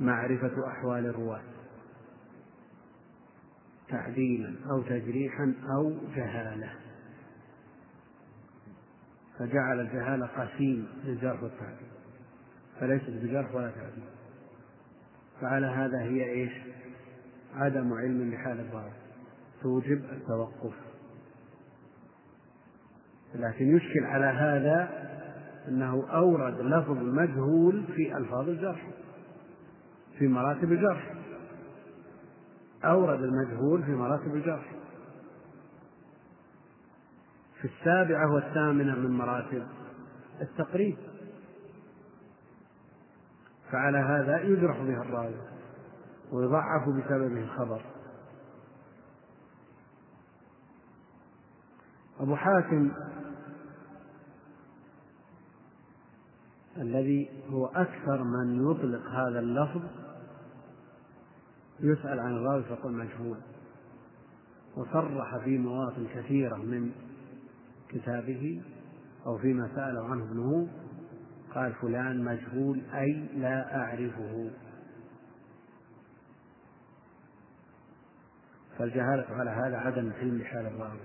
معرفة 0.00 0.68
أحوال 0.68 1.06
الرواة. 1.06 1.42
تعديلا 3.88 4.54
أو 4.70 4.82
تجريحا 4.82 5.54
أو 5.76 5.92
جهالة. 6.16 6.70
فجعل 9.38 9.80
الجهالة 9.80 10.26
قسيم 10.26 10.88
للجرح 11.04 11.42
والتعديل 11.42 11.88
فليست 12.80 13.10
بجرح 13.10 13.54
ولا 13.54 13.70
تعديل. 13.70 14.08
فعلى 15.40 15.66
هذا 15.66 16.00
هي 16.00 16.30
إيش؟ 16.30 16.52
عدم 17.54 17.92
علم 17.92 18.30
بحال 18.30 18.60
الضرر. 18.60 18.92
توجب 19.62 20.04
التوقف. 20.12 20.74
لكن 23.34 23.76
يشكل 23.76 24.04
على 24.04 24.26
هذا 24.26 25.08
أنه 25.68 26.10
أورد 26.10 26.60
لفظ 26.60 26.98
مجهول 26.98 27.84
في 27.96 28.16
ألفاظ 28.16 28.48
الجرح. 28.48 28.86
في 30.18 30.28
مراتب 30.28 30.72
الجرح. 30.72 31.14
أورد 32.84 33.20
المجهول 33.22 33.82
في 33.82 33.90
مراتب 33.90 34.34
الجرح. 34.34 34.74
في 37.60 37.64
السابعة 37.64 38.34
والثامنة 38.34 38.94
من 38.94 39.10
مراتب 39.10 39.66
التقريب. 40.40 40.96
فعلى 43.70 43.98
هذا 43.98 44.40
يجرح 44.40 44.82
بها 44.82 45.02
الراوي 45.02 45.34
ويضعف 46.32 46.88
بسببه 46.88 47.40
الخبر. 47.40 47.82
أبو 52.20 52.36
حاتم 52.36 52.90
الذي 56.76 57.30
هو 57.50 57.66
أكثر 57.66 58.22
من 58.22 58.70
يطلق 58.70 59.06
هذا 59.10 59.38
اللفظ 59.38 59.82
يسأل 61.80 62.20
عن 62.20 62.32
الراوي 62.36 62.64
فيقول 62.64 62.92
مجهول. 62.92 63.38
وصرح 64.76 65.36
في 65.44 65.58
مواطن 65.58 66.06
كثيرة 66.14 66.56
من 66.56 66.92
كتابه 67.88 68.62
أو 69.26 69.38
فيما 69.38 69.70
سأله 69.74 70.04
عنه 70.04 70.24
ابنه 70.24 70.68
قال 71.54 71.72
فلان 71.72 72.24
مجهول 72.24 72.82
أي 72.94 73.28
لا 73.34 73.76
أعرفه. 73.80 74.50
فالجهالة 78.78 79.26
على 79.30 79.50
هذا 79.50 79.76
عدم 79.76 80.12
علم 80.12 80.38
بحال 80.38 80.66
الراوي. 80.66 81.00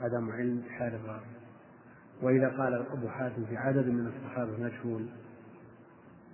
عدم 0.00 0.30
علم 0.30 0.60
بحال 0.60 0.94
الراوي. 0.94 1.26
وإذا 2.22 2.48
قال 2.48 2.74
أبو 2.74 3.08
حاتم 3.08 3.44
في 3.44 3.56
عدد 3.56 3.86
من 3.86 4.06
الصحابة 4.06 4.52
مجهول 4.58 5.08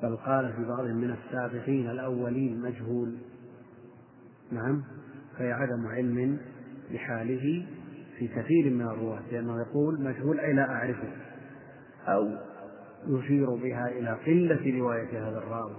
بل 0.02 0.16
قال 0.16 0.52
في 0.52 0.64
بعضهم 0.64 0.96
من 0.96 1.10
السابقين 1.10 1.90
الأولين 1.90 2.60
مجهول. 2.60 3.16
نعم 4.52 4.82
فهي 5.38 5.52
عدم 5.52 5.86
علم 5.86 6.38
بحاله 6.92 7.66
في 8.18 8.28
كثير 8.28 8.70
من 8.70 8.82
الرواة 8.82 9.22
لأنه 9.32 9.60
يقول 9.60 10.02
مجهول 10.02 10.40
أي 10.40 10.52
لا 10.52 10.70
أعرفه 10.70 11.12
أو 12.08 12.30
يشير 13.06 13.54
بها 13.54 13.88
إلى 13.88 14.10
قلة 14.26 14.78
رواية 14.78 15.28
هذا 15.28 15.38
الراوي. 15.38 15.76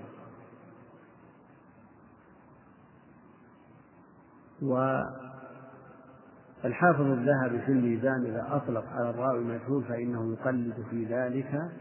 الحافظ 6.66 7.02
الذهبي 7.02 7.60
في 7.66 7.72
الميزان 7.72 8.26
إذا 8.26 8.48
أطلق 8.52 8.86
على 8.92 9.10
الراوي 9.10 9.44
مجهول 9.44 9.84
فإنه 9.84 10.34
يقلد 10.34 10.86
في 10.90 11.06
ذلك 11.06 11.72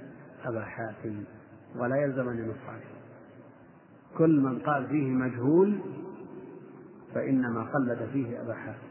أبا 0.44 0.64
حاتم. 0.64 1.24
ولا 1.78 1.96
يلزم 1.96 2.28
أن 2.28 2.38
ينص 2.38 2.68
عليه 2.68 2.96
كل 4.18 4.40
من 4.40 4.58
قال 4.58 4.86
فيه 4.86 5.10
مجهول 5.10 5.78
فإنما 7.14 7.62
قلد 7.62 8.08
فيه 8.12 8.42
أبا 8.42 8.54
حاتم 8.54 8.86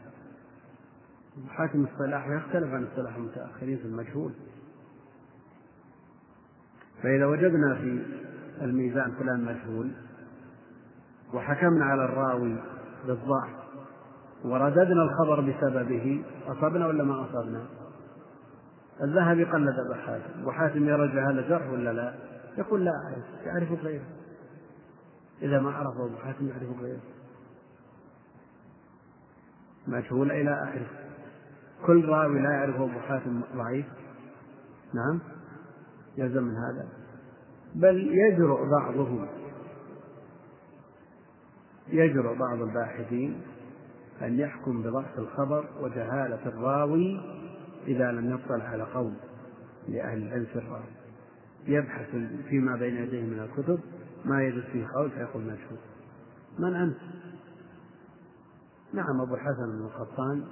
حاكم 1.48 1.84
الصلاح 1.84 2.28
يختلف 2.28 2.72
عن 2.72 2.84
اصطلاح 2.84 3.16
المتأخرين 3.16 3.78
في 3.78 3.84
المجهول 3.84 4.32
فإذا 7.02 7.26
وجدنا 7.26 7.74
في 7.74 8.02
الميزان 8.62 9.12
فلان 9.12 9.44
مجهول 9.44 9.90
وحكمنا 11.34 11.84
على 11.84 12.04
الراوي 12.04 12.56
بالضعف 13.06 13.50
ورددنا 14.44 15.02
الخبر 15.02 15.40
بسببه 15.40 16.24
أصبنا 16.46 16.86
ولا 16.86 17.04
ما 17.04 17.24
أصبنا؟ 17.24 17.62
الذهبي 19.02 19.44
قلد 19.44 19.78
أبا 19.78 19.94
حاتم 19.94 20.46
وحاتم 20.46 20.88
يرى 20.88 21.08
جهالة 21.08 21.48
جرح 21.48 21.70
ولا 21.70 21.92
لا؟ 21.92 22.14
يقول 22.58 22.84
لا 22.84 22.90
أعرف 22.90 23.46
يعرف 23.46 23.84
غيره. 23.84 24.06
إذا 25.42 25.60
ما 25.60 25.70
عرفه 25.70 26.04
أبو 26.04 26.16
حاتم 26.16 26.48
يعرف 26.48 26.80
غيره. 26.80 27.00
مجهول 29.86 30.30
إلى 30.30 30.62
آخره. 30.62 30.86
كل 31.86 32.08
راوي 32.08 32.40
لا 32.40 32.50
يعرفه 32.50 32.84
أبو 32.84 33.00
حاتم 33.00 33.40
ضعيف. 33.56 33.86
نعم؟ 34.94 35.20
يلزم 36.16 36.42
من 36.42 36.54
هذا. 36.56 36.88
بل 37.74 38.10
يجرؤ 38.12 38.70
بعضهم. 38.70 39.28
يجرؤ 41.88 42.38
بعض 42.38 42.62
الباحثين 42.62 43.42
أن 44.22 44.38
يحكم 44.38 44.82
بضعف 44.82 45.18
الخبر 45.18 45.68
وجهالة 45.80 46.46
الراوي 46.46 47.20
إذا 47.86 48.12
لم 48.12 48.34
يطلع 48.34 48.64
على 48.64 48.82
قول 48.82 49.12
لأهل 49.88 50.22
العلم 50.22 50.44
في 50.44 50.56
الراوي. 50.56 50.95
يبحث 51.66 52.10
فيما 52.48 52.76
بين 52.76 52.96
يديه 52.96 53.22
من 53.22 53.40
الكتب 53.40 53.80
ما 54.24 54.42
يجد 54.42 54.64
فيه 54.72 54.86
قول 54.86 55.10
فيقول 55.10 55.42
مشهور 55.42 55.78
من 56.58 56.74
أنت؟ 56.74 56.96
نعم 58.92 59.20
أبو 59.20 59.34
الحسن 59.34 59.66
بن 59.66 59.84
القطان 59.84 60.44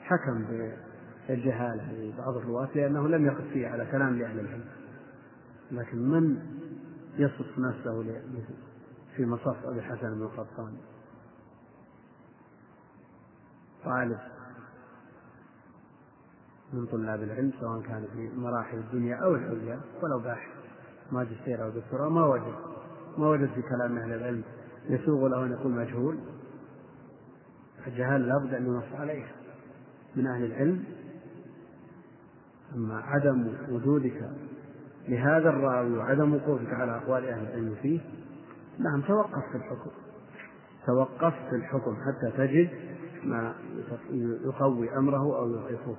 حكم 0.00 0.44
بالجهالة 1.28 1.92
لبعض 1.92 2.36
الرواة 2.36 2.68
لأنه 2.74 3.08
لم 3.08 3.26
يقف 3.26 3.44
فيه 3.52 3.68
على 3.68 3.86
كلام 3.86 4.18
لأهل 4.18 4.40
العلم. 4.40 4.64
لكن 5.70 5.98
من 5.98 6.38
يصف 7.16 7.58
نفسه 7.58 8.22
في 9.16 9.26
مصف 9.26 9.64
أبي 9.64 9.78
الحسن 9.78 10.14
بن 10.14 10.22
القطان 10.22 10.76
طالب. 13.84 14.18
من 16.74 16.86
طلاب 16.86 17.22
العلم 17.22 17.52
سواء 17.60 17.82
كان 17.82 18.04
في 18.12 18.30
مراحل 18.36 18.78
الدنيا 18.78 19.16
أو 19.16 19.34
العليا 19.34 19.80
ولو 20.02 20.18
باحث 20.18 20.48
ماجستير 21.12 21.64
أو 21.64 21.70
دكتوراه 21.70 22.08
ما 22.08 22.26
وجد 22.26 22.54
ما 23.18 23.28
وجد 23.28 23.48
في 23.54 23.62
كلام 23.62 23.98
أهل 23.98 24.12
العلم 24.12 24.42
يسوغ 24.88 25.28
له 25.28 25.44
أن 25.44 25.52
يقول 25.52 25.72
مجهول. 25.72 26.18
الجهال 27.86 28.28
لابد 28.28 28.54
أن 28.54 28.66
ينص 28.66 29.00
عليه 29.00 29.24
من 30.16 30.26
أهل 30.26 30.44
العلم. 30.44 30.84
أما 32.74 32.98
عدم 32.98 33.52
وجودك 33.70 34.30
لهذا 35.08 35.48
الراوي 35.48 35.98
وعدم 35.98 36.34
وقوفك 36.34 36.74
على 36.74 36.96
أقوال 36.96 37.28
أهل 37.28 37.46
العلم 37.46 37.74
فيه 37.82 38.00
نعم 38.78 39.00
توقف 39.00 39.42
في 39.52 39.56
الحكم. 39.56 39.90
توقف 40.86 41.34
في 41.50 41.56
الحكم 41.56 41.96
حتى 41.96 42.36
تجد 42.36 42.70
ما 43.24 43.54
يقوي 44.44 44.96
أمره 44.96 45.38
أو 45.38 45.50
يضعفه. 45.50 45.96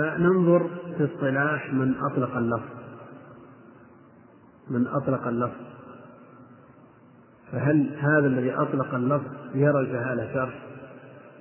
فننظر 0.00 0.70
في 0.96 1.04
اصطلاح 1.04 1.74
من 1.74 1.94
أطلق 1.94 2.36
اللفظ. 2.36 2.68
من 4.70 4.86
أطلق 4.86 5.26
اللفظ. 5.26 5.60
فهل 7.52 7.96
هذا 7.98 8.26
الذي 8.26 8.52
أطلق 8.52 8.94
اللفظ 8.94 9.26
يرى 9.54 9.80
الجهالة 9.80 10.32
شرح؟ 10.34 10.62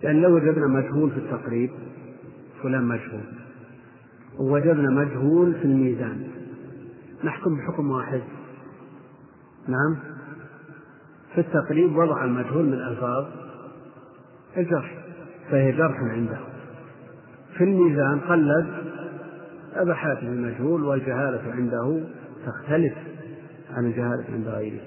لأن 0.03 0.21
لو 0.21 0.35
وجدنا 0.35 0.67
مجهول 0.67 1.11
في 1.11 1.17
التقريب 1.17 1.71
فلان 2.63 2.83
مجهول. 2.83 3.23
ووجدنا 4.39 4.89
مجهول 4.89 5.53
في 5.53 5.65
الميزان 5.65 6.27
نحكم 7.23 7.57
بحكم 7.57 7.91
واحد. 7.91 8.21
نعم؟ 9.67 9.97
في 11.35 11.41
التقريب 11.41 11.95
وضع 11.95 12.23
المجهول 12.23 12.65
من 12.65 12.81
ألفاظ 12.81 13.25
الجرح 14.57 14.97
فهي 15.51 15.71
جرح 15.71 15.97
عنده 15.99 16.39
في 17.59 17.65
الميزان 17.65 18.19
قلد 18.19 18.67
أبا 19.73 19.93
حاتم 19.93 20.27
المجهول 20.27 20.83
والجهالة 20.83 21.51
عنده 21.51 22.03
تختلف 22.45 22.93
عن 23.69 23.85
الجهالة 23.85 24.25
عند 24.33 24.47
غيره. 24.47 24.81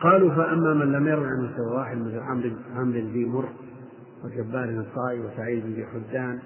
قالوا 0.00 0.34
فأما 0.34 0.74
من 0.74 0.92
لم 0.92 1.08
يروي 1.08 1.26
عنه 1.26 1.56
سوى 1.56 1.76
واحد 1.76 1.96
مثل 1.96 2.18
عمرو 2.76 2.98
ذي 2.98 3.24
مر 3.24 3.48
وجبار 4.24 4.64
الصائي 4.64 5.20
وسعيد 5.20 5.64
بن 5.64 5.84
حدان 5.86 6.38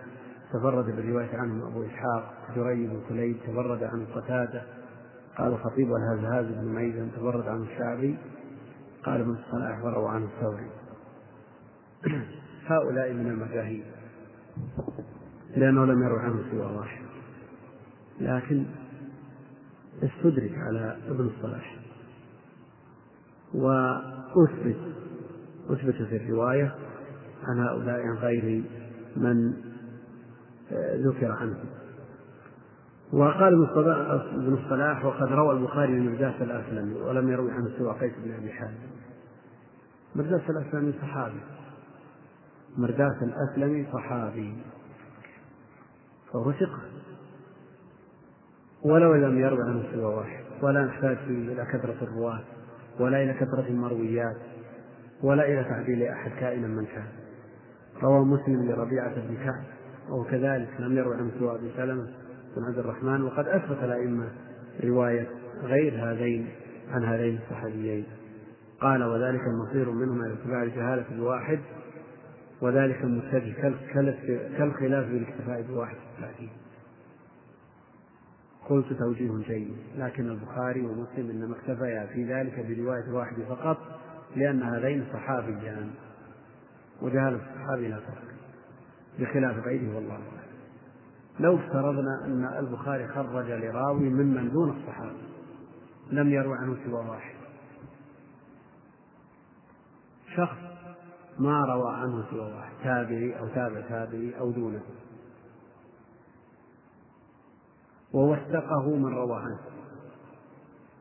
تفرد 0.53 0.85
بالرواية 0.85 1.37
عنه 1.37 1.69
أبو 1.69 1.83
إسحاق 1.83 2.35
جري 2.57 2.87
بن 2.87 3.01
كليب 3.09 3.37
تفرد 3.47 3.83
عنه 3.83 4.07
قتادة 4.15 4.63
قال 5.39 5.53
الخطيب 5.53 5.91
والهزهاز 5.91 6.47
بن 6.47 6.75
ميزن 6.75 7.11
تفرد 7.17 7.49
عنه 7.49 7.63
الشعبي 7.63 8.17
قال 9.05 9.21
ابن 9.21 9.31
الصلاح 9.31 9.85
وروى 9.85 10.09
عنه 10.09 10.25
الثوري. 10.25 10.84
هؤلاء 12.71 13.13
من 13.13 13.27
المجاهيل 13.27 13.85
لأنه 15.57 15.85
لم 15.85 16.03
يروي 16.03 16.21
عنه 16.21 16.43
سوى 16.51 16.77
واحد. 16.77 17.05
لكن 18.21 18.65
استدرك 20.03 20.53
على 20.59 20.97
ابن 21.09 21.27
الصلاح. 21.37 21.77
وأثبت 23.55 24.77
أثبت 25.71 25.95
في 25.95 26.17
الرواية 26.17 26.75
عن 27.43 27.59
هؤلاء 27.59 28.01
عن 28.01 28.17
غير 28.17 28.65
من 29.17 29.55
آه، 30.73 30.97
ذكر 30.97 31.33
عنه. 31.33 31.59
وقال 33.13 33.69
ابن 34.35 34.55
الصلاح 34.55 35.05
وقد 35.05 35.33
روى 35.33 35.59
البخاري 35.59 35.93
من 35.93 36.13
مرداس 36.13 36.35
الأسلمي 36.41 36.95
ولم 36.95 37.29
يروي 37.29 37.53
عنه 37.53 37.71
سوى 37.79 37.99
قيس 38.01 38.13
بن 38.25 38.35
أبي 38.35 38.53
حازم. 38.53 38.75
مرداس 40.15 40.51
الأسلمي 40.51 40.93
صحابي. 40.93 41.41
مرداس 42.79 43.23
الأسلمي 43.23 43.87
صحابي. 43.93 44.55
ثقة 46.33 46.81
ولو 48.83 49.15
لم 49.15 49.39
يروي 49.39 49.63
عنه 49.63 49.83
سوى 49.93 50.05
واحد 50.05 50.45
ولا 50.63 50.85
نحتاج 50.85 51.19
إلى 51.29 51.65
كثرة 51.65 51.97
الرواة 52.03 52.41
ولا 53.01 53.23
إلى 53.23 53.35
كثرة 53.35 53.67
المرويات 53.69 54.37
ولا 55.23 55.45
إلى 55.45 55.65
تعديل 55.65 56.03
أحد 56.03 56.31
كائنا 56.31 56.67
من 56.67 56.87
كان. 56.87 57.07
روى 58.03 58.25
مسلم 58.25 58.71
لربيعة 58.71 59.15
بن 59.15 59.37
كعب 59.37 59.65
وهو 60.09 60.25
كذلك 60.25 60.69
لم 60.79 60.97
يروي 60.97 61.17
عنه 61.17 61.31
سوى 61.39 61.55
أبي 61.55 61.71
سلمة 61.77 62.07
بن 62.57 62.65
عبد 62.65 62.79
الرحمن 62.79 63.23
وقد 63.23 63.49
أثبت 63.49 63.79
الأئمة 63.83 64.29
رواية 64.85 65.27
غير 65.63 66.11
هذين 66.11 66.49
عن 66.91 67.05
هذين 67.05 67.39
الصحابيين. 67.39 68.07
قال 68.81 69.05
وذلك 69.05 69.41
المصير 69.41 69.91
منهم 69.91 70.23
إلى 70.23 70.33
اتباع 70.33 70.65
جهالة 70.65 71.05
الواحد 71.13 71.59
وذلك 72.65 73.05
المتجه 73.05 73.53
كالخلاف 74.59 75.07
بالاكتفاء 75.07 75.63
بواحد 75.63 75.97
التعديل 76.17 76.51
قلت 78.69 78.93
توجيه 78.93 79.39
جيد 79.47 79.77
لكن 79.97 80.31
البخاري 80.31 80.81
ومسلم 80.81 81.31
إنما 81.31 81.57
اكتفيا 81.57 82.07
في 82.07 82.25
ذلك 82.25 82.67
برواية 82.67 83.13
واحد 83.13 83.37
فقط 83.49 83.79
لأن 84.37 84.63
هذين 84.63 85.07
صحابيان 85.13 85.91
وجهاله 87.03 87.37
الصحابي 87.37 87.89
لا 87.89 87.97
فرق 87.97 88.35
بخلاف 89.19 89.67
غيره 89.67 89.95
والله 89.95 90.13
أعلم. 90.15 90.55
لو 91.41 91.57
افترضنا 91.57 92.25
أن 92.25 92.45
البخاري 92.59 93.09
خرج 93.09 93.51
لراوي 93.51 94.09
ممن 94.09 94.51
دون 94.51 94.71
الصحابة 94.71 95.17
لم 96.11 96.31
يروي 96.31 96.59
عنه 96.59 96.77
سوى 96.85 97.09
واحد. 97.09 97.35
شخص 100.37 100.74
ما 101.39 101.65
روى 101.65 101.95
عنه 101.95 102.25
سوى 102.31 102.53
واحد 102.53 102.73
تابعي 102.85 103.39
أو 103.39 103.49
تابع 103.49 103.81
تابعي 103.81 104.39
أو 104.39 104.51
دونه. 104.51 104.83
ووثقه 108.13 108.97
من 108.97 109.15
روى 109.15 109.37
عنه. 109.37 109.59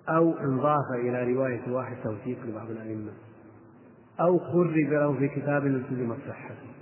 أو 0.09 0.37
انضاف 0.37 0.91
إلى 0.91 1.33
رواية 1.33 1.71
واحد 1.71 1.97
توثيق 2.03 2.45
لبعض 2.45 2.69
الأئمة. 2.69 3.11
أو 4.19 4.39
خرج 4.39 4.77
له 4.77 5.17
في 5.17 5.27
كتاب 5.27 5.65
التزمت 5.65 6.17
صحته 6.27 6.73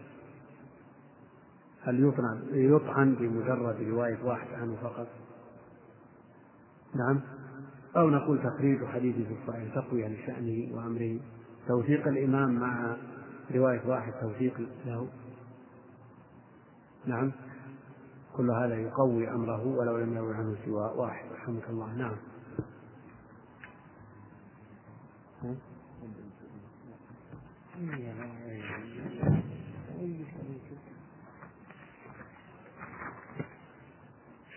هل 1.84 2.08
يطعن 2.08 2.42
يطعن 2.52 3.16
بمجرد 3.16 3.82
رواية 3.82 4.24
واحد 4.24 4.48
عنه 4.54 4.76
فقط؟ 4.82 5.08
نعم. 6.96 7.22
أو 7.98 8.10
نقول 8.10 8.44
تخريج 8.44 8.86
حديثه 8.86 9.24
في 9.24 9.36
الصحيح 9.42 9.76
تقوية 9.76 10.08
لشأنه 10.08 10.76
وأمره. 10.76 11.20
توثيق 11.68 12.08
الإمام 12.08 12.60
مع 12.60 12.96
رواية 13.52 13.88
واحد 13.88 14.14
توثيق 14.22 14.60
له. 14.86 15.08
نعم. 17.06 17.32
كل 18.38 18.52
هذا 18.52 18.76
يقوي 18.76 19.30
أمره 19.30 19.68
ولو 19.68 19.98
لم 19.98 20.16
يروي 20.16 20.36
عنه 20.36 20.56
سوى 20.66 20.94
واحد. 20.96 21.32
رحمك 21.32 21.70
الله. 21.70 21.94
نعم. 21.94 22.16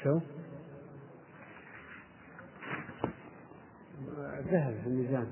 شو؟ 0.03 0.21
الذهب 4.39 4.81
في 4.83 4.87
الميزان. 4.87 5.27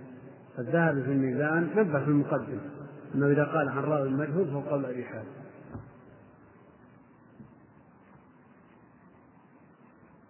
الذهب 0.59 1.03
في 1.03 1.13
الميزان 1.13 1.71
نبه 1.77 2.05
في 2.05 2.11
المقدم. 2.11 2.82
أنه 3.15 3.27
إذا 3.27 3.45
قال 3.45 3.69
عن 3.69 3.85
راوي 3.85 4.09
مجهول 4.11 4.47
فهو 4.47 4.61
قول 4.61 4.85
أبي 4.85 5.05
حاتم 5.05 5.43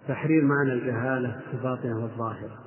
تحرير 0.08 0.44
معنى 0.44 0.72
الجهالة 0.72 1.40
في 1.50 1.56
الباطنة 1.56 2.02
والظاهرة. 2.02 2.58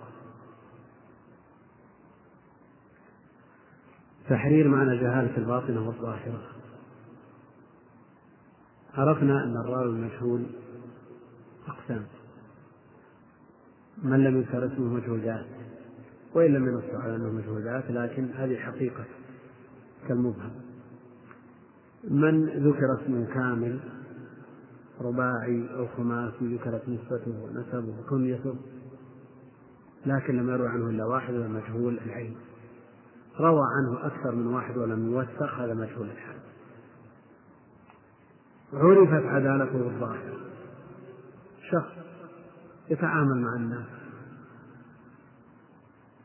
تحرير 4.30 4.68
معنى 4.68 4.97
جهاله 4.97 5.38
الباطنة 5.38 5.88
والظاهرة. 5.88 6.41
عرفنا 8.93 9.43
أن 9.43 9.57
الراوي 9.57 9.89
المجهول 9.89 10.45
أقسام. 11.68 12.05
من 14.03 14.24
لم 14.24 14.38
يذكر 14.38 14.66
اسمه 14.66 14.93
مجهول 14.93 15.24
وإن 16.34 16.53
لم 16.53 16.68
ينص 16.68 17.01
على 17.03 17.16
أنه 17.16 17.32
مجهول 17.32 17.66
لكن 17.89 18.30
هذه 18.32 18.57
حقيقة. 18.57 19.05
كالمبهم. 20.08 20.51
من 22.03 22.45
ذكر 22.45 23.01
اسمه 23.01 23.26
كامل؟ 23.34 23.80
رباعي 25.01 25.70
أو 25.76 25.88
خماسي 25.88 26.56
ذكرت 26.56 26.89
نسبته 26.89 27.43
ونسبه 27.43 27.99
وكنيته 27.99 28.56
لكن 30.06 30.38
لم 30.38 30.49
يروى 30.49 30.68
عنه 30.68 30.89
إلا 30.89 31.06
واحد 31.06 31.34
ولا 31.34 31.47
مجهول 31.47 31.99
العين 32.06 32.36
روى 33.39 33.62
عنه 33.78 34.08
أكثر 34.08 34.36
من 34.36 34.47
واحد 34.47 34.78
ولم 34.78 35.12
يوثق 35.12 35.53
هذا 35.53 35.74
مجهول 35.74 36.10
الحال. 36.10 36.36
عرفت 38.74 39.26
عدالته 39.26 39.76
الظاهرة 39.76 40.38
شخص 41.72 41.91
يتعامل 42.89 43.41
مع 43.41 43.56
الناس 43.56 43.88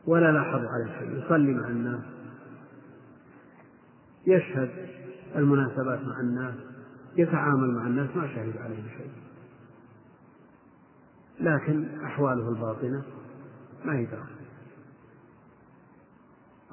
ولا 0.07 0.31
لاحظ 0.31 0.59
على 0.65 0.99
شيء 0.99 1.25
يصلي 1.25 1.53
مع 1.53 1.67
الناس 1.67 2.01
يشهد 4.27 4.69
المناسبات 5.35 5.99
مع 6.03 6.19
الناس 6.19 6.55
يتعامل 7.17 7.71
مع 7.75 7.87
الناس 7.87 8.15
ما 8.15 8.27
شهد 8.27 8.57
عليه 8.57 8.83
شيء. 8.97 9.11
لكن 11.39 11.85
أحواله 12.05 12.49
الباطنة 12.49 13.03
ما 13.85 13.97
هي 13.97 14.07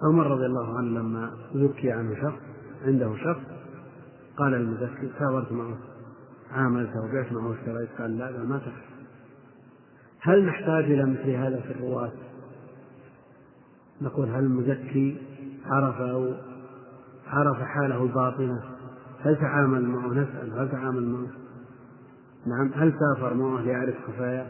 عمر 0.02 0.26
رضي 0.26 0.46
الله 0.46 0.78
عنه 0.78 1.00
لما 1.00 1.30
زكي 1.54 1.92
عنه 1.92 2.14
شخص 2.14 2.42
عنده 2.84 3.16
شخص 3.16 3.42
قال 4.36 4.54
المزكي 4.54 5.10
سافرت 5.18 5.52
معه 5.52 5.78
عاملته 6.52 7.00
وبعت 7.00 7.32
معه 7.32 7.48
واشتريت 7.48 7.88
قال 7.98 8.18
لا 8.18 8.30
لا 8.30 8.44
ما 8.44 8.58
تفعل 8.58 8.98
هل 10.20 10.46
نحتاج 10.46 10.84
إلى 10.84 11.04
مثل 11.06 11.30
هذا 11.30 11.60
في 11.60 11.70
الرواة؟ 11.70 12.12
نقول 14.02 14.28
هل 14.28 14.44
المزكي 14.44 15.16
عرف 15.66 16.00
أو 16.00 16.34
عرف 17.28 17.56
حاله 17.56 18.02
الباطنة 18.02 18.62
هل 19.20 19.36
تعامل 19.36 19.88
معه 19.88 20.08
نسأل 20.08 20.58
هل 20.58 20.70
تعامل 20.70 21.08
معه؟ 21.08 21.28
نعم 22.46 22.70
هل 22.74 22.92
سافر 22.98 23.34
معه 23.34 23.60
ليعرف 23.60 23.94
خفاياه 24.06 24.46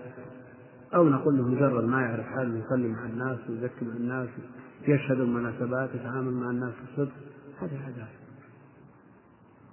أو 0.95 1.09
نقول 1.09 1.39
له 1.39 1.49
مجرد 1.49 1.85
ما 1.85 2.01
يعرف 2.01 2.26
حاله 2.26 2.59
يصلي 2.59 2.89
مع 2.89 3.07
الناس 3.07 3.39
ويزكي 3.49 3.85
مع 3.85 3.93
الناس 3.93 4.29
يشهد 4.89 5.20
المناسبات 5.20 5.95
يتعامل 5.95 6.33
مع 6.33 6.51
الناس 6.51 6.72
بالصدق 6.81 7.14
هذه 7.61 7.85
عادات 7.85 8.09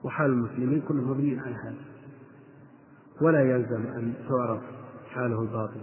وحال 0.03 0.30
المسلمين 0.32 0.82
كلهم 0.82 1.12
مبنيين 1.12 1.39
على 1.39 1.56
هذا. 1.56 1.76
ولا 3.22 3.41
يلزم 3.41 3.82
أن 3.88 4.14
تعرف 4.30 4.62
حاله 5.10 5.41
الباطن 5.41 5.82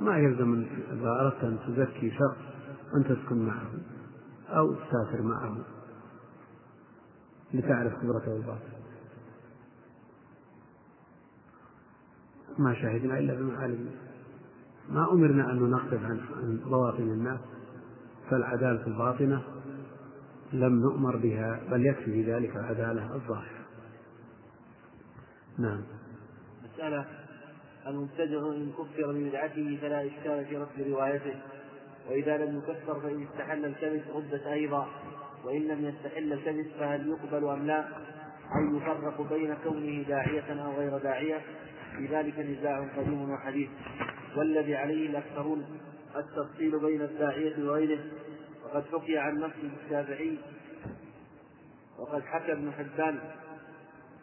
ما 0.00 0.18
يلزم 0.18 0.64
إذا 0.92 1.10
أردت 1.10 1.44
أن 1.44 1.58
تزكي 1.66 2.10
شخص 2.10 2.38
أن 2.94 3.04
تسكن 3.04 3.46
معه 3.46 3.70
أو 4.48 4.74
تسافر 4.74 5.22
معه. 5.22 5.56
لتعرف 7.54 7.94
قدرته 7.94 8.36
الباطن 8.36 8.76
ما 12.58 12.74
شهدنا 12.74 13.18
إلا 13.18 13.34
بما 13.34 13.78
ما 14.88 15.12
أمرنا 15.12 15.52
أن 15.52 15.56
ننقب 15.56 16.04
عن 16.04 16.20
بواطن 16.64 17.02
الناس 17.02 17.40
فالعدالة 18.30 18.86
الباطنة 18.86 19.42
لم 20.52 20.80
نؤمر 20.80 21.16
بها 21.16 21.60
بل 21.70 21.86
يكفي 21.86 22.04
في 22.04 22.32
ذلك 22.32 22.56
العدالة 22.56 23.14
الظاهرة. 23.14 23.66
نعم. 25.58 25.82
مسألة 26.64 27.06
المبتدع 27.86 28.52
إن 28.56 28.72
كفر 28.72 29.12
ببدعته 29.12 29.78
فلا 29.80 30.06
إشكال 30.06 30.44
في 30.44 30.56
رفض 30.56 30.80
روايته 30.80 31.34
وإذا 32.10 32.36
لم 32.36 32.58
يكفر 32.58 33.00
فإن 33.00 33.22
استحل 33.22 33.64
الكذب 33.64 34.02
ردت 34.14 34.42
أيضا. 34.42 34.86
وإن 35.46 35.62
لم 35.62 35.84
يستحل 35.84 36.32
الكذب 36.32 36.66
فهل 36.78 37.08
يقبل 37.08 37.48
أم 37.48 37.66
لا؟ 37.66 37.84
أو 38.56 38.76
يفرق 38.76 39.32
بين 39.32 39.54
كونه 39.54 40.02
داعية 40.02 40.64
أو 40.64 40.72
غير 40.72 40.98
داعية؟ 40.98 41.40
في 41.96 42.06
ذلك 42.06 42.38
نزاع 42.38 42.88
قديم 42.96 43.30
وحديث. 43.30 43.68
والذي 44.36 44.76
عليه 44.76 45.10
الأكثرون 45.10 45.66
التفصيل 46.16 46.80
بين 46.80 47.02
الداعية 47.02 47.68
وغيره. 47.68 48.04
وقد 48.64 48.84
حكي 48.92 49.18
عن 49.18 49.38
نفس 49.38 49.56
الشافعي. 49.84 50.38
وقد 51.98 52.22
حكى 52.22 52.52
ابن 52.52 52.72
حبان 52.72 53.18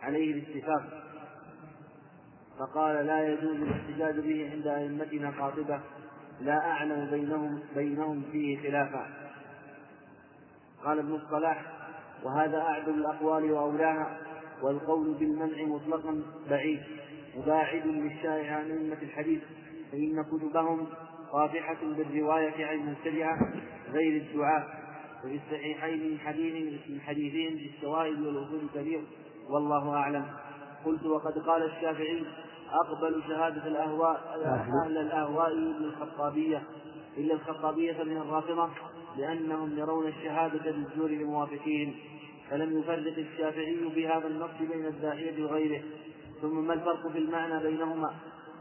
عليه 0.02 0.34
الاتفاق. 0.34 1.04
فقال 2.60 3.06
لا 3.06 3.34
يجوز 3.34 3.56
الاحتجاج 3.56 4.20
به 4.20 4.52
عند 4.52 4.68
أئمتنا 4.68 5.30
قاطبة. 5.30 5.80
لا 6.42 6.72
أعلم 6.72 7.10
بينهم 7.12 7.60
بينهم 7.76 8.24
فيه 8.32 8.70
خلافا. 8.70 9.23
قال 10.86 11.00
ابن 11.00 11.16
الصلاح 11.16 11.66
وهذا 12.24 12.58
أعدل 12.58 12.94
الأقوال 12.94 13.52
وأولاها 13.52 14.18
والقول 14.62 15.14
بالمنع 15.14 15.64
مطلقا 15.64 16.24
بعيد 16.50 16.80
مباعد 17.38 17.88
للشائع 17.88 18.56
عن 18.56 18.72
أئمة 18.72 19.02
الحديث 19.02 19.42
فإن 19.92 20.24
كتبهم 20.24 20.88
قاطعة 21.32 21.78
بالرواية 21.98 22.66
عن 22.66 22.76
المبتدعة 22.76 23.38
غير 23.92 24.22
الدعاء 24.22 24.84
وفي 25.24 25.36
الصحيحين 25.36 26.12
من 26.12 26.20
حديث 26.20 26.80
من 26.90 27.02
حديثين 27.02 27.58
في 27.58 27.76
الشوائب 27.78 28.22
والأصول 28.22 28.60
الكبير 28.64 29.04
والله 29.50 29.94
أعلم. 29.94 30.26
قلت 30.86 31.06
وقد 31.06 31.40
قال 31.40 31.64
الشافعي 31.64 32.26
أقبل 32.72 33.24
شهادة 33.28 33.68
الأهواء 33.68 34.22
أهل 34.46 34.98
الأهواء 34.98 35.52
إلا 35.52 35.86
الخطابية 35.86 36.64
إلا 37.18 37.34
الخطابية 37.34 38.04
من 38.04 38.18
الرافضة. 38.18 38.70
لأنهم 39.18 39.78
يرون 39.78 40.08
الشهادة 40.08 40.72
بالزور 40.72 41.10
لموافقين 41.10 41.96
فلم 42.50 42.80
يفرق 42.80 43.18
الشافعي 43.18 43.90
بهذا 43.96 44.28
النص 44.28 44.52
بين 44.60 44.86
الداعية 44.86 45.44
وغيره. 45.44 45.84
ثم 46.42 46.68
ما 46.68 46.74
الفرق 46.74 47.08
في 47.12 47.18
المعنى 47.18 47.64
بينهما؟ 47.64 48.14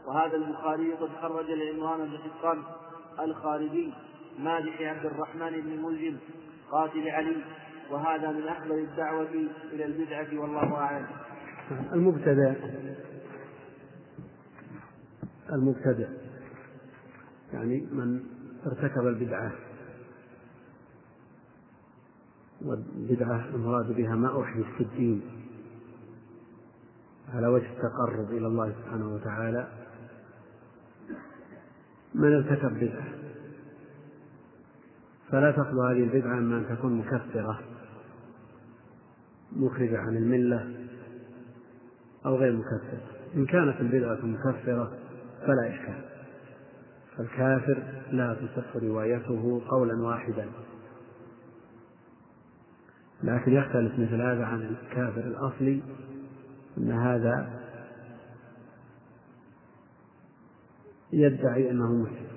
وهذا 0.07 0.35
البخاري 0.35 0.93
قد 0.93 1.09
خرج 1.21 1.51
العمران 1.51 2.09
بن 2.09 2.17
حصان 2.17 2.63
الخارجي 3.19 3.93
مالك 4.39 4.81
عبد 4.81 5.05
الرحمن 5.05 5.61
بن 5.61 5.83
ملجم 5.83 6.17
قاتل 6.71 7.09
علي. 7.09 7.35
وهذا 7.91 8.31
من 8.31 8.47
أكبر 8.47 8.75
الدعوة 8.75 9.29
إلى 9.73 9.85
البدعة 9.85 10.39
والله 10.39 10.75
أعلم. 10.75 11.07
المبتدع 11.93 12.53
المبتدع 15.53 16.07
يعني 17.53 17.87
من 17.91 18.23
ارتكب 18.65 19.07
البدعة. 19.07 19.51
والبدعة 22.63 23.45
المراد 23.55 23.95
بها 23.95 24.15
ما 24.15 24.41
أحدث 24.41 24.65
في 24.77 24.83
الدين. 24.83 25.21
على 27.33 27.47
وجه 27.47 27.65
التقرب 27.71 28.29
إلى 28.29 28.47
الله 28.47 28.73
سبحانه 28.81 29.13
وتعالى 29.13 29.67
من 32.15 32.33
ارتكب 32.33 32.73
بدعة. 32.73 33.07
فلا 35.31 35.51
تخلو 35.51 35.83
هذه 35.83 36.03
البدعة 36.03 36.35
من 36.35 36.53
أن 36.53 36.77
تكون 36.77 36.93
مكفرة 36.97 37.59
مخرجة 39.55 39.97
عن 39.99 40.17
الملة 40.17 40.87
أو 42.25 42.35
غير 42.35 42.53
مكفر 42.53 42.97
إن 43.35 43.45
كانت 43.45 43.81
البدعة 43.81 44.25
مكفرة 44.25 44.91
فلا 45.41 45.73
إشكال. 45.73 46.01
فالكافر 47.17 47.83
لا 48.11 48.33
تصح 48.33 48.75
روايته 48.75 49.61
قولا 49.69 50.01
واحدا. 50.01 50.47
لكن 53.23 53.53
يختلف 53.53 53.99
مثل 53.99 54.21
هذا 54.21 54.45
عن 54.45 54.61
الكافر 54.61 55.21
الأصلي 55.21 55.81
أن 56.77 56.91
هذا 56.91 57.49
يدعي 61.13 61.71
أنه 61.71 61.93
مسلم 61.93 62.27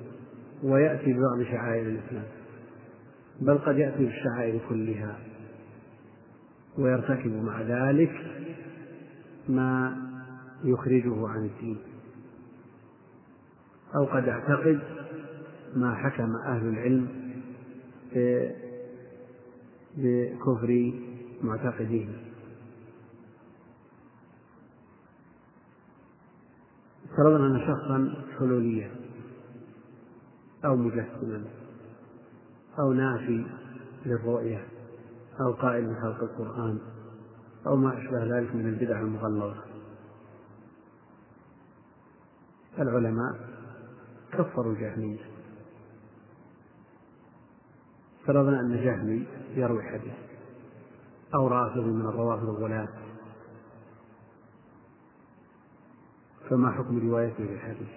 ويأتي 0.63 1.13
ببعض 1.13 1.43
شعائر 1.43 1.87
الإسلام 1.87 2.25
بل 3.41 3.59
قد 3.59 3.79
يأتي 3.79 4.05
بالشعائر 4.05 4.61
كلها 4.69 5.19
ويرتكب 6.79 7.43
مع 7.43 7.63
ذلك 7.63 8.13
ما 9.49 9.97
يخرجه 10.65 11.29
عن 11.29 11.45
الدين 11.45 11.79
أو 13.95 14.05
قد 14.05 14.29
اعتقد 14.29 14.81
ما 15.77 15.95
حكم 15.95 16.37
أهل 16.37 16.69
العلم 16.69 17.09
بكفر 19.97 20.93
معتقديه 21.43 22.09
فرضنا 27.17 27.47
أن 27.47 27.61
شخصا 27.67 28.25
حلوليا 28.39 28.91
أو 30.65 30.77
مجسما 30.77 31.45
أو 32.79 32.93
نافي 32.93 33.47
للرؤية 34.07 34.69
أو 35.41 35.53
قائل 35.53 35.87
بخلق 35.87 36.23
القرآن 36.23 36.79
أو 37.67 37.77
ما 37.77 37.99
أشبه 37.99 38.39
ذلك 38.39 38.55
من 38.55 38.69
البدع 38.69 39.01
المغلظة. 39.01 39.65
العلماء 42.79 43.35
كفروا 44.33 44.73
الجهمية 44.73 45.36
فرضنا 48.27 48.61
أن 48.61 48.85
جهمي 48.85 49.27
يروي 49.55 49.83
حديث 49.83 50.15
أو 51.35 51.49
رافض 51.49 51.85
من 51.85 52.07
الروافض 52.07 52.49
الغلاة 52.49 52.89
فما 56.51 56.71
حكم 56.71 57.09
روايته 57.09 57.45
للحديث 57.45 57.89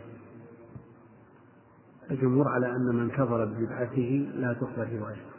الجمهور 2.12 2.48
على 2.48 2.76
أن 2.76 2.96
من 2.96 3.10
كفر 3.10 3.46
ببدعته 3.46 4.32
لا 4.36 4.54
تقبل 4.54 5.00
روايته. 5.00 5.30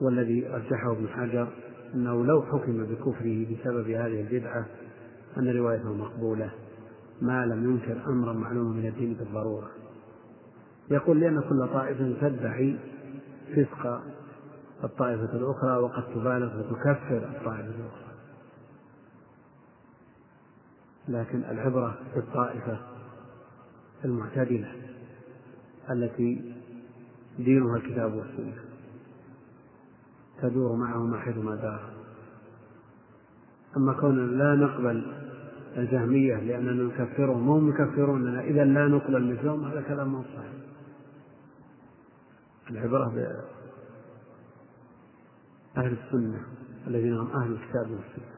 والذي 0.00 0.46
رجحه 0.46 0.92
ابن 0.92 1.08
حجر 1.08 1.48
أنه 1.94 2.24
لو 2.24 2.42
حكم 2.42 2.84
بكفره 2.84 3.46
بسبب 3.50 3.90
هذه 3.90 4.20
البدعة 4.20 4.66
أن 5.36 5.48
روايته 5.56 5.92
مقبولة 5.92 6.50
ما 7.22 7.46
لم 7.46 7.70
ينكر 7.70 8.06
أمرا 8.06 8.32
معلوما 8.32 8.76
من 8.76 8.86
الدين 8.86 9.14
بالضرورة. 9.14 9.70
يقول 10.90 11.20
لأن 11.20 11.40
كل 11.40 11.68
طائفة 11.72 12.14
تدعي 12.20 12.76
فسق 13.56 14.02
الطائفة 14.84 15.36
الأخرى 15.36 15.76
وقد 15.76 16.02
تبالغ 16.14 16.58
وتكفر 16.58 17.16
الطائفة 17.16 17.68
الأخرى. 17.68 18.14
لكن 21.08 21.38
العبرة 21.38 21.98
بالطائفة 22.14 22.78
المعتدلة 24.04 24.72
التي 25.90 26.54
دينها 27.38 27.76
الكتاب 27.76 28.14
والسنة 28.14 28.62
تدور 30.42 30.76
معهم 30.76 31.16
حيثما 31.16 31.54
دار. 31.54 31.90
أما 33.76 33.92
كوننا 33.92 34.42
لا 34.42 34.54
نقبل 34.54 35.12
الجهمية 35.76 36.36
لأننا 36.36 36.82
نكفرهم 36.82 37.48
وهم 37.48 37.68
يكفروننا 37.68 38.40
إذا 38.40 38.64
لا 38.64 38.88
نقبل 38.88 39.32
مثلهم 39.32 39.64
هذا 39.64 39.80
كلام 39.80 40.22
صحيح. 40.22 40.63
العبرة 42.70 43.08
بأهل 45.74 45.96
السنة 46.06 46.42
الذين 46.86 47.18
هم 47.18 47.26
أهل 47.26 47.52
الكتاب 47.52 47.90
والسنة. 47.90 48.34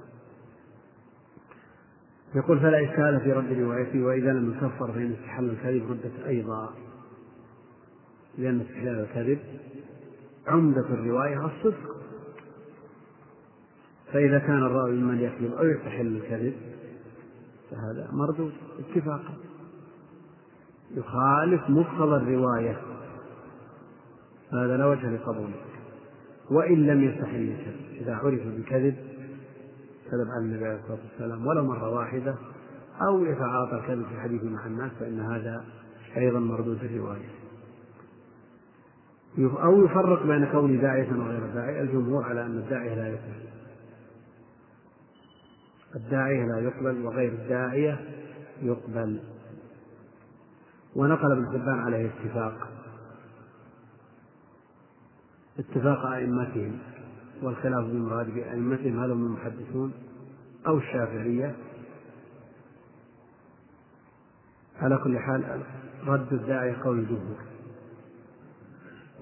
يقول 2.34 2.60
فلا 2.60 2.84
إشكال 2.84 3.20
في 3.20 3.32
رد 3.32 3.52
روايته 3.52 4.02
وإذا 4.04 4.32
لم 4.32 4.52
يكفر 4.52 4.92
فإن 4.92 5.12
استحل 5.12 5.44
الكذب 5.44 5.90
ردت 5.90 6.26
أيضا 6.26 6.74
لأن 8.38 8.60
استحلال 8.60 9.00
الكذب 9.00 9.38
عمدة 10.46 10.80
الرواية 10.80 11.46
الصدق. 11.46 11.96
فإذا 14.12 14.38
كان 14.38 14.62
الراوي 14.62 14.92
ممن 14.92 15.20
يكذب 15.20 15.52
أو 15.52 15.64
يستحل 15.64 16.06
الكذب 16.06 16.54
فهذا 17.70 18.08
مردود 18.12 18.52
اتفاقا. 18.78 19.34
يخالف 20.90 21.70
مقتضى 21.70 22.16
الرواية. 22.16 22.95
هذا 24.64 24.76
لا 24.76 24.86
وجه 24.86 25.10
لقبوله 25.10 25.54
وإن 26.50 26.86
لم 26.86 27.02
يستحل 27.02 27.48
الكذب 27.48 28.00
إذا 28.00 28.14
عرف 28.14 28.46
بالكذب 28.46 28.96
كذب 30.10 30.28
على 30.30 30.44
النبي 30.44 30.64
عليه 30.64 30.80
الصلاة 30.80 30.98
والسلام 31.10 31.46
ولو 31.46 31.64
مرة 31.64 31.90
واحدة 31.90 32.34
أو 33.08 33.24
يتعاطى 33.24 33.76
الكذب 33.76 34.06
في 34.06 34.14
الحديث 34.14 34.44
مع 34.44 34.66
الناس 34.66 34.92
فإن 35.00 35.20
هذا 35.20 35.64
أيضا 36.16 36.38
مردود 36.38 36.84
الرواية 36.84 37.28
أو 39.38 39.84
يفرق 39.84 40.26
بين 40.26 40.46
كون 40.46 40.80
داعية 40.80 41.12
وغير 41.12 41.46
داعية 41.54 41.80
الجمهور 41.80 42.24
على 42.24 42.46
أن 42.46 42.58
الداعية 42.58 42.94
لا 42.94 43.08
يقبل. 43.08 43.46
الداعية 45.96 46.44
لا 46.46 46.58
يقبل 46.58 47.04
وغير 47.04 47.32
الداعية 47.32 48.00
يقبل. 48.62 49.20
ونقل 50.96 51.32
ابن 51.32 51.46
حبان 51.46 51.78
عليه 51.78 52.10
اتفاق. 52.10 52.75
اتفاق 55.58 56.06
أئمتهم 56.06 56.78
والخلاف 57.42 57.84
بالمراد 57.84 58.34
بأئمتهم 58.34 59.00
هل 59.00 59.10
هم 59.10 59.26
المحدثون 59.26 59.92
أو 60.66 60.78
الشافعية؟ 60.78 61.56
على 64.76 64.98
كل 65.04 65.18
حال 65.18 65.62
رد 66.06 66.32
الداعية 66.32 66.82
قول 66.82 66.98
الجمهور. 66.98 67.38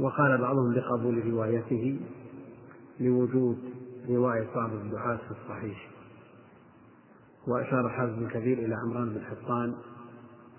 وقال 0.00 0.38
بعضهم 0.38 0.74
بقبول 0.74 1.30
روايته 1.30 2.00
لوجود 3.00 3.58
رواية 4.08 4.54
بعض 4.54 4.72
الدعاة 4.72 5.16
في 5.16 5.30
الصحيح. 5.30 5.90
وأشار 7.46 7.86
الحافظ 7.86 8.12
بن 8.14 8.28
كثير 8.28 8.58
إلى 8.58 8.74
عمران 8.74 9.14
بن 9.14 9.20
حطان 9.24 9.74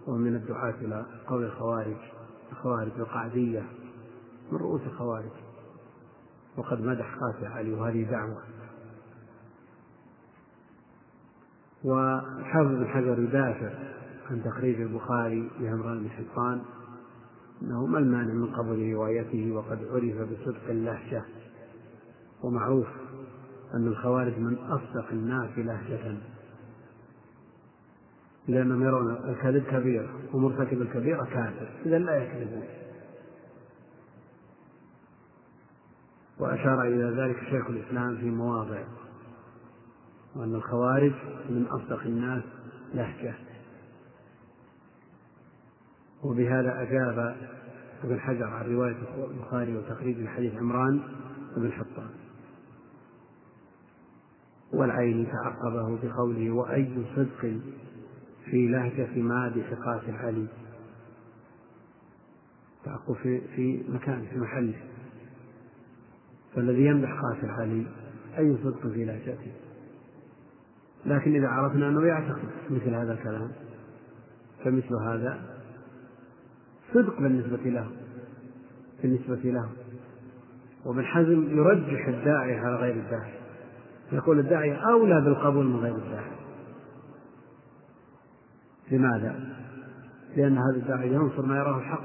وهو 0.08 0.18
من 0.18 0.36
الدعاة 0.36 0.76
إلى 0.82 1.06
قول 1.28 1.44
الخوارج 1.44 1.98
الخوارج 2.52 2.92
القعدية 3.00 3.64
من 4.52 4.58
رؤوس 4.58 4.82
الخوارج. 4.82 5.45
وقد 6.58 6.82
مدح 6.82 7.16
قاسي 7.16 7.46
علي 7.46 7.74
وهذه 7.74 8.04
دعوة. 8.04 8.42
وحافظ 11.84 12.72
بن 12.72 12.88
حجر 12.88 13.20
يدافع 13.20 13.74
عن 14.30 14.44
تخريج 14.44 14.82
البخاري 14.82 15.50
لعمران 15.60 16.04
بن 16.04 16.10
حطان 16.10 16.62
أنه 17.62 17.86
ما 17.86 18.00
المانع 18.00 18.34
من 18.34 18.56
قبول 18.56 18.94
روايته 18.94 19.52
وقد 19.52 19.80
عرف 19.92 20.30
بصدق 20.30 20.70
اللهجة. 20.70 21.24
ومعروف 22.44 22.88
أن 23.74 23.88
الخوارج 23.88 24.40
من 24.40 24.58
أصدق 24.58 25.12
الناس 25.12 25.58
لهجة. 25.58 26.18
لأنهم 28.48 28.84
يرون 28.84 29.12
الكذب 29.12 29.64
كبير 29.64 30.10
ومرتكب 30.34 30.82
الكبيرة 30.82 31.24
كافر. 31.24 31.70
إذا 31.86 32.00
لا 32.00 32.16
يكذبون. 32.16 32.64
وأشار 36.40 36.82
إلى 36.82 37.22
ذلك 37.22 37.40
شيخ 37.50 37.70
الإسلام 37.70 38.18
في 38.18 38.30
مواضع 38.30 38.84
وأن 40.36 40.56
الخوارج 40.56 41.14
من 41.50 41.66
أصدق 41.66 42.02
الناس 42.02 42.44
لهجة. 42.94 43.36
وبهذا 46.24 46.82
أجاب 46.82 47.36
ابن 48.04 48.20
حجر 48.20 48.44
عن 48.44 48.66
رواية 48.66 48.96
البخاري 49.32 49.78
وتخريج 49.78 50.20
الحديث 50.20 50.56
عمران 50.56 51.02
بن 51.58 51.72
حطان 51.72 52.10
والعين 54.74 55.28
تعقبه 55.32 56.00
بقوله 56.04 56.52
وأي 56.52 57.06
صدق 57.16 57.60
في 58.46 58.68
لهجة 58.68 59.22
مادح 59.22 59.74
قاسم 59.86 60.16
علي 60.16 60.48
تعقب 62.86 63.16
في 63.16 63.42
في 63.56 63.84
مكان 63.90 64.26
في 64.26 64.40
محله. 64.40 64.95
فالذي 66.56 66.86
يمدح 66.86 67.22
قاسم 67.22 67.50
علي 67.50 67.86
أي 68.38 68.58
صدق 68.64 68.88
في 68.88 69.06
لهجته 69.06 69.52
لكن 71.06 71.36
إذا 71.36 71.48
عرفنا 71.48 71.90
أنه 71.90 72.06
يعتقد 72.06 72.50
مثل 72.70 72.94
هذا 72.94 73.14
الكلام 73.14 73.52
فمثل 74.64 74.96
هذا 74.96 75.40
صدق 76.94 77.22
بالنسبة 77.22 77.70
له 77.70 77.88
بالنسبة 79.02 79.52
له. 79.52 79.70
وابن 80.86 81.06
حزم 81.06 81.58
يرجح 81.58 82.08
الداعي 82.08 82.60
على 82.60 82.76
غير 82.76 82.96
الداعي. 82.96 83.34
يقول 84.12 84.40
الداعية 84.40 84.74
أولى 84.74 85.22
بالقبول 85.22 85.66
من 85.66 85.76
غير 85.76 85.96
الداعية 85.96 86.36
لماذا؟ 88.92 89.40
لأن 90.36 90.58
هذا 90.58 90.76
الداعي 90.76 91.14
ينصر 91.14 91.46
ما 91.46 91.58
يراه 91.58 91.78
الحق. 91.78 92.04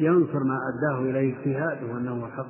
ينصر 0.00 0.44
ما 0.44 0.58
أداه 0.74 1.00
إليه 1.00 1.38
اجتهاده 1.38 1.98
أنه 1.98 2.28
حق. 2.28 2.46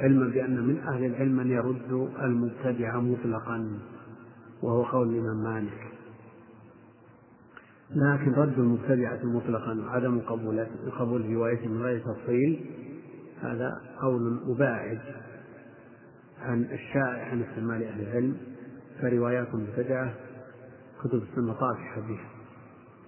علما 0.00 0.28
بأن 0.28 0.60
من 0.66 0.78
أهل 0.78 1.04
العلم 1.04 1.36
من 1.36 1.50
يرد 1.50 2.10
المبتدع 2.22 3.00
مطلقا 3.00 3.78
وهو 4.62 4.82
قول 4.82 5.08
الإمام 5.08 5.42
مالك. 5.44 5.92
لكن 7.90 8.32
رد 8.32 8.58
المبتدعة 8.58 9.20
مطلقا 9.24 9.80
وعدم 9.80 10.20
قبول 10.20 10.66
قبول 10.98 11.32
روايته 11.32 11.68
من 11.68 11.82
غير 11.82 12.00
تفصيل 12.00 12.64
هذا 13.40 13.80
قول 14.02 14.40
مباعد 14.46 15.00
عن 16.40 16.62
الشائع 16.62 17.30
عن 17.30 17.42
استعمال 17.42 17.82
أهل 17.82 18.00
العلم 18.00 18.36
فروايات 19.00 19.48
المبتدعة 19.54 20.14
كتب 21.04 21.22
السنة 21.22 21.52
طافحة 21.52 22.00
بها 22.00 22.28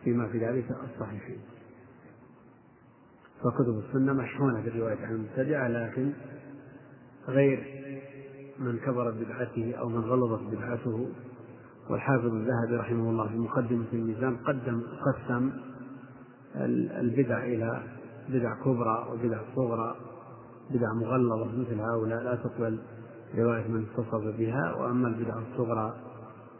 فيما 0.04 0.28
في 0.28 0.38
ذلك 0.38 0.64
الصحيحين. 0.94 1.40
فكتب 3.42 3.82
السنة 3.88 4.12
مشحونة 4.12 4.60
بالرواية 4.60 5.06
عن 5.06 5.14
المبتدعة 5.14 5.68
لكن 5.68 6.12
غير 7.28 7.64
من 8.58 8.78
كبرت 8.78 9.14
بدعته 9.14 9.74
أو 9.74 9.88
من 9.88 10.00
غلظت 10.00 10.42
بدعته. 10.42 11.08
والحافظ 11.90 12.34
الذهبي 12.34 12.76
رحمه 12.76 13.10
الله 13.10 13.28
في 13.28 13.36
مقدمة 13.36 13.86
الميزان 13.92 14.36
قدم 14.36 14.82
قسم 15.06 15.50
البدع 17.00 17.44
إلى 17.44 17.82
بدع 18.28 18.54
كبرى 18.54 19.08
وبدع 19.12 19.38
صغرى 19.56 19.96
بدع 20.70 20.92
مغلظة 20.92 21.58
مثل 21.58 21.80
هؤلاء 21.80 22.22
لا 22.22 22.34
تقبل 22.34 22.78
رواية 23.38 23.68
من 23.68 23.86
اتصف 23.92 24.38
بها 24.38 24.74
وأما 24.74 25.08
البدع 25.08 25.34
الصغرى 25.38 25.94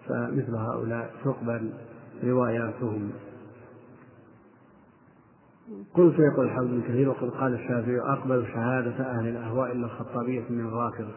فمثل 0.09 0.55
هؤلاء 0.55 1.11
تقبل 1.25 1.73
رواياتهم. 2.25 3.11
قلت 5.95 6.15
يقول 6.19 6.69
بن 6.69 6.83
كثير 6.89 7.09
وقد 7.09 7.31
قال 7.31 7.55
الشافعي 7.55 8.01
أقبل 8.01 8.47
شهادة 8.47 9.11
أهل 9.11 9.29
الأهواء 9.29 9.73
إلا 9.73 9.87
الخطابية 9.87 10.45
من 10.51 10.61
الرافضة 10.61 11.15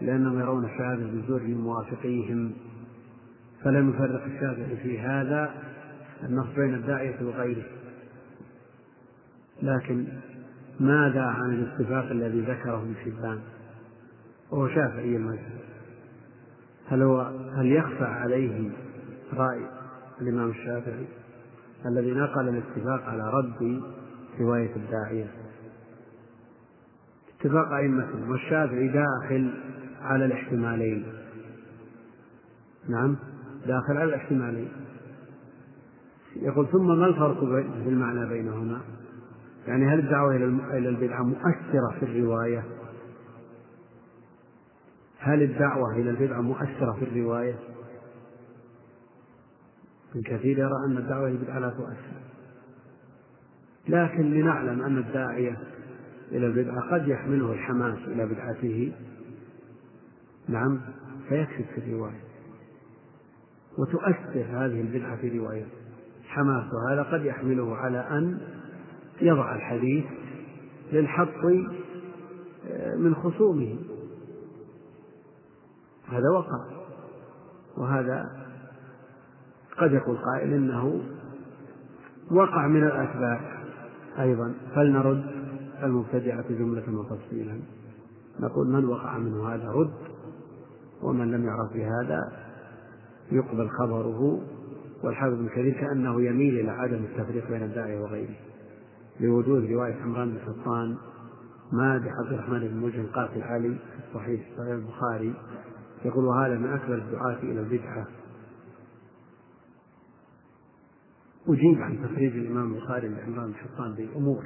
لأنهم 0.00 0.40
يرون 0.40 0.64
الشهادة 0.64 1.04
بالزور 1.04 1.42
لموافقيهم. 1.42 2.52
فلم 3.64 3.90
يفرق 3.90 4.24
الشافعي 4.24 4.76
في 4.76 5.00
هذا 5.00 5.54
النص 6.22 6.46
بين 6.56 6.74
الداعية 6.74 7.16
وغيره. 7.22 7.64
لكن 9.62 10.06
ماذا 10.80 11.22
عن 11.22 11.54
الاتفاق 11.54 12.10
الذي 12.10 12.40
ذكره 12.40 12.82
ابن 12.82 12.94
حبان 12.94 13.40
وهو 14.50 14.68
شافعي 14.68 15.16
المذهب. 15.16 15.60
هل 16.88 17.02
هو 17.02 17.20
هل 17.56 17.72
يخفى 17.72 18.04
عليه 18.04 18.70
رأي 19.34 19.66
الإمام 20.20 20.50
الشافعي؟ 20.50 21.06
الذي 21.86 22.10
نقل 22.10 22.48
الاتفاق 22.48 23.02
على 23.02 23.30
رد 23.30 23.82
رواية 24.40 24.76
الداعية. 24.76 25.30
اتفاق 27.40 27.72
أئمة 27.72 28.30
والشافعي 28.30 28.88
داخل 28.88 29.54
على 30.00 30.24
الاحتمالين. 30.24 31.06
نعم 32.88 33.16
داخل 33.66 33.96
على 33.96 34.04
الاحتمالين. 34.04 34.68
يقول 36.36 36.66
ثم 36.72 36.86
ما 36.86 37.06
الفرق 37.06 37.40
في 37.84 37.88
المعنى 37.88 38.28
بينهما؟ 38.28 38.80
يعني 39.66 39.86
هل 39.86 39.98
الدعوة 39.98 40.36
إلى 40.76 40.88
البدعة 40.88 41.22
مؤثرة 41.22 41.98
في 42.00 42.02
الرواية؟ 42.02 42.64
هل 45.18 45.42
الدعوة 45.42 45.96
إلى 45.96 46.10
البدعة 46.10 46.40
مؤثرة 46.40 46.92
في 46.92 47.04
الرواية؟ 47.04 47.54
ابن 50.12 50.22
كثير 50.22 50.58
يرى 50.58 50.76
أن 50.86 50.98
الدعوة 50.98 51.28
البدعة 51.28 51.58
لا 51.58 51.70
تؤثر 51.70 52.22
لكن 53.88 54.30
لنعلم 54.30 54.82
أن 54.82 54.98
الداعية 54.98 55.56
إلى 56.32 56.46
البدعة 56.46 56.90
قد 56.92 57.08
يحمله 57.08 57.52
الحماس 57.52 57.98
إلى 57.98 58.26
بدعته. 58.26 58.92
نعم 60.48 60.80
فيكشف 61.28 61.70
في 61.74 61.78
الرواية. 61.78 62.20
وتؤثر 63.78 64.44
هذه 64.50 64.80
البدعة 64.80 65.16
في 65.16 65.38
روايته 65.38 65.70
حماس 66.26 66.64
وهذا 66.72 67.02
قد 67.02 67.24
يحمله 67.24 67.76
على 67.76 67.98
أن 67.98 68.40
يضع 69.20 69.54
الحديث 69.54 70.04
للحط 70.92 71.28
آه، 72.70 72.96
من 72.96 73.14
خصومه. 73.14 73.76
هذا 76.08 76.30
وقع. 76.30 76.82
وهذا 77.76 78.41
قد 79.78 79.92
يقول 79.92 80.16
قائل 80.16 80.52
إنه 80.52 81.00
وقع 82.30 82.66
من 82.66 82.84
الأتباع 82.84 83.40
أيضا. 84.18 84.54
فلنرد 84.74 85.24
المبتدعة 85.82 86.44
جملة 86.48 86.98
وتفصيلا 86.98 87.60
نقول 88.40 88.68
من 88.68 88.84
وقع 88.84 89.18
منه 89.18 89.48
هذا 89.48 89.70
رد 89.70 89.94
ومن 91.02 91.30
لم 91.30 91.44
يعرف 91.44 91.72
بهذا 91.72 92.32
يقبل 93.32 93.68
خبره. 93.68 94.40
والحافظ 95.04 95.32
ابن 95.32 95.48
كثير 95.48 95.72
كأنه 95.72 96.22
يميل 96.22 96.60
إلى 96.60 96.70
عدم 96.70 97.04
التفريق 97.04 97.48
بين 97.48 97.62
الداعية 97.62 98.00
وغيره. 98.00 98.34
لوجود 99.20 99.70
رواية 99.70 100.02
عمران 100.02 100.30
بن 100.30 100.38
حطان 100.40 100.96
مادح 101.72 102.12
عبد 102.18 102.32
الرحمن 102.32 102.68
بن 102.68 102.76
مجن 102.76 103.06
قاتل 103.06 103.42
علي 103.42 103.68
في 103.68 104.14
صحيح 104.14 104.40
البخاري 104.58 105.34
يقول 106.04 106.24
وهذا 106.24 106.58
من 106.58 106.72
أكبر 106.72 106.94
الدعاة 106.94 107.38
إلى 107.42 107.60
البدعة. 107.60 108.06
أجيب 111.48 111.82
عن 111.82 112.04
تخريج 112.04 112.36
الإمام 112.36 112.74
البخاري 112.74 113.08
لعمران 113.08 113.52
بن 113.52 113.54
حطان 113.54 113.94
بأمور 113.94 114.44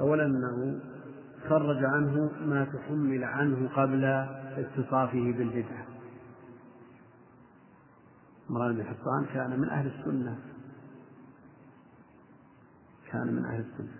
أولا 0.00 0.26
أنه 0.26 0.80
خرج 1.48 1.84
عنه 1.84 2.30
ما 2.46 2.64
تحمل 2.64 3.24
عنه 3.24 3.68
قبل 3.68 4.04
اتصافه 4.56 5.32
بالبدعة. 5.32 5.86
عمران 8.50 8.76
بن 8.76 8.84
حطان 8.84 9.26
كان 9.34 9.60
من 9.60 9.68
أهل 9.68 9.86
السنة. 9.86 10.38
كان 13.10 13.34
من 13.34 13.44
أهل 13.44 13.60
السنة. 13.60 13.94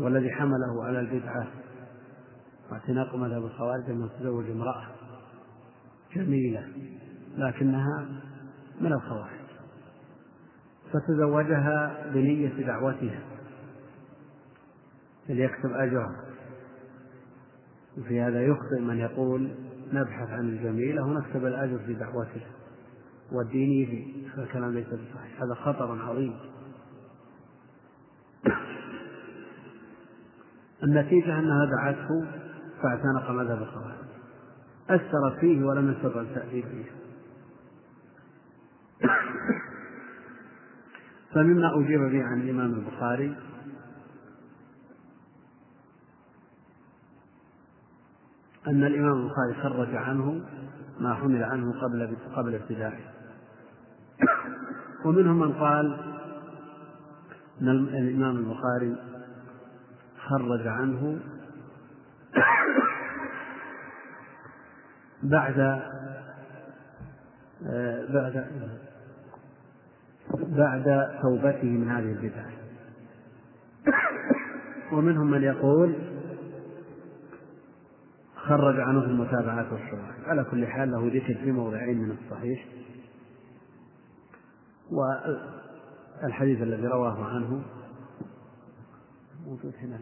والذي 0.00 0.30
حمله 0.30 0.84
على 0.84 1.00
البدعة. 1.00 1.46
واعتناق 2.70 3.14
مذهب 3.14 3.44
الخوارج 3.44 3.90
أنه 3.90 4.08
تزوج 4.08 4.50
امرأة 4.50 4.86
جميلة 6.14 6.68
لكنها 7.36 8.08
من 8.80 8.92
الخوارج. 8.92 9.37
فتزوجها 10.92 12.10
بنية 12.14 12.66
دعوتها. 12.66 13.20
ليكتب 15.28 15.72
أجرها. 15.72 16.24
وفي 17.98 18.20
هذا 18.20 18.42
يخطئ 18.42 18.80
من 18.80 18.98
يقول 18.98 19.50
نبحث 19.92 20.30
عن 20.30 20.48
الجميلة 20.48 21.02
ونكتب 21.02 21.46
الأجر 21.46 21.78
في 21.78 21.94
دعوته. 21.94 22.46
والدين 23.32 23.86
فيه 23.86 24.28
فالكلام 24.28 24.74
ليس 24.74 24.86
بصحيح. 24.86 25.42
هذا 25.42 25.54
خطر 25.54 26.02
عظيم. 26.02 26.34
النتيجة 30.82 31.38
أنها 31.38 31.64
دعته 31.64 32.26
فاعتنق 32.82 33.30
مذهب 33.30 33.62
الخوارج 33.62 34.08
أثرت 34.90 35.38
فيه 35.40 35.64
ولم 35.64 35.92
يستطع 35.92 36.20
التأثير 36.20 36.62
فيه. 36.62 36.97
فمما 41.34 41.80
أجيب 41.80 42.00
به 42.00 42.24
عن 42.24 42.40
الإمام 42.40 42.72
البخاري 42.72 43.36
أن 48.66 48.84
الإمام 48.84 49.12
البخاري 49.12 49.54
خرج 49.62 49.94
عنه 49.94 50.40
ما 51.00 51.14
حمل 51.14 51.44
عنه 51.44 51.80
قبل 51.80 52.16
قبل 52.36 52.54
ابتدائه. 52.54 53.18
ومنهم 55.04 55.38
من 55.38 55.52
قال 55.52 56.00
أن 57.60 57.68
الإمام 57.68 58.36
البخاري 58.36 58.96
خرج 60.28 60.66
عنه 60.66 61.18
بعد 65.22 65.82
بعد 68.08 68.46
بعد 70.48 71.18
توبته 71.22 71.68
من 71.68 71.90
هذه 71.90 72.12
البدع 72.12 72.44
ومنهم 74.92 75.30
من 75.30 75.42
يقول 75.42 75.96
خرج 78.36 78.80
عنه 78.80 79.00
في 79.00 79.06
المتابعات 79.06 79.72
والشواهد 79.72 80.24
على 80.26 80.44
كل 80.44 80.66
حال 80.66 80.90
له 80.90 81.06
ذكر 81.06 81.34
في 81.34 81.52
موضعين 81.52 81.98
من 81.98 82.10
الصحيح. 82.10 82.66
والحديث 86.22 86.62
الذي 86.62 86.86
رواه 86.86 87.24
عنه 87.24 87.62
موجود 89.46 89.74
هنا. 89.80 90.00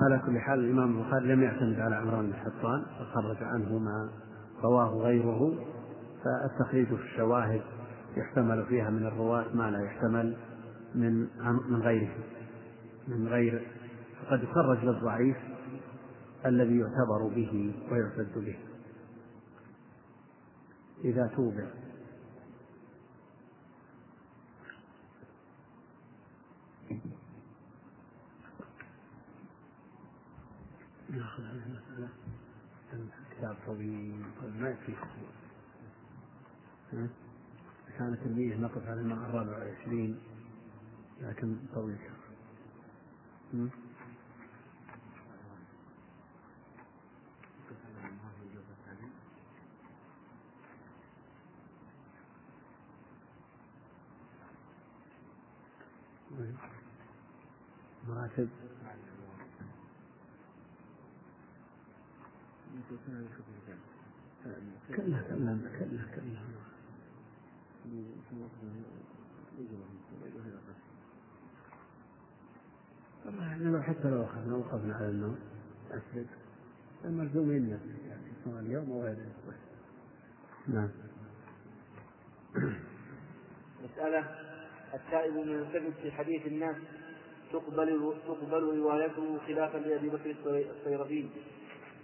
فعلى 0.00 0.22
كل 0.26 0.40
حال 0.40 0.58
الإمام 0.58 0.98
البخاري 0.98 1.34
لم 1.34 1.42
يعتمد 1.42 1.80
على 1.80 1.96
عمران 1.96 2.26
بن 2.26 2.34
حطان 2.34 2.82
وخرج 3.00 3.36
عنه 3.42 3.78
ما 3.78 4.10
رواه 4.62 4.88
غيره 4.88 5.54
فالتخريج 6.24 6.86
في 6.86 7.02
الشواهد 7.02 7.62
يحتمل 8.16 8.66
فيها 8.66 8.90
من 8.90 9.06
الرواة 9.06 9.44
ما 9.54 9.70
لا 9.70 9.84
يحتمل 9.84 10.36
من 10.94 11.26
من 11.68 11.80
غيره 11.82 12.14
من 13.08 13.28
غير 13.28 13.66
فقد 14.22 14.42
يخرج 14.42 14.84
للضعيف 14.84 15.36
الذي 16.46 16.78
يعتبر 16.78 17.28
به 17.34 17.74
ويعتد 17.90 18.38
به. 18.44 18.56
إذا 21.04 21.30
توبع. 21.36 21.66
ناخذ 31.18 31.42
هذه 31.42 31.62
المسألة 31.66 32.08
كتاب 33.30 33.56
طويل 33.66 34.24
ما 34.60 34.70
يكفي 34.70 34.92
كانت 37.98 38.22
النية 38.26 38.56
نقف 38.56 38.86
على 38.86 39.00
الماء 39.00 39.18
الرابع 39.18 39.58
والعشرين 39.58 40.18
لكن 41.20 41.56
طويل 41.74 41.98
مراتب 58.08 58.48
كلا 64.96 64.96
كلا 64.96 65.20
كلا 65.76 66.02
كلا 66.14 66.38
حتى 73.82 74.10
لو 74.10 74.24
أخذنا 74.24 74.56
وقفنا 74.56 74.94
على 74.94 75.08
النوم 75.08 75.38
أسرد 75.90 76.26
الملزومين 77.04 77.68
يعني 77.68 77.92
سواء 78.44 78.60
اليوم 78.60 78.90
أو 78.90 79.02
غير 79.02 79.16
نعم 80.68 80.88
مسألة 83.84 84.18
التائب 84.94 85.34
من 85.34 85.54
الكذب 85.54 85.92
في 86.02 86.12
حديث 86.12 86.46
الناس 86.46 86.76
تقبل 87.52 88.14
تقبل 88.26 88.78
روايته 88.78 89.38
خلافا 89.46 89.78
لأبي 89.78 90.08
بكر 90.08 90.30
الصيرفي. 90.30 91.28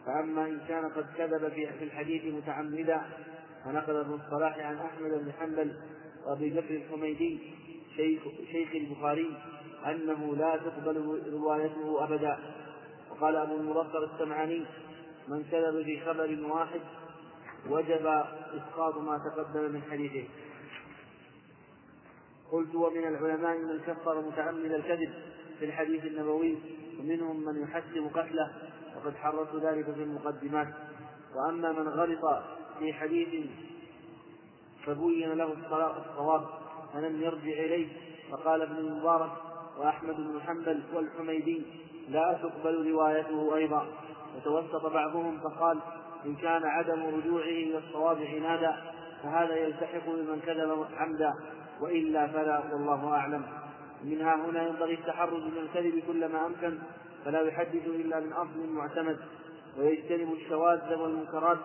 فأما 0.07 0.47
إن 0.47 0.61
كان 0.69 0.89
قد 0.89 1.07
كذب 1.19 1.49
في 1.49 1.85
الحديث 1.85 2.35
متعمدا 2.35 3.03
فنقل 3.65 3.97
ابن 3.97 4.15
الصلاح 4.15 4.59
عن 4.59 4.77
أحمد 4.77 5.11
بن 5.11 5.33
حنبل 5.41 5.73
وأبي 6.27 6.51
بكر 6.51 6.75
الحميدي 6.75 7.39
شيخ, 7.97 8.23
شيخ 8.53 8.69
البخاري 8.75 9.37
أنه 9.87 10.37
لا 10.37 10.57
تقبل 10.57 11.23
روايته 11.33 12.05
أبدا. 12.05 12.39
وقال 13.11 13.37
أبو 13.37 13.57
المظفر 13.57 14.05
السمعاني 14.05 14.65
من 15.29 15.45
كذب 15.51 15.83
في 15.83 16.01
خبر 16.01 16.39
واحد 16.51 16.81
وجب 17.71 18.07
إسقاط 18.55 18.97
ما 18.97 19.19
تقدم 19.19 19.73
من 19.73 19.83
حديثه. 19.91 20.29
قلت 22.53 22.75
ومن 22.75 23.05
العلماء 23.09 23.59
من 23.59 23.81
كفر 23.87 24.21
متعمد 24.21 24.73
الكذب 24.73 25.13
في 25.59 25.65
الحديث 25.65 26.05
النبوي 26.05 26.59
ومنهم 27.01 27.45
من 27.45 27.63
يحسب 27.63 28.11
قتله 28.15 28.53
وقد 28.97 29.17
حررت 29.17 29.55
ذلك 29.57 29.85
في 29.85 30.03
المقدمات. 30.03 30.69
وأما 31.35 31.73
من 31.73 31.89
غلط 31.89 32.43
في 32.79 32.93
حديث 32.93 33.47
فبين 34.87 35.33
له 35.33 35.53
الصواب 35.99 36.47
فلم 36.93 37.23
يرجع 37.23 37.65
إليه 37.65 37.89
فقال 38.31 38.63
ابن 38.63 38.77
المبارك 38.77 39.31
وأحمد 39.79 40.17
بن 40.17 40.41
حنبل 40.41 40.83
والحميدي 40.95 41.63
لا 42.09 42.39
تقبل 42.43 42.91
روايته 42.91 43.57
أيضا. 43.57 43.87
وتوسط 44.37 44.87
بعضهم 44.87 45.41
فقال 45.41 45.79
إن 46.27 46.35
كان 46.35 46.65
عدم 46.65 47.03
رجوعه 47.03 47.45
إلى 47.45 47.79
الصواب 47.79 48.23
عنادا 48.23 48.83
فهذا 49.23 49.57
يلتحق 49.57 50.07
بمن 50.07 50.41
كذب 50.47 50.87
عمدا 50.97 51.35
وإلا 51.81 52.27
فلا 52.27 52.63
والله 52.73 53.09
أعلم. 53.09 53.45
منها 54.05 54.35
هنا 54.35 54.69
ينبغي 54.69 54.95
التحرز 54.95 55.43
من 55.43 55.59
الكذب 55.59 56.03
كلما 56.07 56.47
أمكن 56.47 56.79
فلا 57.25 57.41
يحدث 57.41 57.87
إلا 57.87 58.21
من 58.21 58.33
أصل 58.33 58.73
معتمد 58.75 59.17
ويجتنب 59.79 60.33
الشواذ 60.33 60.95
والمنكرات. 60.95 61.59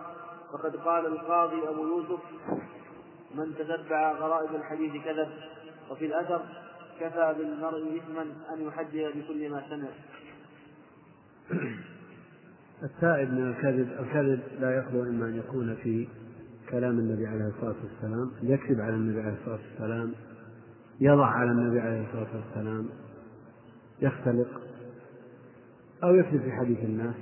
فقد 0.52 0.76
قال 0.76 1.06
القاضي 1.06 1.70
أبو 1.70 1.88
يوسف 1.88 2.20
من 3.36 3.56
تتبع 3.56 4.12
غرائب 4.12 4.56
الحديث 4.56 5.04
كذب 5.06 5.30
وفي 5.92 6.06
الأثر 6.06 6.42
كفى 7.00 7.36
بالمرء 7.38 7.98
إثما 7.98 8.22
أن 8.54 8.68
يحدث 8.68 9.18
بكل 9.18 9.50
ما 9.50 9.64
سمع. 9.70 9.90
التائب 12.84 13.34
من 13.34 13.50
الكذب 13.50 13.90
الكذب 14.00 14.40
لا 14.60 14.78
يخلو 14.78 15.04
إما 15.04 15.26
أن 15.26 15.38
يكون 15.38 15.76
في 15.76 16.08
كلام 16.70 17.00
النبي 17.00 17.28
عليه 17.28 17.48
الصلاة 17.48 17.76
والسلام 17.84 18.32
يكذب 18.44 18.82
على 18.82 18.94
النبي 18.94 19.22
عليه 19.22 19.38
الصلاة 19.42 19.60
والسلام 19.72 20.14
يضع 21.00 21.26
على 21.26 21.52
النبي 21.52 21.80
عليه 21.80 22.08
الصلاة 22.08 22.28
والسلام 22.36 22.90
يختلق 24.02 24.69
أو 26.04 26.16
يكذب 26.16 26.42
في 26.42 26.52
حديث 26.52 26.80
الناس 26.80 27.16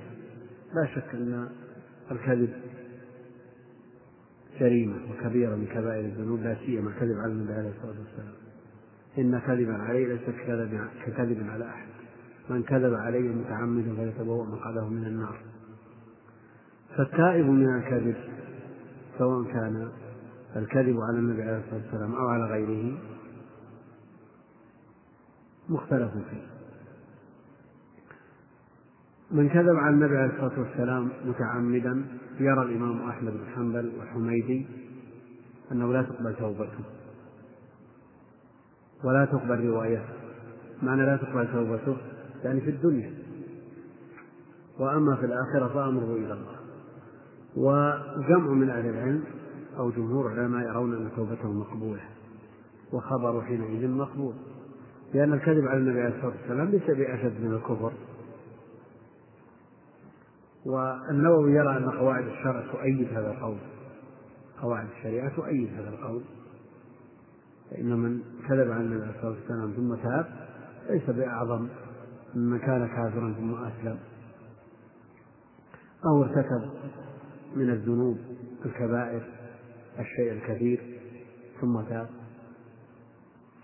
لا 0.73 0.85
شك 0.95 1.15
أن 1.15 1.49
الكذب 2.11 2.53
جريمة 4.59 4.95
وكبيرة 5.11 5.55
من 5.55 5.65
كبائر 5.65 6.05
الذنوب 6.05 6.39
لا 6.39 6.55
سيما 6.65 6.89
الكذب 6.89 7.17
على 7.17 7.31
النبي 7.31 7.53
عليه 7.53 7.69
الصلاة 7.69 7.95
والسلام. 7.99 8.33
إن 9.17 9.39
كذبا 9.39 9.73
علي 9.73 10.05
ليس 10.05 10.21
ككذب 11.05 11.49
على 11.49 11.65
أحد. 11.69 11.87
من 12.49 12.63
كذب 12.63 12.93
علي 12.93 13.19
متعمدا 13.19 13.95
فيتبوأ 13.95 14.45
مقعده 14.45 14.87
من 14.87 15.05
النار. 15.05 15.39
فالتائب 16.97 17.45
من 17.45 17.75
الكذب 17.75 18.15
سواء 19.17 19.43
كان 19.43 19.91
الكذب 20.55 20.97
على 20.99 21.19
النبي 21.19 21.41
عليه 21.41 21.57
الصلاة 21.57 21.81
والسلام 21.83 22.15
أو 22.15 22.27
على 22.27 22.43
غيره 22.43 22.97
مختلف 25.69 26.11
فيه. 26.11 26.56
من 29.31 29.49
كذب 29.49 29.75
على 29.75 29.95
النبي 29.95 30.17
عليه 30.17 30.33
الصلاة 30.33 30.59
والسلام 30.59 31.09
متعمدا 31.25 32.05
يرى 32.39 32.61
الإمام 32.61 33.09
أحمد 33.09 33.31
بن 33.31 33.45
حنبل 33.55 33.91
والحميدي 33.99 34.67
أنه 35.71 35.93
لا 35.93 36.01
تقبل 36.01 36.35
توبته. 36.35 36.83
ولا 39.03 39.25
تقبل 39.25 39.65
روايته. 39.65 40.13
معنى 40.83 41.05
لا 41.05 41.17
تقبل 41.17 41.47
توبته 41.53 41.97
يعني 42.43 42.61
في 42.61 42.69
الدنيا. 42.69 43.13
وأما 44.79 45.15
في 45.15 45.25
الآخرة 45.25 45.67
فأمره 45.73 46.15
إلى 46.15 46.33
الله. 46.33 46.57
وجمع 47.55 48.51
من 48.51 48.69
أهل 48.69 48.89
العلم 48.89 49.23
أو 49.77 49.89
جمهور 49.89 50.33
العلماء 50.33 50.67
يرون 50.67 50.93
أن 50.93 51.09
توبته 51.15 51.53
مقبولة. 51.53 52.01
وخبره 52.93 53.41
حينئذ 53.41 53.89
مقبول. 53.89 54.33
لأن 55.13 55.33
الكذب 55.33 55.67
على 55.67 55.77
النبي 55.77 56.01
عليه 56.01 56.15
الصلاة 56.15 56.33
والسلام 56.41 56.67
ليس 56.67 56.83
بأشد 56.87 57.41
من 57.41 57.53
الكفر. 57.53 57.91
والنووي 60.65 61.51
يرى 61.51 61.77
أن 61.77 61.89
قواعد 61.89 62.23
الشرع 62.27 62.63
تؤيد 62.71 63.07
هذا 63.13 63.31
القول. 63.31 63.57
قواعد 64.61 64.87
الشريعة 64.97 65.35
تؤيد 65.35 65.73
هذا 65.73 65.89
القول. 65.89 66.21
فإن 67.71 67.93
من 67.93 68.21
كذب 68.49 68.71
على 68.71 68.81
النبي 68.81 69.01
عليه 69.01 69.15
الصلاة 69.15 69.31
والسلام 69.31 69.71
ثم 69.71 69.95
تاب 69.95 70.25
ليس 70.89 71.09
بأعظم 71.09 71.67
ممن 72.35 72.59
كان 72.59 72.87
كافرا 72.87 73.33
ثم 73.33 73.53
أسلم. 73.53 73.99
أو 76.05 76.23
ارتكب 76.23 76.69
من 77.55 77.69
الذنوب 77.69 78.17
الكبائر 78.65 79.21
الشيء 79.99 80.31
الكثير 80.31 80.99
ثم 81.61 81.81
تاب. 81.81 82.07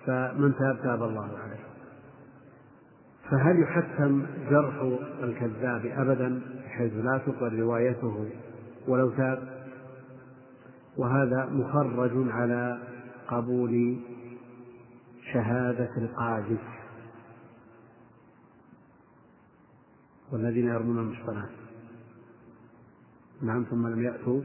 فمن 0.06 0.54
تاب 0.56 0.84
تاب 0.84 1.04
الله 1.04 1.38
عليه. 1.38 1.64
فهل 3.32 3.64
يحتم 3.64 4.26
جرح 4.50 5.00
الكذاب 5.24 5.86
أبدا؟ 5.86 6.42
بحيث 6.74 6.94
لا 6.94 7.18
تقبل 7.18 7.60
روايته 7.60 8.30
ولو 8.88 9.10
تاب. 9.10 9.64
وهذا 10.98 11.46
مخرج 11.46 12.12
على 12.32 12.80
قبول 13.28 13.98
شهادة 15.34 15.90
القاذف 15.98 16.62
والذين 20.32 20.68
يرمون 20.68 21.00
المحصنات 21.00 21.50
نعم 23.42 23.64
ثم 23.64 23.88
لم 23.88 24.04
يأتوا 24.04 24.42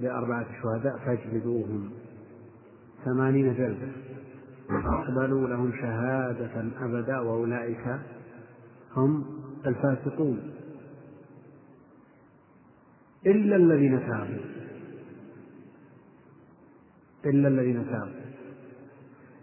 بأربعة 0.00 0.46
شهداء 0.62 0.98
فاجلدوهم. 0.98 1.90
ثمانين 3.04 3.54
جلدة 3.54 3.92
يقبلوا 4.70 5.48
لهم 5.48 5.72
شهادة 5.72 6.64
أبدا 6.80 7.18
وأولئك 7.18 7.98
هم 8.96 9.39
الفاسقون. 9.66 10.52
إلا 13.26 13.56
الذين 13.56 14.00
تابوا. 14.00 14.44
إلا 17.24 17.48
الذين 17.48 17.86
تابوا. 17.90 18.20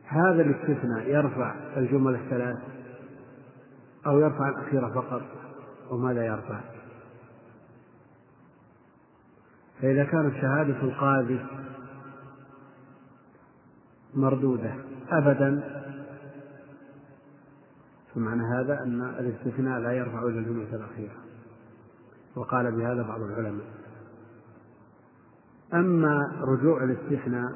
هذا 0.07 0.41
الاستثناء 0.41 1.09
يرفع 1.09 1.55
الجمل 1.77 2.15
الثلاث 2.15 2.57
أو 4.05 4.19
يرفع 4.19 4.49
الأخيرة 4.49 4.89
فقط 4.89 5.21
وماذا 5.91 6.25
يرفع؟ 6.25 6.59
فإذا 9.81 10.03
كانت 10.03 10.33
شهادة 10.41 10.81
القاضي 10.81 11.39
مردودة 14.15 14.73
أبدا 15.09 15.83
فمعنى 18.17 18.43
هذا 18.43 18.83
أن 18.83 19.01
الاستثناء 19.01 19.79
لا 19.79 19.91
يرفع 19.91 20.23
إلى 20.23 20.39
الجملة 20.39 20.75
الأخيرة. 20.75 21.15
وقال 22.35 22.71
بهذا 22.71 23.03
بعض 23.03 23.21
العلماء. 23.21 23.65
أما 25.73 26.41
رجوع 26.41 26.83
الاستثناء 26.83 27.51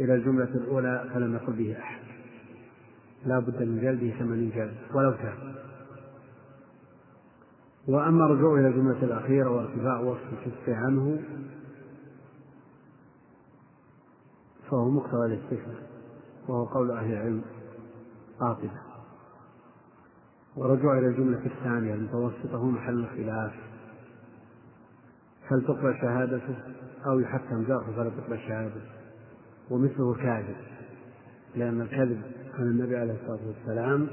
إلى 0.00 0.14
الجملة 0.14 0.44
الأولى 0.44 1.10
فلم 1.14 1.34
يقل 1.34 1.52
به 1.52 1.78
أحد. 1.78 2.00
لا 3.26 3.38
بد 3.38 3.62
من 3.62 3.80
جلده 3.80 4.18
ثمانين 4.18 4.50
جلد 4.50 4.76
ولو 4.94 5.12
كان. 5.12 5.54
وأما 7.88 8.26
الرجوع 8.26 8.60
إلى 8.60 8.68
الجملة 8.68 9.02
الأخيرة 9.02 9.50
وارتفاع 9.50 10.00
وصف 10.00 10.32
الكف 10.32 10.68
عنه 10.68 11.22
فهو 14.70 14.90
مقتضى 14.90 15.26
الاستثناء 15.26 15.90
وهو 16.48 16.64
قول 16.64 16.90
أهل 16.90 17.12
العلم 17.12 17.42
قاطبة 18.40 18.89
ورجوع 20.60 20.98
إلى 20.98 21.06
الجملة 21.06 21.46
الثانية 21.46 21.94
المتوسطة 21.94 22.56
هو 22.56 22.64
محل 22.64 22.98
الخلاف 22.98 23.52
هل 25.48 25.62
تقبل 25.62 25.94
شهادته؟ 26.00 26.56
أو 27.06 27.20
يحكم 27.20 27.64
جرحه 27.64 27.92
فلا 27.92 28.10
تقبل 28.10 28.38
شهادته. 28.38 28.80
ومثله 29.70 30.14
كاذب 30.14 30.56
لأن 31.56 31.80
الكذب 31.80 32.22
عن 32.58 32.62
النبي 32.62 32.96
عليه 32.96 33.12
الصلاة 33.12 33.40
والسلام 33.46 34.08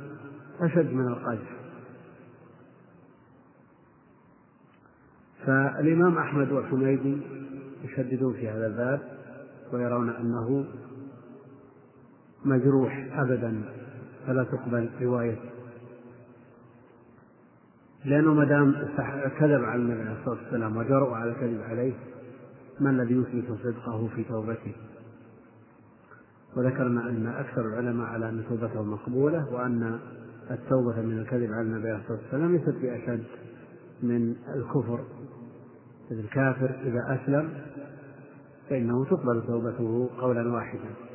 أشد 0.60 0.94
من 0.94 1.07
القذف. 1.07 1.57
فالإمام 5.45 6.18
أحمد 6.18 6.52
والحميدي 6.52 7.18
يشددون 7.84 8.34
في 8.34 8.49
هذا 8.49 8.68
الباب 8.68 9.02
ويرون 9.74 10.10
أنه 10.10 10.65
مجروح 12.45 13.07
أبدا 13.14 13.61
فلا 14.28 14.44
تقبل 14.44 14.90
روايته 15.02 15.56
لأنه 18.06 18.34
ما 18.34 18.45
دام 18.45 18.72
كذب 19.40 19.64
على 19.64 19.82
النبي 19.82 20.02
عليه 20.02 20.19
الصلاة 20.19 20.44
والسلام 20.44 20.78
وجرؤ 20.78 21.14
على 21.14 21.32
الكذب 21.32 21.61
عليه 21.61 21.94
ما 22.80 22.90
الذي 22.90 23.15
يثبت 23.15 23.57
صدقه 23.64 24.07
في 24.15 24.24
توبته؟ 24.24 24.76
وذكرنا 26.57 27.10
أن 27.10 27.28
أكثر 27.28 27.61
العلماء 27.61 28.07
على 28.07 28.30
أن 28.30 28.44
توبته 28.49 28.84
مقبولة 28.84 29.53
وأن 29.53 29.99
التوبة 30.52 31.02
من 31.02 31.19
الكذب 31.19 31.53
على 31.53 31.61
النبي 31.61 31.90
عليه 31.90 32.02
الصلاة 32.02 32.19
والسلام 32.19 32.56
ليست 32.56 32.76
بأشد 32.82 33.24
من 34.03 34.36
الكفر. 34.56 34.99
إذ 36.11 36.19
الكافر 36.19 36.76
إذا 36.84 37.19
أسلم 37.22 37.49
فإنه 38.69 39.06
تقبل 39.06 39.44
توبته 39.48 40.10
قولا 40.22 40.53
واحدا. 40.53 41.06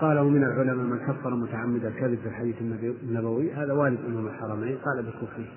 قال 0.00 0.18
ومن 0.18 0.44
العلماء 0.44 0.86
من 0.86 0.98
كفر 0.98 1.34
متعمد 1.34 1.84
الكذب 1.84 2.18
في 2.18 2.28
الحديث 2.28 2.56
النبوي 3.02 3.52
هذا 3.52 3.72
والد 3.72 4.00
إمام 4.04 4.26
الحرمين 4.26 4.78
قال 4.78 5.02
بكفره 5.02 5.48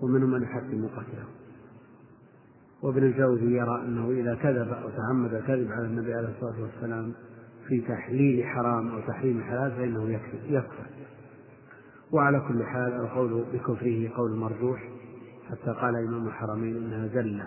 ومنهم 0.00 0.30
من 0.30 0.42
يحكم 0.42 0.86
قتله. 0.86 1.24
وابن 2.82 3.02
الجوزي 3.02 3.56
يرى 3.56 3.82
أنه 3.82 4.10
إذا 4.10 4.34
كذب 4.34 4.68
أو 4.68 4.90
تعمد 4.90 5.34
الكذب 5.34 5.72
على 5.72 5.86
النبي 5.86 6.14
عليه 6.14 6.28
الصلاة 6.28 6.62
والسلام 6.62 7.12
في 7.68 7.80
تحليل 7.80 8.44
حرام 8.44 8.88
أو 8.88 9.00
تحريم 9.00 9.42
حلال 9.42 9.70
فإنه 9.70 10.10
يكفر 10.10 10.38
يكفر. 10.48 10.86
وعلى 12.12 12.40
كل 12.48 12.64
حال 12.64 12.92
القول 12.92 13.44
بكفره 13.52 14.10
قول 14.16 14.36
مرجوح 14.36 14.88
حتى 15.50 15.70
قال 15.70 15.96
إمام 15.96 16.26
الحرمين 16.26 16.76
إنها 16.76 17.06
زلة 17.06 17.46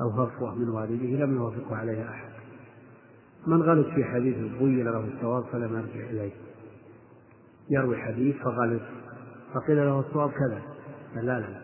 أو 0.00 0.10
هفوة 0.10 0.54
من 0.54 0.68
والده 0.68 1.24
لم 1.24 1.34
يوافقه 1.34 1.76
عليها 1.76 2.10
أحد. 2.10 2.29
من 3.46 3.62
غلط 3.62 3.86
في 3.86 4.04
حديث 4.04 4.36
بين 4.36 4.84
له 4.84 5.04
الصواب 5.14 5.44
فلم 5.44 5.74
يرجع 5.74 6.10
إليه. 6.10 6.32
يروي 7.70 7.96
حديث 7.96 8.36
فغلط 8.36 8.82
فقيل 9.54 9.76
له 9.76 10.00
الصواب 10.00 10.30
كذا. 10.30 10.62
قال 11.14 11.26
لا 11.26 11.40
لا 11.40 11.60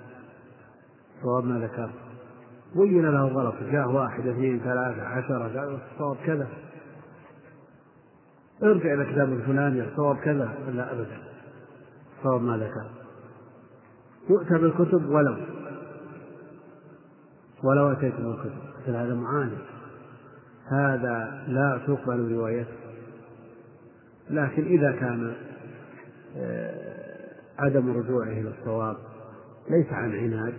الصواب 1.16 1.44
ما 1.44 1.58
ذكر. 1.58 1.90
بين 2.76 3.06
له 3.06 3.28
غلط. 3.28 3.54
جاء 3.72 3.88
واحد 3.88 4.26
اثنين 4.26 4.60
ثلاثة 4.60 5.02
عشرة 5.02 5.60
قال 5.60 5.78
الصواب 5.92 6.16
كذا. 6.26 6.48
ارجع 8.62 8.94
إلى 8.94 9.12
كتاب 9.12 9.32
الفلاني 9.32 9.88
الصواب 9.88 10.16
كذا. 10.16 10.54
لا 10.74 10.92
أبدا. 10.92 11.18
الصواب 12.18 12.42
ما 12.42 12.56
ذكر. 12.56 12.90
يؤتى 14.30 14.58
بالكتب 14.58 15.08
ولو. 15.08 15.36
ولو 17.64 17.92
أتيتم 17.92 18.30
الكتب 18.30 18.52
مثل 18.82 18.96
هذا 18.96 19.14
معاند 19.14 19.58
هذا 20.68 21.44
لا 21.48 21.80
تقبل 21.86 22.32
روايته. 22.32 22.86
لكن 24.30 24.64
إذا 24.64 24.92
كان 24.92 25.34
آه، 26.36 27.16
عدم 27.58 27.90
رجوعه 27.90 28.28
إلى 28.28 28.52
الصواب 28.60 28.96
ليس 29.70 29.86
عن 29.92 30.12
عناد 30.12 30.54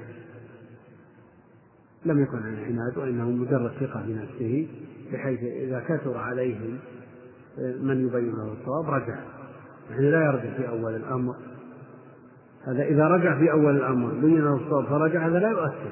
لم 2.05 2.23
يكن 2.23 2.37
عن 2.37 2.55
عناد 2.63 2.97
وإنه 2.97 3.31
مجرد 3.31 3.71
ثقة 3.79 4.03
بنفسه 4.07 4.67
بحيث 5.13 5.43
إذا 5.43 5.79
كثر 5.79 6.17
عليهم 6.17 6.77
آه، 7.59 7.75
من 7.75 8.07
يبين 8.07 8.31
له 8.31 8.53
الصواب 8.61 8.89
رجع. 8.89 9.19
يعني 9.89 10.11
لا 10.11 10.25
يرجع 10.25 10.57
في 10.57 10.69
أول 10.69 10.95
الأمر. 10.95 11.35
هذا 12.67 12.83
إذا 12.83 13.07
رجع 13.07 13.39
في 13.39 13.51
أول 13.51 13.75
الأمر 13.75 14.13
بين 14.13 14.41
له 14.41 14.55
الصواب 14.55 14.85
فرجع 14.85 15.27
هذا 15.27 15.39
لا 15.39 15.49
يؤثر. 15.49 15.91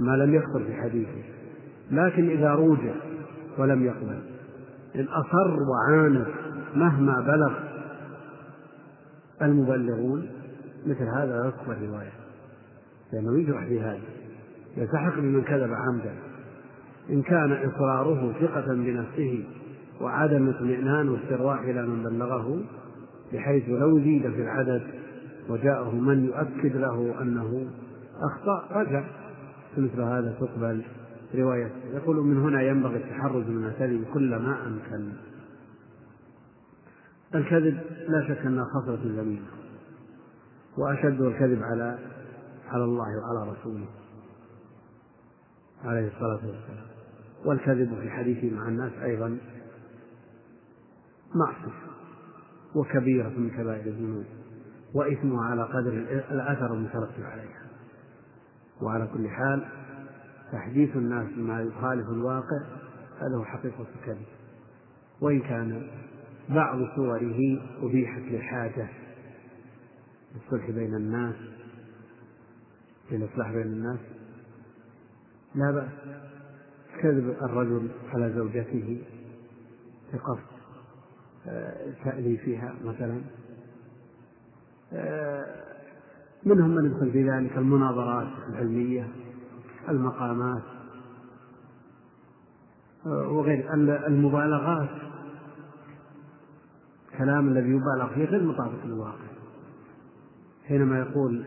ما 0.00 0.16
لم 0.16 0.34
يخطر 0.34 0.64
في 0.64 0.74
حديثه. 0.74 1.37
لكن 1.90 2.30
إذا 2.30 2.50
روج 2.50 2.78
ولم 3.58 3.84
يقبل. 3.84 4.18
إن 4.96 5.04
أصر 5.04 5.56
وعاند 5.62 6.26
مهما 6.74 7.20
بلغ 7.20 7.52
المبلغون 9.42 10.28
مثل 10.86 11.04
هذا 11.04 11.42
لا 11.42 11.50
تقبل 11.50 11.88
رواية. 11.88 12.12
لأنه 13.12 13.38
يجرح 13.38 13.64
في 13.64 13.80
هذا. 13.80 14.00
يلتحق 14.76 15.18
بمن 15.18 15.42
كذب 15.42 15.70
عمدا. 15.72 16.14
إن 17.10 17.22
كان 17.22 17.52
إصراره 17.52 18.32
ثقة 18.40 18.74
بنفسه 18.74 19.44
وعدم 20.00 20.48
اطمئنان 20.48 21.08
واسترواح 21.08 21.60
إلى 21.60 21.82
من 21.86 22.02
بلغه 22.02 22.60
بحيث 23.32 23.68
لو 23.68 23.98
زيد 23.98 24.22
في 24.22 24.42
العدد 24.42 24.82
وجاءه 25.48 25.94
من 25.94 26.24
يؤكد 26.24 26.76
له 26.76 27.22
أنه 27.22 27.66
أخطأ 28.22 28.80
رجع. 28.80 29.04
مثل 29.78 30.00
هذا 30.00 30.34
تقبل. 30.40 30.82
رواية. 31.34 31.72
يقول 31.92 32.16
من 32.16 32.42
هنا 32.42 32.62
ينبغي 32.62 32.96
التحرز 32.96 33.46
من 33.46 33.64
الكذب 33.64 34.04
كلما 34.14 34.66
أمكن 34.66 35.12
الكذب 37.34 37.80
لا 38.08 38.28
شك 38.28 38.46
أنها 38.46 38.64
خصلة 38.64 39.00
ذميمة 39.04 39.46
وأشد 40.78 41.20
الكذب 41.20 41.62
على 41.62 41.98
على 42.68 42.84
الله 42.84 43.06
وعلى 43.18 43.52
رسوله. 43.52 43.86
عليه 45.84 46.08
الصلاة 46.08 46.46
والسلام. 46.46 46.86
والكذب 47.44 48.00
في 48.00 48.10
حديثه 48.10 48.56
مع 48.56 48.68
الناس 48.68 48.92
أيضا 49.02 49.38
معصية 51.34 51.88
وكبيرة 52.74 53.28
من 53.28 53.50
كبائر 53.50 53.86
الذنوب. 53.86 54.24
وإثمها 54.94 55.44
على 55.44 55.62
قدر 55.62 55.92
الأثر 56.30 56.74
المترتب 56.74 57.22
عليها. 57.22 57.62
وعلى 58.82 59.08
كل 59.14 59.28
حال 59.28 59.68
تحديث 60.52 60.96
الناس 60.96 61.26
بما 61.36 61.60
يخالف 61.60 62.08
الواقع 62.08 62.60
هذا 63.20 63.36
هو 63.36 63.44
حقيقة 63.44 63.86
الكذب. 64.00 64.26
وإن 65.20 65.40
كان 65.40 65.90
بعض 66.48 66.78
صوره 66.96 67.60
أبيحت 67.82 68.22
لحاجة 68.22 68.88
للصلح 70.34 70.70
بين 70.70 70.94
الناس 70.94 71.34
للإصلاح 73.10 73.52
بين 73.52 73.62
الناس 73.62 73.98
لا 75.54 75.70
بأس. 75.70 75.88
كذب 77.02 77.36
الرجل 77.42 77.88
على 78.14 78.32
زوجته 78.32 79.02
بقصد 80.12 80.58
آه، 81.46 81.92
تأليفها 82.04 82.74
مثلا. 82.84 83.20
آه، 84.92 85.46
منهم 86.44 86.74
من 86.74 86.86
يدخل 86.86 87.12
في 87.12 87.30
ذلك 87.30 87.58
المناظرات 87.58 88.28
العلمية. 88.48 89.08
المقامات 89.90 90.62
وغير 93.06 93.74
المبالغات. 94.06 94.88
الكلام 97.12 97.48
الذي 97.48 97.68
يبالغ 97.68 98.14
فيه 98.14 98.24
غير 98.24 98.44
مطابق 98.44 98.84
للواقع. 98.84 99.28
حينما 100.68 100.98
يقول 100.98 101.44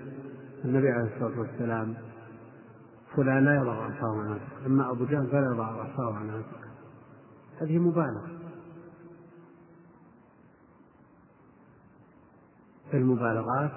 النبي 0.65 0.89
عليه 0.89 1.15
الصلاة 1.15 1.39
والسلام 1.39 1.95
فلان 3.15 3.45
لا 3.45 3.55
يضع 3.55 3.73
عصاه 3.73 4.17
عن 4.19 4.31
عاتق 4.31 4.65
أما 4.65 4.91
أبو 4.91 5.05
جهل 5.05 5.27
فلا 5.27 5.51
يضع 5.53 5.65
عصاه 5.65 6.13
عن 6.13 6.29
عاتق 6.29 6.59
هذه 7.61 7.77
مبالغة. 7.77 8.27
المبالغات 12.93 13.71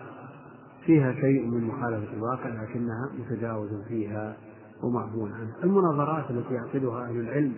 فيها 0.87 1.13
شيء 1.13 1.47
من 1.47 1.65
مخالفة 1.65 2.13
الواقع 2.13 2.49
لكنها 2.49 3.11
متجاوز 3.19 3.71
فيها 3.89 4.37
ومعفو 4.83 5.27
عنها 5.27 5.55
المناظرات 5.65 6.31
التي 6.31 6.55
يعقدها 6.55 7.05
أهل 7.05 7.21
العلم 7.21 7.55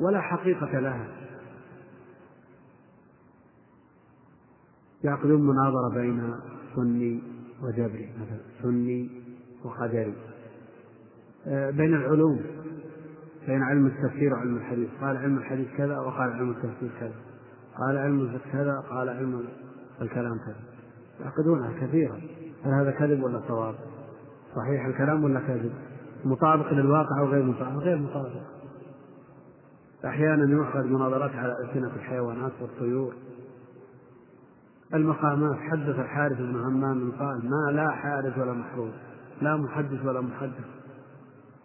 ولا 0.00 0.20
حقيقة 0.20 0.80
لها. 0.80 1.08
يعقدون 5.04 5.46
مناظرة 5.46 5.94
بين 5.94 6.34
سني 6.76 7.22
وجبري 7.62 8.12
مثلا 8.20 8.40
سني 8.62 9.10
وقدري 9.64 10.14
آه، 11.46 11.70
بين 11.70 11.94
العلوم 11.94 12.40
بين 13.46 13.62
علم 13.62 13.86
التفسير 13.86 14.32
وعلم 14.32 14.56
الحديث. 14.56 14.88
قال 15.00 15.16
علم 15.16 15.38
الحديث 15.38 15.68
كذا 15.76 15.98
وقال 15.98 16.32
علم 16.32 16.50
التفسير 16.50 16.90
كذا. 17.00 17.14
قال 17.78 17.98
علم 17.98 18.40
كذا 18.52 18.80
قال 18.90 19.08
علم 19.08 19.44
الكلام 20.02 20.38
كذا. 20.38 20.60
يعقدونها 21.20 21.86
كثيرا. 21.86 22.20
هل 22.64 22.72
هذا 22.72 22.90
كذب 22.90 23.22
ولا 23.22 23.40
صواب؟ 23.48 23.74
صحيح 24.56 24.86
الكلام 24.86 25.24
ولا 25.24 25.40
كذب؟ 25.40 25.72
مطابق 26.24 26.72
للواقع 26.72 27.20
أو 27.20 27.26
غير 27.26 27.42
مطابق؟ 27.42 27.82
غير 27.82 27.98
مطابق. 27.98 28.42
أحيانا 30.04 30.56
يعقد 30.56 30.84
مناظرات 30.84 31.30
على 31.34 31.56
ألسنة 31.58 31.90
الحيوانات 31.96 32.52
والطيور. 32.60 33.14
المقامات 34.94 35.56
حدث 35.58 35.98
الحارث 35.98 36.38
بن 36.38 36.56
همام 36.56 37.12
قال 37.12 37.50
ما 37.50 37.72
لا 37.72 37.90
حارث 37.90 38.38
ولا 38.38 38.52
محروس 38.52 38.94
لا 39.42 39.56
محدث 39.56 40.04
ولا 40.04 40.20
محدث. 40.20 40.64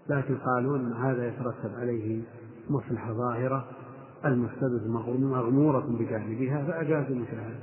لكن 0.09 0.37
قالوا 0.37 0.77
إن 0.77 0.93
هذا 0.93 1.27
يترتب 1.27 1.75
عليه 1.75 2.21
مصلحة 2.69 3.13
ظاهرة 3.13 3.65
المفسدة 4.25 4.87
مغمورة 4.87 5.85
بجانبها 5.99 6.65
فأجازوا 6.65 7.15
مثل 7.15 7.35
هذا 7.35 7.59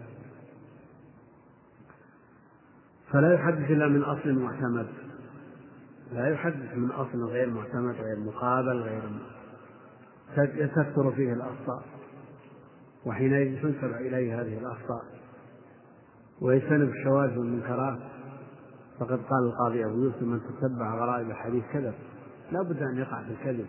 فلا 3.13 3.35
يحدث 3.35 3.71
إلا 3.71 3.89
من 3.89 4.03
أصل 4.03 4.33
معتمد. 4.33 4.87
لا 6.13 6.29
يحدث 6.29 6.77
من 6.77 6.91
أصل 6.91 7.25
غير 7.25 7.51
معتمد 7.51 7.95
غير 7.95 8.19
مقابل 8.19 8.81
غير 8.83 9.03
تكثر 10.77 11.13
فيه 11.13 11.33
الأخطاء. 11.33 11.83
وحينئذ 13.07 13.63
تنسب 13.63 13.95
إليه 13.95 14.41
هذه 14.41 14.59
الأخطاء. 14.59 15.03
ويجتنب 16.41 16.89
الشواذ 16.89 17.39
والمنكرات. 17.39 17.99
فقد 18.99 19.19
قال 19.19 19.47
القاضي 19.47 19.85
أبو 19.85 20.05
يوسف 20.05 20.23
من 20.23 20.41
تتبع 20.41 20.95
غرائب 20.95 21.31
الحديث 21.31 21.65
كذب. 21.73 21.95
لا 22.53 22.63
بد 22.63 22.83
أن 22.83 22.99
يقع 22.99 23.23
في 23.23 23.31
الكذب 23.31 23.67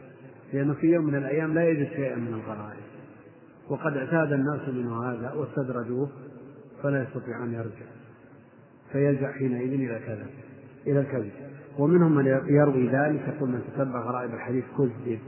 لأنه 0.54 0.74
في 0.74 0.88
يوم 0.88 1.06
من 1.06 1.16
الأيام 1.16 1.54
لا 1.54 1.70
يجد 1.70 1.88
شيئا 1.88 2.16
من 2.16 2.34
الغرائب. 2.34 2.84
وقد 3.70 3.98
اعتاد 3.98 4.32
الناس 4.32 4.70
منه 4.70 5.04
هذا 5.04 5.34
واستدرجوه 5.34 6.10
فلا 6.84 7.04
يستطيع 7.04 7.44
أن 7.44 7.54
يرجع. 7.54 7.86
فيلجأ 8.92 9.32
حينئذ 9.32 9.74
إلى 9.74 10.00
كذا 10.00 10.28
إلى 10.88 11.00
الكذب. 11.00 11.32
ومنهم 11.80 12.16
من 12.16 12.26
يروي 12.48 12.88
ذلك 12.88 13.36
يقول 13.36 13.50
من 13.50 13.62
تتبع 13.68 14.00
غرائب 14.00 14.34
الحديث 14.34 14.66
كذب 14.78 15.20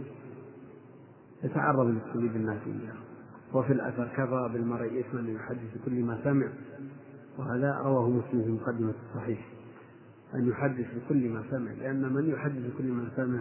يتعرض 1.44 1.86
للتكذيب 1.86 2.36
الناس 2.36 2.62
إياه 2.68 3.10
وفي 3.54 3.74
الأثر 3.74 4.08
كفى 4.08 4.50
بالمرء 4.54 5.00
إثما 5.00 5.20
أن 5.20 5.36
يحدث 5.36 5.78
بكل 5.82 6.04
ما 6.04 6.20
سمع. 6.24 6.48
وهذا 7.38 7.82
رواه 7.84 8.10
مسلم 8.10 8.44
في 8.44 8.50
مقدمة 8.52 8.94
الصحيح. 9.10 9.48
أن 10.36 10.50
يحدث 10.50 10.86
بكل 10.96 11.30
ما 11.30 11.44
سمع. 11.52 11.72
لأن 11.72 12.14
من 12.14 12.30
يحدث 12.30 12.74
بكل 12.74 12.92
ما 12.92 13.10
سمع 13.16 13.40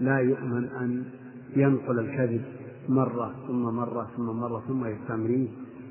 لا 0.00 0.18
يؤمن 0.18 0.64
أن 0.64 1.04
ينقل 1.56 1.98
الكذب 1.98 2.44
مرة 2.88 3.34
ثم 3.46 3.62
مرة 3.62 4.10
ثم 4.16 4.26
مرة 4.26 4.62
ثم 4.68 4.86
يستمريه 4.86 5.48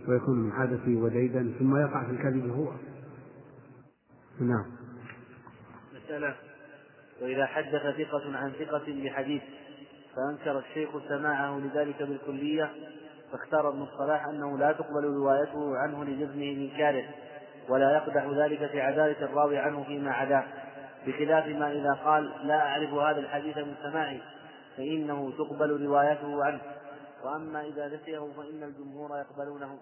ويكون 0.07 0.39
من 0.39 0.51
عادته 0.51 0.95
وديدا 0.95 1.51
ثم 1.59 1.75
يقع 1.75 2.03
في 2.03 2.11
الكذب 2.11 2.49
هو. 2.49 2.71
نعم. 4.39 4.65
مسألة 6.09 6.35
وإذا 7.21 7.45
حدث 7.45 7.81
ثقة 7.97 8.37
عن 8.37 8.51
ثقة 8.51 8.83
بحديث 8.87 9.41
فأنكر 10.15 10.59
الشيخ 10.59 10.89
سماعه 11.07 11.59
لذلك 11.59 12.03
بالكلية 12.03 12.71
فاختار 13.31 13.69
ابن 13.69 13.81
الصلاح 13.81 14.25
أنه 14.25 14.57
لا 14.57 14.71
تقبل 14.71 15.03
روايته 15.03 15.77
عنه 15.77 16.05
لجزمه 16.05 16.55
بإنكاره 16.55 17.03
ولا 17.69 17.91
يقدح 17.95 18.25
ذلك 18.25 18.71
في 18.71 18.81
عدالة 18.81 19.25
الراوي 19.25 19.57
عنه 19.57 19.83
فيما 19.83 20.11
عداه 20.11 20.43
بخلاف 21.07 21.47
ما 21.47 21.71
إذا 21.71 21.93
قال 22.05 22.47
لا 22.47 22.67
أعرف 22.67 22.93
هذا 22.93 23.19
الحديث 23.19 23.57
من 23.57 23.75
سماعي 23.83 24.21
فإنه 24.77 25.31
تقبل 25.37 25.85
روايته 25.85 26.45
عنه. 26.45 26.61
وأما 27.23 27.61
إذا 27.61 27.87
نسيه 27.87 28.19
فإن 28.37 28.63
الجمهور 28.63 29.17
يقبلونه. 29.17 29.79